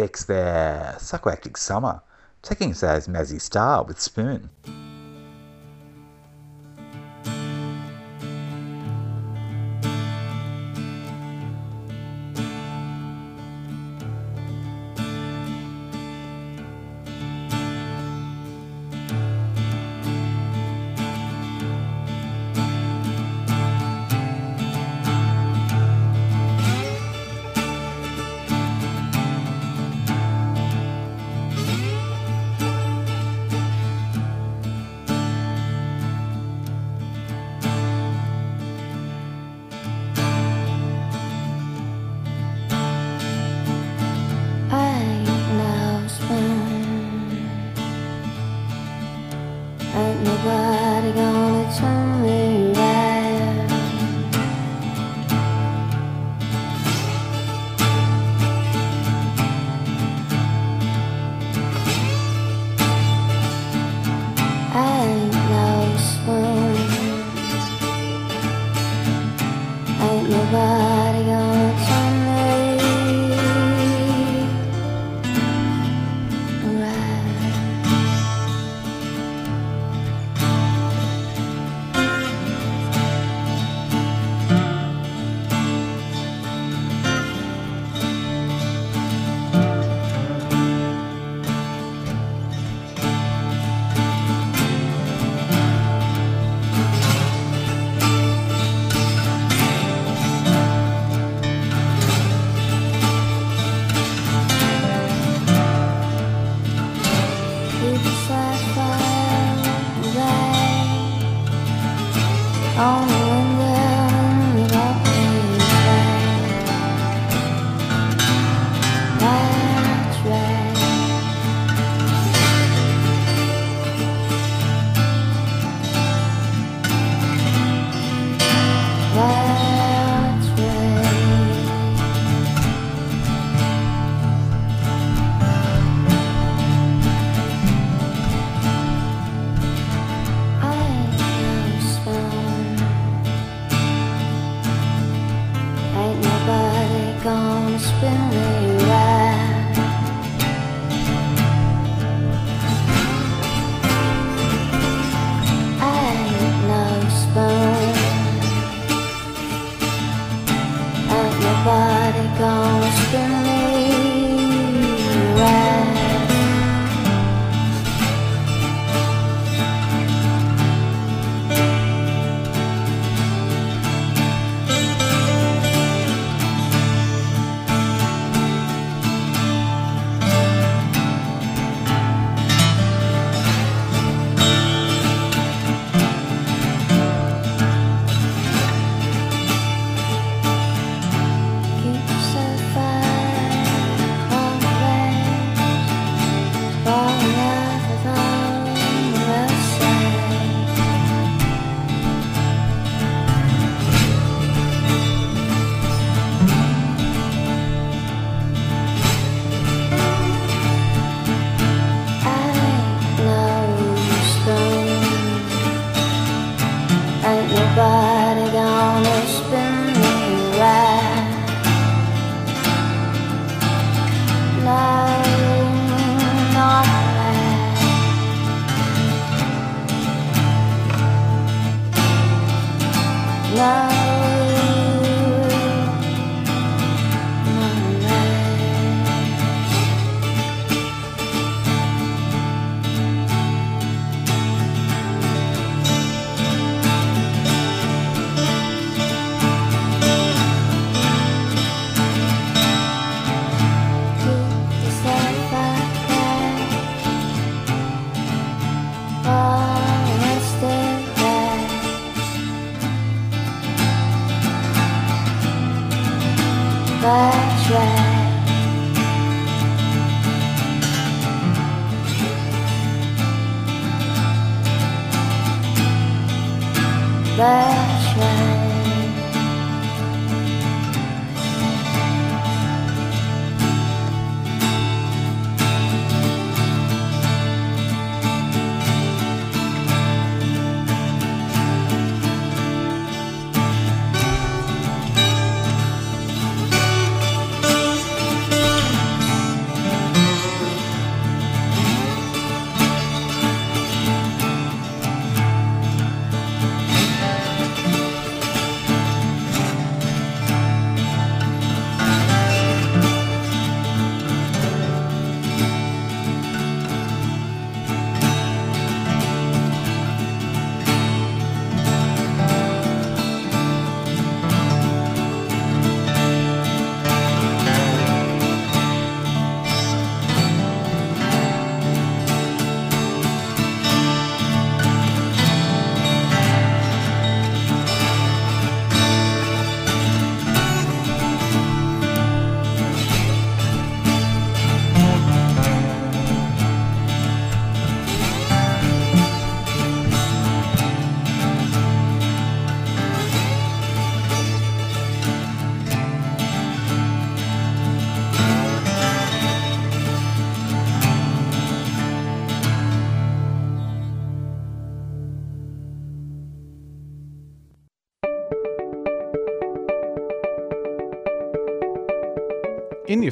FFX 0.00 0.24
their 0.26 0.96
Psychoactic 0.98 1.58
Summer, 1.58 2.00
taking 2.40 2.70
us 2.70 2.82
as 2.82 3.06
Mazzy 3.06 3.38
Star 3.38 3.84
with 3.84 4.00
Spoon. 4.00 4.48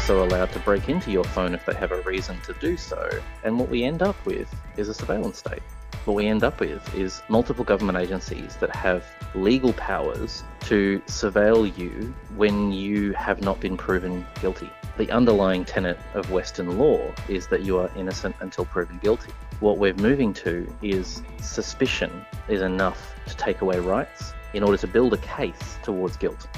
Also 0.00 0.24
allowed 0.24 0.50
to 0.50 0.58
break 0.60 0.88
into 0.88 1.10
your 1.10 1.24
phone 1.24 1.54
if 1.54 1.66
they 1.66 1.74
have 1.74 1.92
a 1.92 2.00
reason 2.02 2.40
to 2.40 2.54
do 2.54 2.74
so. 2.74 3.10
And 3.44 3.58
what 3.58 3.68
we 3.68 3.84
end 3.84 4.00
up 4.00 4.16
with 4.24 4.48
is 4.78 4.88
a 4.88 4.94
surveillance 4.94 5.36
state. 5.36 5.60
What 6.06 6.14
we 6.14 6.26
end 6.26 6.42
up 6.42 6.58
with 6.58 6.94
is 6.94 7.20
multiple 7.28 7.66
government 7.66 7.98
agencies 7.98 8.56
that 8.56 8.74
have 8.74 9.04
legal 9.34 9.74
powers 9.74 10.42
to 10.60 11.02
surveil 11.06 11.76
you 11.76 12.14
when 12.34 12.72
you 12.72 13.12
have 13.12 13.42
not 13.42 13.60
been 13.60 13.76
proven 13.76 14.26
guilty. 14.40 14.70
The 14.96 15.10
underlying 15.10 15.66
tenet 15.66 15.98
of 16.14 16.30
Western 16.30 16.78
law 16.78 17.12
is 17.28 17.46
that 17.48 17.60
you 17.60 17.76
are 17.76 17.90
innocent 17.94 18.34
until 18.40 18.64
proven 18.64 18.98
guilty. 19.02 19.32
What 19.60 19.76
we're 19.76 19.92
moving 19.92 20.32
to 20.34 20.66
is 20.80 21.20
suspicion 21.42 22.24
is 22.48 22.62
enough 22.62 23.14
to 23.26 23.36
take 23.36 23.60
away 23.60 23.78
rights 23.80 24.32
in 24.54 24.62
order 24.62 24.78
to 24.78 24.86
build 24.86 25.12
a 25.12 25.18
case 25.18 25.76
towards 25.82 26.16
guilt. 26.16 26.48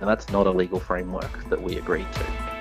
And 0.00 0.08
that's 0.08 0.30
not 0.30 0.46
a 0.46 0.50
legal 0.50 0.80
framework 0.80 1.46
that 1.50 1.60
we 1.60 1.76
agreed 1.76 2.10
to. 2.14 2.59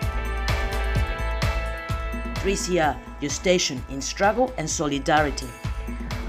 3CR, 2.39 2.97
your 3.21 3.29
station 3.29 3.83
in 3.89 4.01
struggle 4.01 4.53
and 4.57 4.69
solidarity. 4.69 5.47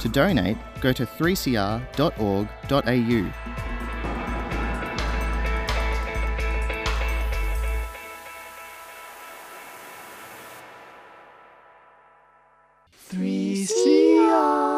To 0.00 0.08
donate, 0.08 0.56
go 0.80 0.92
to 0.92 1.06
3cr.org.au. 1.06 1.86
Three 13.10 13.66
CR. 13.66 14.69